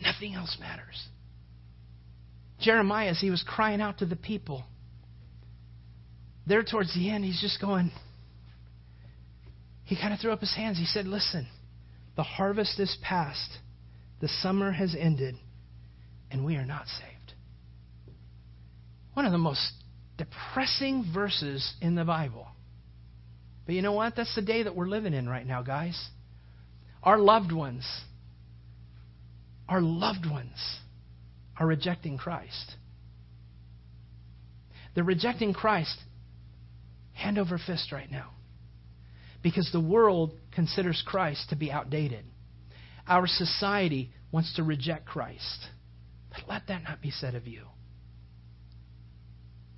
nothing 0.00 0.34
else 0.34 0.56
matters. 0.60 1.08
Jeremiah, 2.60 3.10
as 3.10 3.20
he 3.20 3.30
was 3.30 3.44
crying 3.46 3.80
out 3.80 3.98
to 3.98 4.06
the 4.06 4.16
people, 4.16 4.64
there 6.46 6.62
towards 6.62 6.94
the 6.94 7.10
end, 7.10 7.24
he's 7.24 7.40
just 7.40 7.60
going, 7.60 7.90
he 9.84 9.96
kind 9.96 10.12
of 10.12 10.20
threw 10.20 10.32
up 10.32 10.40
his 10.40 10.54
hands. 10.54 10.78
He 10.78 10.86
said, 10.86 11.06
Listen, 11.06 11.46
the 12.16 12.22
harvest 12.22 12.78
is 12.78 12.96
past, 13.02 13.58
the 14.20 14.28
summer 14.28 14.72
has 14.72 14.94
ended, 14.98 15.36
and 16.30 16.44
we 16.44 16.56
are 16.56 16.64
not 16.64 16.86
saved. 16.86 17.34
One 19.14 19.26
of 19.26 19.32
the 19.32 19.38
most 19.38 19.72
depressing 20.16 21.10
verses 21.12 21.74
in 21.80 21.94
the 21.94 22.04
Bible. 22.04 22.46
But 23.66 23.74
you 23.74 23.82
know 23.82 23.92
what? 23.92 24.16
That's 24.16 24.34
the 24.34 24.42
day 24.42 24.62
that 24.62 24.76
we're 24.76 24.88
living 24.88 25.14
in 25.14 25.28
right 25.28 25.46
now, 25.46 25.62
guys. 25.62 26.08
Our 27.02 27.18
loved 27.18 27.52
ones, 27.52 27.86
our 29.68 29.80
loved 29.80 30.28
ones 30.30 30.78
are 31.58 31.66
rejecting 31.66 32.18
Christ. 32.18 32.76
They're 34.94 35.04
rejecting 35.04 35.52
Christ 35.52 35.98
hand 37.12 37.38
over 37.38 37.58
fist 37.58 37.92
right 37.92 38.10
now 38.10 38.30
because 39.42 39.70
the 39.72 39.80
world 39.80 40.32
considers 40.52 41.02
Christ 41.06 41.50
to 41.50 41.56
be 41.56 41.70
outdated. 41.70 42.24
Our 43.06 43.26
society 43.26 44.12
wants 44.32 44.54
to 44.56 44.62
reject 44.62 45.06
Christ. 45.06 45.68
But 46.30 46.48
let 46.48 46.66
that 46.68 46.82
not 46.82 47.00
be 47.00 47.10
said 47.10 47.34
of 47.34 47.46
you. 47.46 47.66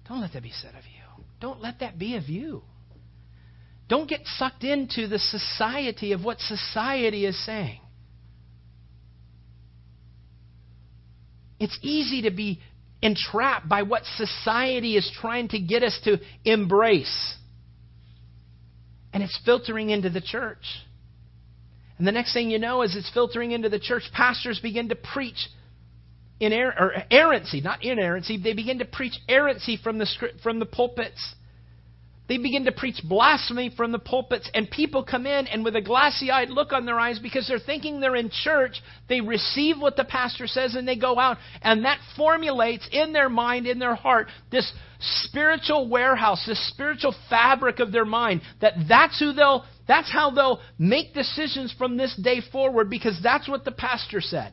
Don't 0.08 0.20
let 0.20 0.32
that 0.34 0.42
be 0.42 0.52
said 0.52 0.74
of 0.74 0.84
you. 0.84 1.24
Don't 1.40 1.60
let 1.60 1.80
that 1.80 1.98
be 1.98 2.16
of 2.16 2.28
you. 2.28 2.62
Don't 3.88 4.08
get 4.08 4.20
sucked 4.36 4.64
into 4.64 5.06
the 5.08 5.18
society 5.18 6.12
of 6.12 6.24
what 6.24 6.38
society 6.40 7.26
is 7.26 7.44
saying. 7.44 7.80
It's 11.58 11.78
easy 11.82 12.22
to 12.22 12.30
be 12.30 12.60
entrapped 13.02 13.68
by 13.68 13.82
what 13.82 14.04
society 14.04 14.96
is 14.96 15.10
trying 15.20 15.48
to 15.48 15.58
get 15.58 15.82
us 15.82 15.98
to 16.04 16.18
embrace. 16.44 17.34
And 19.12 19.22
it's 19.22 19.38
filtering 19.44 19.90
into 19.90 20.10
the 20.10 20.20
church. 20.20 20.64
And 21.98 22.06
the 22.06 22.12
next 22.12 22.32
thing 22.34 22.50
you 22.50 22.58
know 22.58 22.82
is 22.82 22.94
it's 22.94 23.10
filtering 23.10 23.52
into 23.52 23.68
the 23.68 23.78
church. 23.78 24.02
Pastors 24.12 24.60
begin 24.60 24.90
to 24.90 24.94
preach 24.94 25.48
in 26.38 26.52
er- 26.52 26.74
or 26.78 26.92
errancy, 27.10 27.62
not 27.62 27.82
inerrancy. 27.82 28.36
They 28.36 28.52
begin 28.52 28.78
to 28.80 28.84
preach 28.84 29.14
errancy 29.28 29.78
from 29.82 29.98
the 29.98 30.06
from 30.42 30.58
the 30.58 30.66
pulpits. 30.66 31.34
They 32.28 32.38
begin 32.38 32.64
to 32.64 32.72
preach 32.72 33.00
blasphemy 33.04 33.70
from 33.76 33.92
the 33.92 33.98
pulpits, 34.00 34.50
and 34.52 34.68
people 34.68 35.04
come 35.04 35.26
in 35.26 35.46
and 35.46 35.64
with 35.64 35.76
a 35.76 35.80
glassy 35.80 36.30
eyed 36.30 36.50
look 36.50 36.72
on 36.72 36.84
their 36.84 36.98
eyes 36.98 37.20
because 37.20 37.46
they're 37.46 37.58
thinking 37.58 38.00
they're 38.00 38.16
in 38.16 38.30
church. 38.30 38.82
They 39.08 39.20
receive 39.20 39.78
what 39.78 39.96
the 39.96 40.04
pastor 40.04 40.46
says 40.46 40.74
and 40.74 40.88
they 40.88 40.96
go 40.96 41.18
out, 41.18 41.36
and 41.62 41.84
that 41.84 42.00
formulates 42.16 42.88
in 42.90 43.12
their 43.12 43.28
mind, 43.28 43.66
in 43.66 43.78
their 43.78 43.94
heart, 43.94 44.26
this 44.50 44.72
spiritual 44.98 45.88
warehouse, 45.88 46.44
this 46.46 46.68
spiritual 46.68 47.14
fabric 47.30 47.78
of 47.78 47.92
their 47.92 48.04
mind 48.04 48.40
that 48.60 48.74
that's 48.88 49.18
who 49.20 49.32
they'll, 49.32 49.64
that's 49.86 50.10
how 50.10 50.30
they'll 50.30 50.60
make 50.78 51.14
decisions 51.14 51.74
from 51.78 51.96
this 51.96 52.14
day 52.22 52.40
forward 52.50 52.90
because 52.90 53.20
that's 53.22 53.48
what 53.48 53.64
the 53.64 53.72
pastor 53.72 54.20
said. 54.20 54.52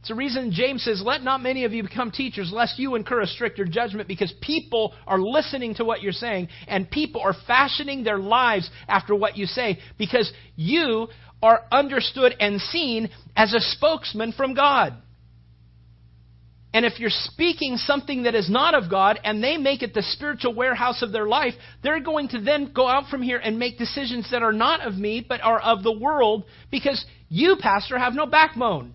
It's 0.00 0.08
the 0.08 0.14
reason 0.14 0.52
James 0.52 0.84
says, 0.84 1.02
Let 1.04 1.22
not 1.22 1.42
many 1.42 1.64
of 1.64 1.72
you 1.72 1.82
become 1.82 2.10
teachers, 2.10 2.52
lest 2.52 2.78
you 2.78 2.94
incur 2.94 3.20
a 3.20 3.26
stricter 3.26 3.64
judgment, 3.64 4.06
because 4.06 4.32
people 4.40 4.94
are 5.06 5.18
listening 5.18 5.74
to 5.76 5.84
what 5.84 6.02
you're 6.02 6.12
saying, 6.12 6.48
and 6.68 6.90
people 6.90 7.20
are 7.20 7.34
fashioning 7.46 8.04
their 8.04 8.18
lives 8.18 8.70
after 8.86 9.14
what 9.14 9.36
you 9.36 9.46
say, 9.46 9.78
because 9.98 10.32
you 10.54 11.08
are 11.42 11.64
understood 11.72 12.34
and 12.38 12.60
seen 12.60 13.10
as 13.36 13.52
a 13.54 13.60
spokesman 13.60 14.32
from 14.32 14.54
God. 14.54 14.94
And 16.74 16.84
if 16.84 17.00
you're 17.00 17.10
speaking 17.10 17.76
something 17.76 18.24
that 18.24 18.34
is 18.34 18.50
not 18.50 18.74
of 18.74 18.90
God 18.90 19.18
and 19.24 19.42
they 19.42 19.56
make 19.56 19.82
it 19.82 19.94
the 19.94 20.02
spiritual 20.02 20.54
warehouse 20.54 21.02
of 21.02 21.12
their 21.12 21.26
life, 21.26 21.54
they're 21.82 22.00
going 22.00 22.28
to 22.28 22.40
then 22.40 22.72
go 22.74 22.86
out 22.86 23.08
from 23.08 23.22
here 23.22 23.38
and 23.38 23.58
make 23.58 23.78
decisions 23.78 24.30
that 24.30 24.42
are 24.42 24.52
not 24.52 24.86
of 24.86 24.94
me, 24.94 25.24
but 25.26 25.40
are 25.40 25.58
of 25.58 25.82
the 25.82 25.98
world 25.98 26.44
because 26.70 27.04
you, 27.30 27.56
Pastor, 27.58 27.98
have 27.98 28.12
no 28.12 28.26
backbone. 28.26 28.92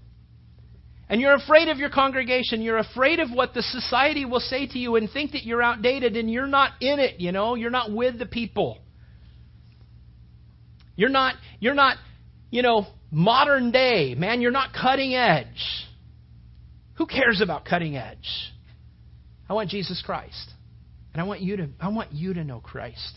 And 1.10 1.20
you're 1.20 1.36
afraid 1.36 1.68
of 1.68 1.78
your 1.78 1.90
congregation. 1.90 2.62
You're 2.62 2.78
afraid 2.78 3.20
of 3.20 3.30
what 3.30 3.54
the 3.54 3.62
society 3.62 4.26
will 4.26 4.40
say 4.40 4.68
to 4.68 4.80
you 4.80 4.96
and 4.96 5.10
think 5.10 5.32
that 5.34 5.44
you're 5.44 5.62
outdated 5.62 6.16
and 6.16 6.32
you're 6.32 6.48
not 6.48 6.72
in 6.82 7.00
it, 7.00 7.20
you 7.20 7.32
know? 7.32 7.56
You're 7.56 7.70
not 7.70 7.92
with 7.92 8.18
the 8.18 8.26
people. 8.26 8.80
You're 10.96 11.10
not, 11.10 11.36
you're 11.60 11.74
not, 11.74 11.98
you 12.52 12.62
know, 12.62 12.88
modern 13.12 13.72
day, 13.72 14.16
man. 14.16 14.42
You're 14.42 14.52
not 14.52 14.74
cutting 14.74 15.14
edge. 15.14 15.88
Who 16.96 17.06
cares 17.06 17.42
about 17.42 17.66
cutting 17.66 17.98
edge? 17.98 18.54
I 19.50 19.54
want 19.54 19.70
Jesus 19.70 20.02
Christ. 20.06 20.52
And 21.14 21.22
I 21.22 21.26
want 21.26 21.42
you 21.42 21.58
to, 21.58 21.70
I 21.80 21.90
want 21.90 22.12
you 22.12 22.34
to 22.34 22.44
know 22.44 22.60
Christ. 22.60 23.14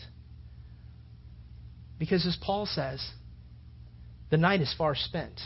Because 1.97 2.25
as 2.27 2.37
Paul 2.41 2.65
says, 2.67 3.05
the 4.29 4.37
night 4.37 4.61
is 4.61 4.73
far 4.77 4.93
spent 4.95 5.39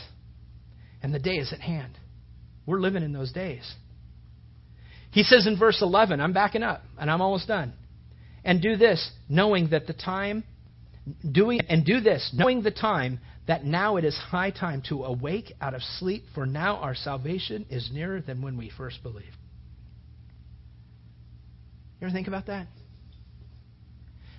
and 1.02 1.14
the 1.14 1.18
day 1.18 1.36
is 1.36 1.52
at 1.52 1.60
hand. 1.60 1.98
We're 2.66 2.80
living 2.80 3.02
in 3.02 3.12
those 3.12 3.32
days. 3.32 3.74
He 5.10 5.22
says 5.22 5.46
in 5.46 5.58
verse 5.58 5.82
11, 5.82 6.20
I'm 6.20 6.32
backing 6.32 6.62
up 6.62 6.82
and 6.98 7.10
I'm 7.10 7.20
almost 7.20 7.48
done. 7.48 7.74
And 8.44 8.60
do 8.60 8.76
this, 8.76 9.10
knowing 9.28 9.70
that 9.70 9.86
the 9.86 9.92
time, 9.92 10.42
doing, 11.30 11.60
and 11.68 11.84
do 11.84 12.00
this, 12.00 12.30
knowing 12.34 12.62
the 12.62 12.70
time 12.70 13.20
that 13.46 13.64
now 13.64 13.96
it 13.96 14.04
is 14.04 14.16
high 14.16 14.50
time 14.50 14.82
to 14.88 15.04
awake 15.04 15.52
out 15.60 15.74
of 15.74 15.82
sleep, 15.82 16.24
for 16.34 16.46
now 16.46 16.76
our 16.76 16.94
salvation 16.94 17.66
is 17.70 17.90
nearer 17.92 18.20
than 18.20 18.42
when 18.42 18.56
we 18.56 18.70
first 18.76 19.02
believed. 19.02 19.36
You 22.00 22.08
ever 22.08 22.12
think 22.12 22.26
about 22.26 22.46
that? 22.46 22.66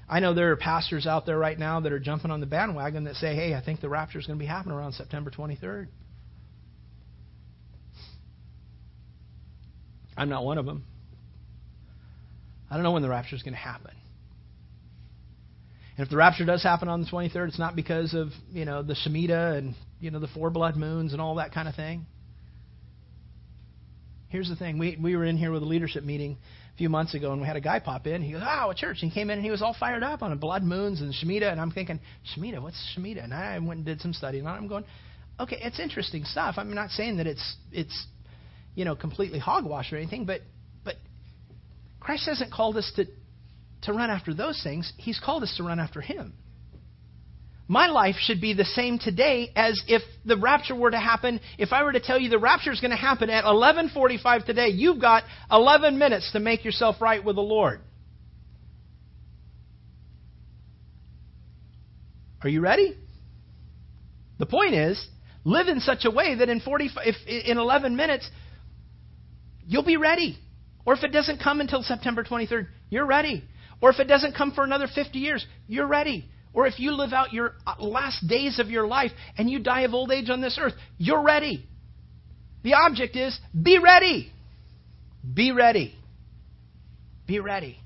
I 0.09 0.19
know 0.19 0.33
there 0.33 0.51
are 0.51 0.57
pastors 0.57 1.07
out 1.07 1.25
there 1.25 1.37
right 1.37 1.57
now 1.57 1.79
that 1.79 1.93
are 1.93 1.99
jumping 1.99 2.29
on 2.29 2.41
the 2.41 2.45
bandwagon 2.45 3.05
that 3.05 3.15
say, 3.15 3.35
hey, 3.35 3.53
I 3.53 3.63
think 3.63 3.79
the 3.79 3.89
rapture 3.89 4.19
is 4.19 4.27
going 4.27 4.37
to 4.37 4.43
be 4.43 4.47
happening 4.47 4.75
around 4.75 4.93
September 4.93 5.31
23rd. 5.31 5.87
I'm 10.17 10.29
not 10.29 10.43
one 10.43 10.57
of 10.57 10.65
them. 10.65 10.83
I 12.69 12.75
don't 12.75 12.83
know 12.83 12.91
when 12.91 13.03
the 13.03 13.09
rapture 13.09 13.35
is 13.35 13.43
going 13.43 13.53
to 13.53 13.59
happen. 13.59 13.91
And 15.97 16.05
if 16.05 16.09
the 16.09 16.17
rapture 16.17 16.45
does 16.45 16.63
happen 16.63 16.87
on 16.87 17.01
the 17.01 17.07
23rd, 17.07 17.49
it's 17.49 17.59
not 17.59 17.75
because 17.75 18.13
of, 18.13 18.29
you 18.51 18.65
know, 18.65 18.81
the 18.81 18.95
Shemitah 18.95 19.57
and, 19.57 19.75
you 19.99 20.09
know, 20.09 20.19
the 20.19 20.27
four 20.27 20.49
blood 20.49 20.75
moons 20.75 21.13
and 21.13 21.21
all 21.21 21.35
that 21.35 21.53
kind 21.53 21.67
of 21.67 21.75
thing. 21.75 22.07
Here's 24.29 24.49
the 24.49 24.55
thing. 24.55 24.79
We, 24.79 24.97
we 24.99 25.15
were 25.15 25.25
in 25.25 25.37
here 25.37 25.51
with 25.51 25.61
a 25.61 25.67
leadership 25.67 26.03
meeting 26.03 26.37
a 26.73 26.77
few 26.77 26.89
months 26.89 27.13
ago, 27.13 27.31
and 27.31 27.39
we 27.39 27.45
had 27.45 27.55
a 27.55 27.61
guy 27.61 27.77
pop 27.77 28.07
in. 28.07 28.23
He 28.23 28.31
goes, 28.31 28.41
oh, 28.43 28.71
a 28.71 28.75
church. 28.75 28.97
And 29.03 29.11
he 29.11 29.13
came 29.13 29.29
in, 29.29 29.37
and 29.37 29.45
he 29.45 29.51
was 29.51 29.61
all 29.61 29.75
fired 29.79 30.01
up 30.01 30.23
on 30.23 30.35
blood 30.39 30.63
moons 30.63 31.01
and 31.01 31.13
Shemitah. 31.13 31.51
And 31.51 31.61
I'm 31.61 31.69
thinking, 31.69 31.99
Shemitah? 32.35 32.59
What's 32.59 32.95
Shemitah? 32.97 33.23
And 33.23 33.31
I 33.31 33.59
went 33.59 33.77
and 33.77 33.85
did 33.85 34.01
some 34.01 34.13
studying 34.13 34.47
on 34.47 34.55
it. 34.55 34.57
I'm 34.57 34.67
going, 34.67 34.85
okay, 35.39 35.59
it's 35.61 35.79
interesting 35.79 36.23
stuff. 36.23 36.55
I'm 36.57 36.73
not 36.73 36.89
saying 36.89 37.17
that 37.17 37.27
it's 37.27 37.55
it's 37.71 38.07
you 38.75 38.85
know, 38.85 38.95
completely 38.95 39.39
hogwash 39.39 39.91
or 39.93 39.97
anything, 39.97 40.25
but 40.25 40.41
but 40.83 40.95
Christ 41.99 42.27
hasn't 42.27 42.51
called 42.51 42.77
us 42.77 42.91
to 42.95 43.05
to 43.83 43.93
run 43.93 44.09
after 44.09 44.33
those 44.33 44.61
things. 44.63 44.91
He's 44.97 45.19
called 45.19 45.43
us 45.43 45.53
to 45.57 45.63
run 45.63 45.79
after 45.79 46.01
him. 46.01 46.33
My 47.67 47.87
life 47.87 48.15
should 48.19 48.41
be 48.41 48.53
the 48.53 48.65
same 48.65 48.99
today 48.99 49.51
as 49.55 49.81
if 49.87 50.01
the 50.25 50.37
rapture 50.37 50.75
were 50.75 50.91
to 50.91 50.99
happen. 50.99 51.39
If 51.57 51.71
I 51.71 51.83
were 51.83 51.93
to 51.93 51.99
tell 52.01 52.19
you 52.19 52.29
the 52.29 52.37
rapture 52.37 52.71
is 52.71 52.81
going 52.81 52.91
to 52.91 52.97
happen 52.97 53.29
at 53.29 53.45
11:45 53.45 54.45
today, 54.45 54.67
you've 54.69 54.99
got 54.99 55.23
11 55.49 55.97
minutes 55.97 56.31
to 56.33 56.39
make 56.39 56.65
yourself 56.65 57.01
right 57.01 57.23
with 57.23 57.35
the 57.35 57.41
Lord. 57.41 57.79
Are 62.41 62.49
you 62.49 62.59
ready? 62.59 62.97
The 64.37 64.45
point 64.45 64.73
is, 64.73 65.07
live 65.45 65.69
in 65.69 65.79
such 65.79 66.03
a 66.03 66.11
way 66.11 66.35
that 66.35 66.49
in 66.49 66.59
40 66.59 66.89
if 67.05 67.15
in 67.25 67.57
11 67.57 67.95
minutes 67.95 68.29
you'll 69.67 69.83
be 69.83 69.97
ready. 69.97 70.37
Or 70.85 70.93
if 70.93 71.03
it 71.03 71.11
doesn't 71.11 71.41
come 71.41 71.61
until 71.61 71.81
September 71.81 72.23
23rd, 72.23 72.67
you're 72.89 73.05
ready. 73.05 73.43
Or 73.81 73.89
if 73.89 73.99
it 73.99 74.05
doesn't 74.05 74.35
come 74.35 74.51
for 74.51 74.63
another 74.63 74.87
50 74.93 75.19
years, 75.19 75.45
you're 75.67 75.87
ready. 75.87 76.25
Or 76.53 76.67
if 76.67 76.79
you 76.79 76.91
live 76.91 77.13
out 77.13 77.33
your 77.33 77.55
uh, 77.65 77.75
last 77.79 78.27
days 78.27 78.59
of 78.59 78.69
your 78.69 78.85
life 78.85 79.11
and 79.37 79.49
you 79.49 79.59
die 79.59 79.81
of 79.81 79.93
old 79.93 80.11
age 80.11 80.29
on 80.29 80.41
this 80.41 80.57
earth, 80.61 80.73
you're 80.97 81.23
ready. 81.23 81.65
The 82.63 82.75
object 82.75 83.15
is 83.15 83.37
be 83.59 83.79
ready. 83.79 84.31
Be 85.33 85.51
ready. 85.51 85.95
Be 87.25 87.39
ready. 87.39 87.79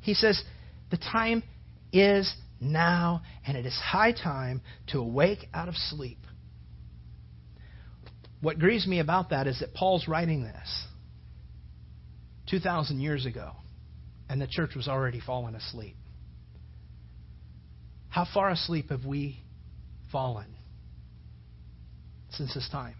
He 0.00 0.14
says, 0.14 0.42
the 0.90 0.96
time 0.96 1.42
is 1.92 2.32
now, 2.60 3.22
and 3.46 3.56
it 3.56 3.66
is 3.66 3.74
high 3.74 4.12
time 4.12 4.62
to 4.88 4.98
awake 4.98 5.46
out 5.52 5.68
of 5.68 5.74
sleep 5.76 6.18
what 8.44 8.58
grieves 8.58 8.86
me 8.86 8.98
about 9.00 9.30
that 9.30 9.46
is 9.46 9.60
that 9.60 9.72
Paul's 9.72 10.06
writing 10.06 10.44
this 10.44 10.86
2,000 12.50 13.00
years 13.00 13.24
ago, 13.24 13.52
and 14.28 14.38
the 14.38 14.46
church 14.46 14.74
was 14.76 14.86
already 14.86 15.18
fallen 15.18 15.54
asleep. 15.54 15.96
How 18.10 18.26
far 18.34 18.50
asleep 18.50 18.90
have 18.90 19.06
we 19.06 19.40
fallen 20.12 20.44
since 22.32 22.52
this 22.52 22.68
time? 22.70 22.96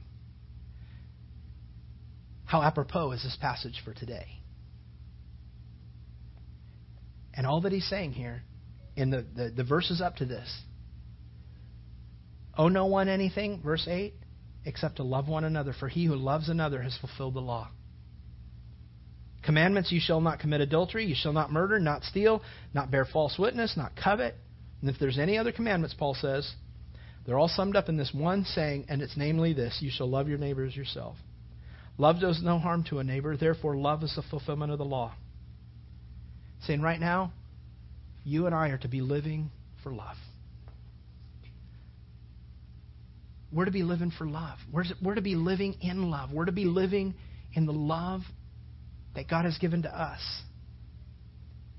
How 2.47 2.63
apropos 2.63 3.13
is 3.13 3.23
this 3.23 3.37
passage 3.39 3.83
for 3.85 3.93
today? 3.93 4.27
And 7.35 7.47
all 7.47 7.61
that 7.61 7.73
he's 7.73 7.87
saying 7.87 8.13
here 8.13 8.45
in 8.97 9.11
the, 9.11 9.27
the, 9.37 9.51
the 9.51 9.65
verses 9.65 10.01
up 10.01 10.17
to 10.17 10.25
this. 10.25 10.49
Owe 12.57 12.69
no 12.69 12.87
one 12.87 13.11
anything, 13.11 13.61
verse 13.63 13.87
8 13.87 14.15
except 14.65 14.97
to 14.97 15.03
love 15.03 15.29
one 15.29 15.45
another, 15.45 15.73
for 15.79 15.89
he 15.89 16.07
who 16.07 16.17
loves 16.17 16.49
another 16.49 16.83
has 16.83 16.97
fulfilled 16.99 17.35
the 17.35 17.41
law. 17.41 17.69
Commandments 19.43 19.93
you 19.93 20.01
shall 20.01 20.21
not 20.21 20.39
commit 20.39 20.63
adultery, 20.63 21.05
you 21.05 21.15
shall 21.15 21.35
not 21.35 21.53
murder, 21.53 21.79
not 21.79 22.03
steal, 22.03 22.43
not 22.73 22.91
bear 22.91 23.05
false 23.05 23.39
witness, 23.39 23.77
not 23.77 23.93
covet. 23.95 24.35
And 24.81 24.89
if 24.89 24.99
there's 24.99 25.19
any 25.19 25.37
other 25.37 25.53
commandments, 25.53 25.95
Paul 25.99 26.15
says, 26.15 26.51
they're 27.27 27.39
all 27.39 27.49
summed 27.49 27.77
up 27.77 27.89
in 27.89 27.97
this 27.97 28.13
one 28.13 28.45
saying, 28.45 28.87
and 28.89 29.01
it's 29.03 29.17
namely 29.17 29.53
this 29.53 29.79
you 29.81 29.91
shall 29.91 30.09
love 30.09 30.29
your 30.29 30.39
neighbor 30.39 30.65
as 30.65 30.77
yourself. 30.77 31.17
Love 31.97 32.21
does 32.21 32.43
no 32.43 32.59
harm 32.59 32.85
to 32.85 32.99
a 32.99 33.05
neighbor, 33.05 33.37
therefore, 33.37 33.77
love 33.77 34.03
is 34.03 34.15
the 34.17 34.23
fulfillment 34.23 34.73
of 34.73 34.79
the 34.79 34.85
law. 34.85 35.15
Saying 36.67 36.83
right 36.83 36.99
now, 36.99 37.33
you 38.25 38.47
and 38.47 38.55
I 38.55 38.69
are 38.69 38.79
to 38.79 38.89
be 38.89 39.01
living 39.01 39.51
for 39.83 39.93
love. 39.93 40.17
We're 43.55 43.67
to 43.67 43.71
be 43.71 43.83
living 43.83 44.11
for 44.17 44.27
love. 44.27 44.59
We're 44.73 44.85
we're 45.03 45.15
to 45.15 45.23
be 45.23 45.37
living 45.37 45.77
in 45.81 46.11
love. 46.11 46.33
We're 46.33 46.47
to 46.47 46.53
be 46.53 46.65
living 46.65 47.15
in 47.55 47.67
the 47.67 47.73
love 47.73 48.23
that 49.15 49.29
God 49.29 49.45
has 49.45 49.57
given 49.59 49.83
to 49.83 49.89
us. 49.89 50.21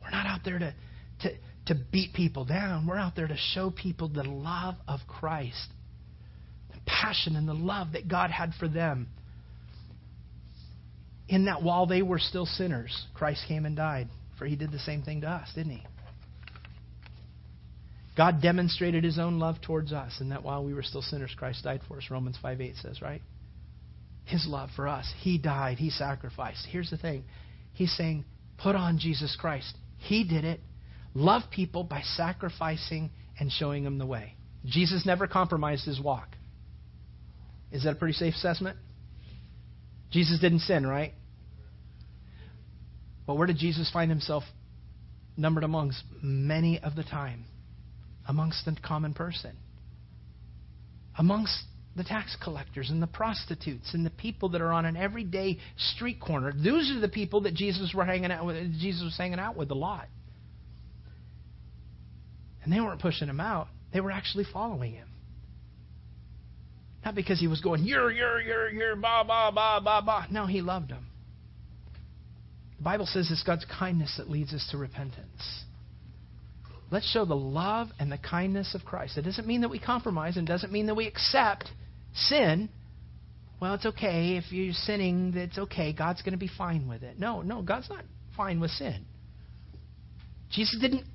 We're 0.02 0.12
not 0.12 0.26
out 0.26 0.40
there 0.46 0.60
to, 0.60 0.74
to, 1.22 1.30
to 1.68 1.76
beat 1.92 2.14
people 2.14 2.46
down. 2.46 2.88
We're 2.88 2.98
out 2.98 3.16
there 3.16 3.28
to 3.28 3.38
show 3.54 3.72
people 3.72 4.08
the 4.08 4.24
love 4.24 4.76
of 4.88 5.02
Christ, 5.08 5.68
the 6.72 6.80
passion 6.86 7.36
and 7.36 7.48
the 7.48 7.54
love 7.54 7.94
that 7.94 8.08
God 8.08 8.32
had 8.32 8.54
for 8.60 8.68
them. 8.68 9.08
in 11.28 11.46
that 11.46 11.64
while 11.64 11.86
they 11.86 12.02
were 12.02 12.20
still 12.20 12.46
sinners, 12.46 13.06
Christ 13.14 13.44
came 13.48 13.66
and 13.66 13.76
died. 13.76 14.10
For 14.38 14.46
he 14.46 14.56
did 14.56 14.72
the 14.72 14.80
same 14.80 15.02
thing 15.02 15.22
to 15.22 15.30
us, 15.30 15.50
didn't 15.56 15.72
he? 15.72 15.84
God 18.16 18.42
demonstrated 18.42 19.04
his 19.04 19.20
own 19.20 19.40
love 19.40 19.62
towards 19.62 19.92
us, 19.92 20.14
and 20.20 20.32
that 20.32 20.44
while 20.44 20.64
we 20.64 20.74
were 20.74 20.84
still 20.84 21.02
sinners, 21.02 21.36
Christ 21.36 21.64
died 21.64 21.82
for 21.88 21.98
us. 21.98 22.06
Romans 22.10 22.38
5 22.42 22.62
8 22.62 22.76
says, 22.82 23.02
right? 23.02 23.22
His 24.24 24.46
love 24.48 24.70
for 24.76 24.88
us. 24.88 25.12
He 25.20 25.38
died, 25.38 25.78
he 25.78 25.90
sacrificed. 25.90 26.66
Here's 26.70 26.90
the 26.90 26.98
thing 26.98 27.26
He's 27.74 27.96
saying, 27.96 28.24
put 28.58 28.76
on 28.76 29.00
Jesus 29.00 29.38
Christ. 29.40 29.76
He 29.98 30.24
did 30.24 30.46
it. 30.46 30.62
Love 31.14 31.44
people 31.52 31.84
by 31.84 32.02
sacrificing 32.02 33.12
and 33.40 33.52
showing 33.52 33.84
them 33.84 33.98
the 33.98 34.06
way. 34.06 34.36
Jesus 34.66 35.06
never 35.06 35.28
compromised 35.28 35.86
his 35.86 36.00
walk. 36.00 36.30
Is 37.72 37.84
that 37.84 37.92
a 37.92 37.96
pretty 37.96 38.14
safe 38.14 38.34
assessment? 38.36 38.78
Jesus 40.12 40.40
didn't 40.40 40.60
sin, 40.60 40.88
right? 40.88 41.14
But 43.28 43.36
where 43.38 43.48
did 43.48 43.58
Jesus 43.58 43.90
find 43.92 44.10
himself 44.10 44.44
numbered 45.36 45.64
amongst 45.64 46.02
many 46.22 46.80
of 46.80 46.96
the 46.96 47.04
time? 47.04 47.46
Amongst 48.28 48.66
the 48.66 48.76
common 48.82 49.14
person. 49.14 49.56
Amongst 51.18 51.64
the 51.96 52.04
tax 52.04 52.36
collectors 52.44 52.90
and 52.90 53.02
the 53.02 53.08
prostitutes 53.08 53.94
and 53.94 54.06
the 54.06 54.10
people 54.10 54.50
that 54.50 54.62
are 54.62 54.74
on 54.74 54.86
an 54.86 54.98
everyday 54.98 55.58
street 55.78 56.20
corner. 56.20 56.52
Those 56.52 56.92
are 56.92 57.00
the 57.00 57.08
people 57.08 57.42
that 57.42 57.54
Jesus 57.54 57.94
were 57.94 58.04
hanging 58.04 58.32
out 58.32 58.46
with 58.46 58.58
Jesus 58.80 59.04
was 59.04 59.18
hanging 59.18 59.40
out 59.40 59.56
with 59.56 59.72
a 59.72 59.76
lot. 59.76 60.08
And 62.64 62.74
they 62.74 62.82
weren't 62.82 63.00
pushing 63.00 63.30
him 63.30 63.40
out. 63.40 63.68
They 63.94 64.02
were 64.02 64.12
actually 64.12 64.46
following 64.52 64.94
him. 64.94 65.08
Not 67.06 67.16
because 67.16 67.40
he 67.40 67.48
was 67.48 67.62
going, 67.62 67.84
you're, 67.84 68.12
you're, 68.12 68.42
you're, 68.42 68.70
you're, 68.72 68.96
ba, 68.96 69.24
ba, 69.26 69.52
ba, 69.54 69.80
ba, 69.84 70.02
ba. 70.04 70.28
No, 70.32 70.48
he 70.48 70.62
loved 70.62 70.90
them. 70.90 71.06
The 72.78 72.84
Bible 72.84 73.06
says 73.06 73.30
it's 73.32 73.44
God's 73.44 73.66
kindness 73.80 74.16
that 74.18 74.30
leads 74.30 74.54
us 74.54 74.68
to 74.72 74.78
repentance. 74.78 75.64
Let's 76.92 77.10
show 77.12 77.26
the 77.26 77.36
love 77.36 77.90
and 78.00 78.12
the 78.12 78.18
kindness 78.18 78.76
of 78.76 78.86
Christ. 78.86 79.18
It 79.18 79.24
doesn't 79.24 79.48
mean 79.48 79.62
that 79.62 79.70
we 79.70 79.80
compromise 79.80 80.38
and 80.38 80.46
doesn't 80.46 80.72
mean 80.72 80.86
that 80.88 80.96
we 80.96 81.08
accept 81.08 81.70
sin. 82.14 82.70
Well, 83.60 83.74
it's 83.74 83.86
okay. 83.86 84.38
If 84.38 84.52
you're 84.52 84.74
sinning, 84.74 85.34
it's 85.36 85.58
okay. 85.58 85.94
God's 85.94 86.22
going 86.22 86.34
to 86.34 86.40
be 86.40 86.50
fine 86.58 86.88
with 86.88 87.02
it. 87.02 87.20
No, 87.20 87.42
no, 87.42 87.62
God's 87.62 87.90
not 87.90 88.04
fine 88.38 88.60
with 88.60 88.72
sin. 88.72 89.06
Jesus 90.52 90.78
didn't 90.80 91.06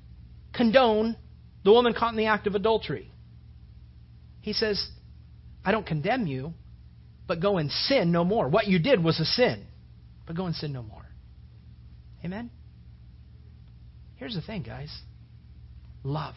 condone 0.53 1.15
the 1.63 1.71
woman 1.71 1.93
caught 1.93 2.11
in 2.11 2.17
the 2.17 2.25
act 2.25 2.47
of 2.47 2.55
adultery. 2.55 3.09
He 4.41 4.53
says, 4.53 4.89
I 5.63 5.71
don't 5.71 5.85
condemn 5.85 6.27
you, 6.27 6.53
but 7.27 7.39
go 7.39 7.57
and 7.59 7.71
sin 7.71 8.11
no 8.11 8.25
more. 8.25 8.49
What 8.49 8.67
you 8.67 8.79
did 8.79 9.01
was 9.01 9.19
a 9.19 9.25
sin, 9.25 9.65
but 10.25 10.35
go 10.35 10.47
and 10.47 10.55
sin 10.55 10.73
no 10.73 10.83
more. 10.83 11.05
Amen? 12.25 12.49
Here's 14.15 14.35
the 14.35 14.41
thing, 14.41 14.63
guys 14.63 14.91
love. 16.03 16.35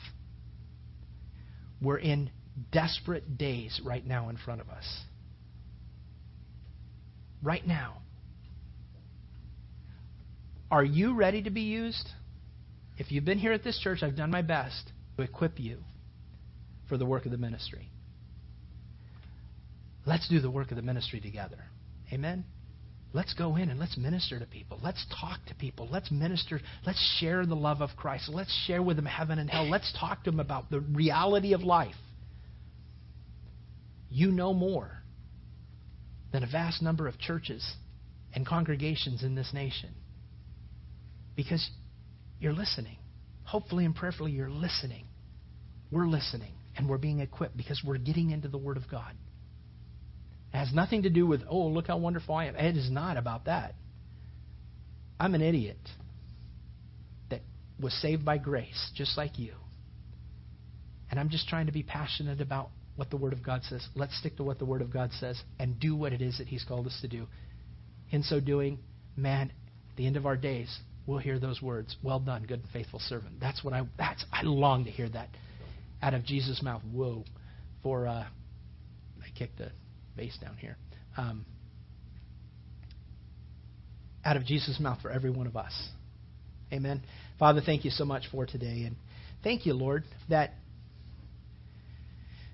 We're 1.81 1.99
in 1.99 2.31
desperate 2.73 3.37
days 3.37 3.81
right 3.85 4.07
now 4.07 4.29
in 4.29 4.37
front 4.37 4.61
of 4.61 4.69
us. 4.69 4.85
Right 7.43 7.67
now. 7.67 7.99
Are 10.71 10.85
you 10.85 11.15
ready 11.15 11.43
to 11.43 11.51
be 11.51 11.63
used? 11.63 12.09
If 12.97 13.13
you've 13.13 13.25
been 13.25 13.39
here 13.39 13.53
at 13.53 13.65
this 13.65 13.79
church, 13.79 14.03
I've 14.03 14.17
done 14.17 14.31
my 14.31 14.43
best 14.43 14.93
to 15.17 15.23
equip 15.23 15.59
you 15.59 15.79
for 16.89 16.97
the 16.97 17.05
work 17.07 17.27
of 17.27 17.33
the 17.33 17.39
ministry. 17.39 17.91
Let's 20.07 20.29
do 20.29 20.41
the 20.41 20.51
work 20.51 20.71
of 20.71 20.77
the 20.77 20.83
ministry 20.83 21.21
together. 21.21 21.59
Amen? 22.13 22.45
Let's 23.15 23.33
go 23.33 23.55
in 23.55 23.71
and 23.71 23.79
let's 23.79 23.97
minister 23.97 24.41
to 24.41 24.45
people. 24.45 24.81
Let's 24.83 25.07
talk 25.21 25.39
to 25.47 25.55
people. 25.55 25.89
Let's 25.89 26.11
minister. 26.11 26.61
Let's 26.85 27.01
share 27.21 27.47
the 27.47 27.55
love 27.55 27.81
of 27.81 27.91
Christ. 27.97 28.29
Let's 28.29 28.53
share 28.67 28.83
with 28.83 28.97
them 28.97 29.07
heaven 29.07 29.39
and 29.39 29.49
hell. 29.49 29.71
Let's 29.71 29.91
talk 29.99 30.25
to 30.25 30.33
them 30.33 30.41
about 30.41 30.69
the 30.69 30.81
reality 30.81 31.55
of 31.55 31.63
life. 31.63 31.95
You 34.11 34.33
know 34.33 34.53
more 34.53 34.91
than 36.33 36.43
a 36.43 36.49
vast 36.49 36.83
number 36.83 37.07
of 37.07 37.17
churches 37.21 37.65
and 38.35 38.45
congregations 38.45 39.23
in 39.23 39.37
this 39.37 39.53
nation 39.55 39.91
because 41.37 41.71
you're 42.41 42.53
listening. 42.53 42.97
Hopefully 43.45 43.85
and 43.85 43.95
prayerfully, 43.95 44.33
you're 44.33 44.51
listening. 44.51 45.05
We're 45.93 46.09
listening 46.09 46.53
and 46.77 46.89
we're 46.89 46.99
being 46.99 47.21
equipped 47.21 47.57
because 47.57 47.81
we're 47.87 47.99
getting 47.99 48.33
into 48.33 48.49
the 48.49 48.59
Word 48.59 48.77
of 48.77 48.91
God. 48.91 49.15
It 50.55 50.59
has 50.59 50.73
nothing 50.73 51.03
to 51.03 51.11
do 51.11 51.27
with, 51.27 51.43
oh, 51.51 51.67
look 51.67 51.89
how 51.89 51.99
wonderful 51.99 52.37
I 52.37 52.47
am. 52.47 52.55
It 52.55 52.77
is 52.77 52.89
not 52.89 53.17
about 53.17 53.47
that. 53.47 53.75
I'm 55.19 55.35
an 55.35 55.43
idiot 55.43 55.81
that 57.29 57.41
was 57.81 57.93
saved 58.01 58.25
by 58.25 58.39
grace, 58.39 58.93
just 58.95 59.19
like 59.19 59.37
you. 59.37 59.55
And 61.11 61.19
I'm 61.19 61.29
just 61.29 61.49
trying 61.49 61.67
to 61.67 61.73
be 61.73 61.83
passionate 61.83 62.41
about 62.41 62.71
what 62.95 63.11
the 63.11 63.17
Word 63.17 63.33
of 63.33 63.43
God 63.43 63.63
says. 63.65 63.85
Let's 63.97 64.17
stick 64.17 64.37
to 64.37 64.45
what 64.45 64.61
the 64.61 64.65
Word 64.65 64.81
of 64.81 64.93
God 64.93 65.11
says 65.19 65.43
and 65.59 65.81
do 65.81 65.97
what 65.97 66.13
it 66.13 66.23
is 66.23 66.39
that 66.39 66.47
He's 66.47 66.63
called 66.63 66.87
us 66.87 66.99
to 67.03 67.09
do. 67.09 67.27
In 68.13 68.23
so 68.23 68.39
doing, 68.39 68.79
man, 69.17 69.51
at 69.91 69.97
the 69.97 70.07
end 70.07 70.17
of 70.17 70.25
our 70.25 70.37
days, 70.37 70.79
we'll 71.05 71.19
hear 71.19 71.41
those 71.41 71.61
words, 71.61 71.97
"Well 72.01 72.21
done, 72.21 72.45
good 72.45 72.61
and 72.61 72.69
faithful 72.71 73.01
servant." 73.01 73.41
That's 73.41 73.65
what 73.65 73.75
I. 73.75 73.83
That's 73.99 74.25
I 74.33 74.43
long 74.43 74.85
to 74.85 74.91
hear 74.91 75.09
that 75.09 75.31
out 76.01 76.15
of 76.15 76.25
Jesus' 76.25 76.63
mouth. 76.63 76.83
Whoa, 76.93 77.25
for 77.83 78.07
uh, 78.07 78.25
I 79.23 79.31
kicked 79.37 79.61
a 79.61 79.73
base 80.17 80.37
down 80.41 80.57
here. 80.57 80.77
Um, 81.17 81.45
out 84.25 84.37
of 84.37 84.45
Jesus' 84.45 84.79
mouth 84.81 84.99
for 85.03 85.11
every 85.11 85.31
one 85.31 85.47
of 85.47 85.57
us. 85.57 85.73
Amen. 86.73 87.03
Father, 87.39 87.61
thank 87.65 87.85
you 87.85 87.91
so 87.91 88.05
much 88.05 88.25
for 88.33 88.47
today. 88.47 88.85
And 88.87 88.97
thank 89.43 89.67
you, 89.67 89.75
Lord, 89.75 90.05
that 90.29 90.55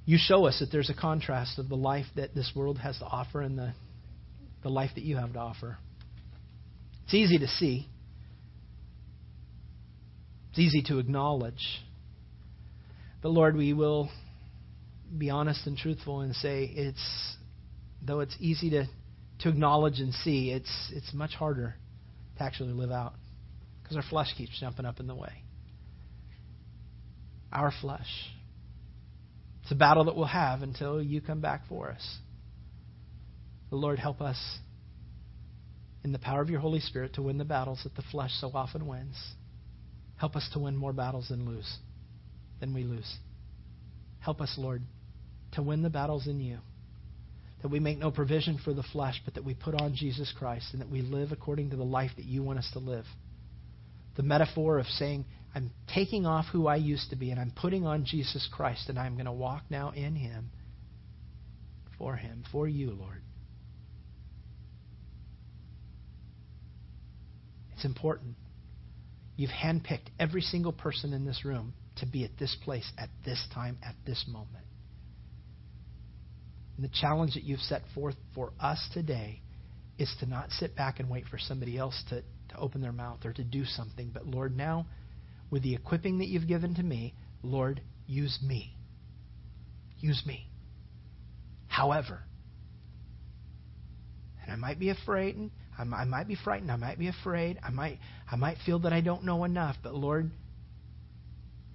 you 0.05 0.19
show 0.21 0.47
us 0.47 0.59
that 0.61 0.73
there's 0.73 0.91
a 0.91 0.95
contrast 0.95 1.59
of 1.59 1.69
the 1.69 1.77
life 1.77 2.07
that 2.17 2.35
this 2.35 2.51
world 2.57 2.79
has 2.79 2.99
to 2.99 3.05
offer 3.05 3.41
and 3.41 3.57
the, 3.57 3.73
the 4.63 4.69
life 4.69 4.91
that 4.95 5.05
you 5.05 5.17
have 5.17 5.33
to 5.35 5.39
offer. 5.39 5.79
It's 7.05 7.15
easy 7.15 7.39
to 7.39 7.47
see, 7.47 7.89
it's 10.51 10.59
easy 10.59 10.83
to 10.89 10.99
acknowledge. 10.99 11.81
But 13.23 13.31
Lord, 13.31 13.57
we 13.57 13.73
will 13.73 14.11
be 15.17 15.31
honest 15.31 15.67
and 15.67 15.77
truthful 15.77 16.21
and 16.21 16.35
say 16.35 16.65
it's 16.65 17.37
though 18.03 18.21
it's 18.21 18.37
easy 18.41 18.71
to, 18.71 18.87
to 19.41 19.49
acknowledge 19.49 20.01
and 20.01 20.13
see, 20.15 20.51
it's, 20.51 20.93
it's 20.95 21.13
much 21.13 21.33
harder 21.33 21.75
to 22.39 22.43
actually 22.43 22.73
live 22.73 22.91
out 22.91 23.15
because 23.83 23.97
our 23.97 24.05
flesh 24.09 24.29
keeps 24.37 24.59
jumping 24.59 24.87
up 24.87 25.01
in 25.01 25.07
the 25.07 25.15
way. 25.15 25.33
Our 27.53 27.73
flesh. 27.81 28.09
It's 29.63 29.73
a 29.73 29.75
battle 29.75 30.05
that 30.05 30.17
we'll 30.17 30.27
have 30.27 30.63
until 30.63 31.03
you 31.03 31.21
come 31.21 31.41
back 31.41 31.63
for 31.69 31.91
us. 31.91 32.19
The 33.71 33.77
Lord, 33.77 33.99
help 33.99 34.21
us 34.21 34.39
in 36.03 36.13
the 36.13 36.19
power 36.19 36.41
of 36.41 36.49
your 36.49 36.61
Holy 36.61 36.81
Spirit 36.81 37.15
to 37.15 37.23
win 37.23 37.39
the 37.39 37.45
battles 37.45 37.81
that 37.85 37.95
the 37.95 38.03
flesh 38.11 38.31
so 38.41 38.51
often 38.55 38.87
wins. 38.87 39.17
Help 40.17 40.37
us 40.37 40.49
to 40.53 40.59
win 40.59 40.77
more 40.77 40.93
battles 40.93 41.29
than 41.29 41.47
lose, 41.47 41.79
than 42.61 42.75
we 42.75 42.85
lose. 42.85 43.17
Help 44.21 44.41
us, 44.41 44.55
Lord, 44.57 44.83
to 45.53 45.63
win 45.63 45.83
the 45.83 45.91
battles 45.91 46.27
in 46.27 46.41
you 46.41 46.59
that 47.63 47.69
we 47.69 47.81
make 47.81 47.99
no 47.99 48.11
provision 48.11 48.59
for 48.65 48.73
the 48.73 48.83
flesh, 48.83 49.21
but 49.25 49.35
that 49.35 49.45
we 49.45 49.55
put 49.55 49.75
on 49.75 49.95
Jesus 49.95 50.33
Christ 50.37 50.69
and 50.73 50.81
that 50.81 50.91
we 50.91 51.03
live 51.03 51.33
according 51.33 51.71
to 51.71 51.77
the 51.77 51.85
life 51.85 52.11
that 52.17 52.25
you 52.25 52.43
want 52.43 52.59
us 52.59 52.71
to 52.73 52.79
live. 52.79 53.05
The 54.17 54.23
metaphor 54.23 54.79
of 54.79 54.87
saying, 54.87 55.25
I'm 55.55 55.71
taking 55.93 56.27
off 56.27 56.47
who 56.53 56.67
I 56.67 56.77
used 56.77 57.11
to 57.11 57.17
be 57.17 57.31
and 57.31 57.41
I'm 57.41 57.53
putting 57.55 57.87
on 57.87 58.05
Jesus 58.05 58.49
Christ 58.53 58.89
and 58.89 58.99
I'm 58.99 59.15
going 59.15 59.27
to 59.27 59.33
walk 59.33 59.65
now 59.69 59.91
in 59.91 60.15
Him, 60.15 60.51
for 61.99 62.17
Him, 62.17 62.45
for 62.51 62.67
you, 62.67 62.91
Lord. 62.91 63.23
It's 67.75 67.85
important. 67.85 68.37
You've 69.37 69.51
handpicked 69.51 70.09
every 70.19 70.43
single 70.43 70.73
person 70.73 71.13
in 71.13 71.25
this 71.25 71.45
room 71.45 71.73
to 71.97 72.07
be 72.07 72.25
at 72.25 72.39
this 72.39 72.57
place 72.63 72.91
at 72.99 73.09
this 73.25 73.43
time, 73.55 73.79
at 73.83 73.95
this 74.07 74.25
moment. 74.29 74.60
And 76.81 76.89
the 76.89 76.97
challenge 76.99 77.35
that 77.35 77.43
you've 77.45 77.61
set 77.61 77.83
forth 77.95 78.14
for 78.35 78.55
us 78.59 78.83
today 78.95 79.43
is 79.99 80.11
to 80.20 80.26
not 80.26 80.51
sit 80.53 80.74
back 80.74 80.99
and 80.99 81.11
wait 81.11 81.26
for 81.31 81.37
somebody 81.37 81.76
else 81.76 82.03
to, 82.09 82.22
to 82.22 82.57
open 82.59 82.81
their 82.81 82.91
mouth 82.91 83.18
or 83.26 83.35
to 83.35 83.45
do 83.45 83.66
something. 83.66 84.11
But 84.14 84.26
Lord, 84.26 84.57
now, 84.57 84.87
with 85.51 85.62
the 85.62 85.74
equipping 85.74 86.20
that 86.20 86.28
you've 86.28 86.49
given 86.49 86.74
to 86.76 86.83
me, 86.83 87.12
Lord, 87.43 87.83
use 88.07 88.39
me. 88.43 88.74
Use 89.99 90.22
me. 90.24 90.49
However, 91.66 92.22
and 94.43 94.51
I 94.51 94.57
might 94.57 94.78
be 94.78 94.89
afraid, 94.89 95.37
and 95.37 95.51
I 95.78 96.05
might 96.05 96.28
be 96.28 96.37
frightened, 96.43 96.72
I 96.72 96.76
might 96.76 96.99
be 96.99 97.09
afraid, 97.09 97.59
I 97.62 97.68
might, 97.68 97.99
I 98.33 98.37
might 98.37 98.57
feel 98.64 98.78
that 98.78 98.95
I 98.95 99.03
don't 99.03 99.26
know 99.26 99.45
enough, 99.45 99.76
but 99.83 99.95
Lord, 99.95 100.31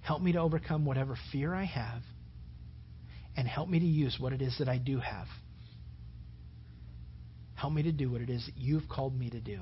help 0.00 0.20
me 0.20 0.32
to 0.32 0.40
overcome 0.40 0.84
whatever 0.84 1.16
fear 1.30 1.54
I 1.54 1.62
have 1.62 2.02
and 3.36 3.46
help 3.46 3.68
me 3.68 3.78
to 3.78 3.84
use 3.84 4.16
what 4.18 4.32
it 4.32 4.40
is 4.40 4.56
that 4.58 4.68
I 4.68 4.78
do 4.78 4.98
have. 4.98 5.26
Help 7.54 7.72
me 7.72 7.82
to 7.84 7.92
do 7.92 8.10
what 8.10 8.20
it 8.20 8.30
is 8.30 8.44
that 8.46 8.56
you've 8.56 8.88
called 8.88 9.18
me 9.18 9.30
to 9.30 9.40
do, 9.40 9.60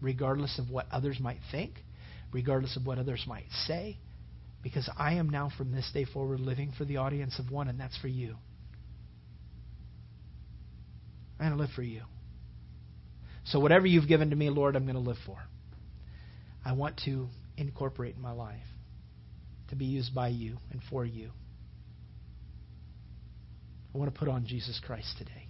regardless 0.00 0.58
of 0.58 0.70
what 0.70 0.86
others 0.90 1.18
might 1.20 1.40
think, 1.50 1.82
regardless 2.32 2.76
of 2.76 2.86
what 2.86 2.98
others 2.98 3.24
might 3.26 3.46
say, 3.66 3.98
because 4.62 4.88
I 4.96 5.14
am 5.14 5.30
now 5.30 5.50
from 5.56 5.72
this 5.72 5.88
day 5.92 6.04
forward 6.04 6.40
living 6.40 6.72
for 6.76 6.84
the 6.84 6.96
audience 6.96 7.38
of 7.38 7.50
one, 7.50 7.68
and 7.68 7.78
that's 7.78 7.96
for 7.98 8.08
you. 8.08 8.36
I'm 11.38 11.46
going 11.46 11.56
to 11.56 11.62
live 11.62 11.74
for 11.74 11.82
you. 11.82 12.02
So, 13.44 13.60
whatever 13.60 13.86
you've 13.86 14.08
given 14.08 14.30
to 14.30 14.36
me, 14.36 14.50
Lord, 14.50 14.74
I'm 14.74 14.84
going 14.84 14.96
to 14.96 15.00
live 15.00 15.18
for. 15.24 15.38
I 16.64 16.72
want 16.72 17.00
to 17.04 17.28
incorporate 17.56 18.16
in 18.16 18.22
my 18.22 18.32
life 18.32 18.66
to 19.68 19.76
be 19.76 19.84
used 19.84 20.14
by 20.14 20.28
you 20.28 20.58
and 20.72 20.80
for 20.90 21.04
you. 21.04 21.30
I 23.96 23.98
want 23.98 24.12
to 24.12 24.18
put 24.18 24.28
on 24.28 24.44
Jesus 24.46 24.78
Christ 24.84 25.14
today. 25.16 25.48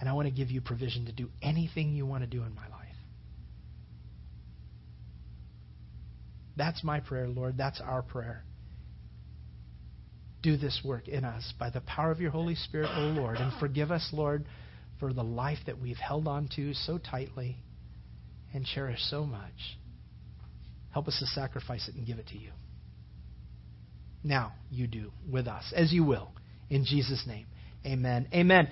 And 0.00 0.08
I 0.08 0.12
want 0.12 0.26
to 0.26 0.34
give 0.34 0.50
you 0.50 0.60
provision 0.60 1.06
to 1.06 1.12
do 1.12 1.28
anything 1.40 1.92
you 1.92 2.04
want 2.04 2.24
to 2.24 2.26
do 2.26 2.42
in 2.42 2.52
my 2.52 2.66
life. 2.66 2.96
That's 6.56 6.82
my 6.82 6.98
prayer, 6.98 7.28
Lord. 7.28 7.56
That's 7.56 7.80
our 7.80 8.02
prayer. 8.02 8.42
Do 10.42 10.56
this 10.56 10.80
work 10.84 11.06
in 11.06 11.24
us 11.24 11.54
by 11.60 11.70
the 11.70 11.80
power 11.82 12.10
of 12.10 12.20
your 12.20 12.32
Holy 12.32 12.56
Spirit, 12.56 12.90
O 12.92 13.02
Lord, 13.02 13.36
and 13.36 13.52
forgive 13.60 13.92
us, 13.92 14.08
Lord, 14.12 14.46
for 14.98 15.12
the 15.12 15.22
life 15.22 15.58
that 15.66 15.80
we've 15.80 15.96
held 15.96 16.26
on 16.26 16.48
to 16.56 16.74
so 16.74 16.98
tightly 16.98 17.58
and 18.52 18.66
cherished 18.66 19.08
so 19.08 19.24
much. 19.24 19.78
Help 20.90 21.06
us 21.06 21.16
to 21.20 21.26
sacrifice 21.26 21.86
it 21.88 21.94
and 21.94 22.04
give 22.04 22.18
it 22.18 22.26
to 22.28 22.36
you. 22.36 22.50
Now, 24.24 24.54
you 24.70 24.86
do 24.86 25.12
with 25.30 25.46
us, 25.46 25.72
as 25.76 25.92
you 25.92 26.02
will. 26.02 26.30
In 26.70 26.84
Jesus' 26.84 27.24
name, 27.26 27.46
amen. 27.86 28.26
Amen. 28.32 28.68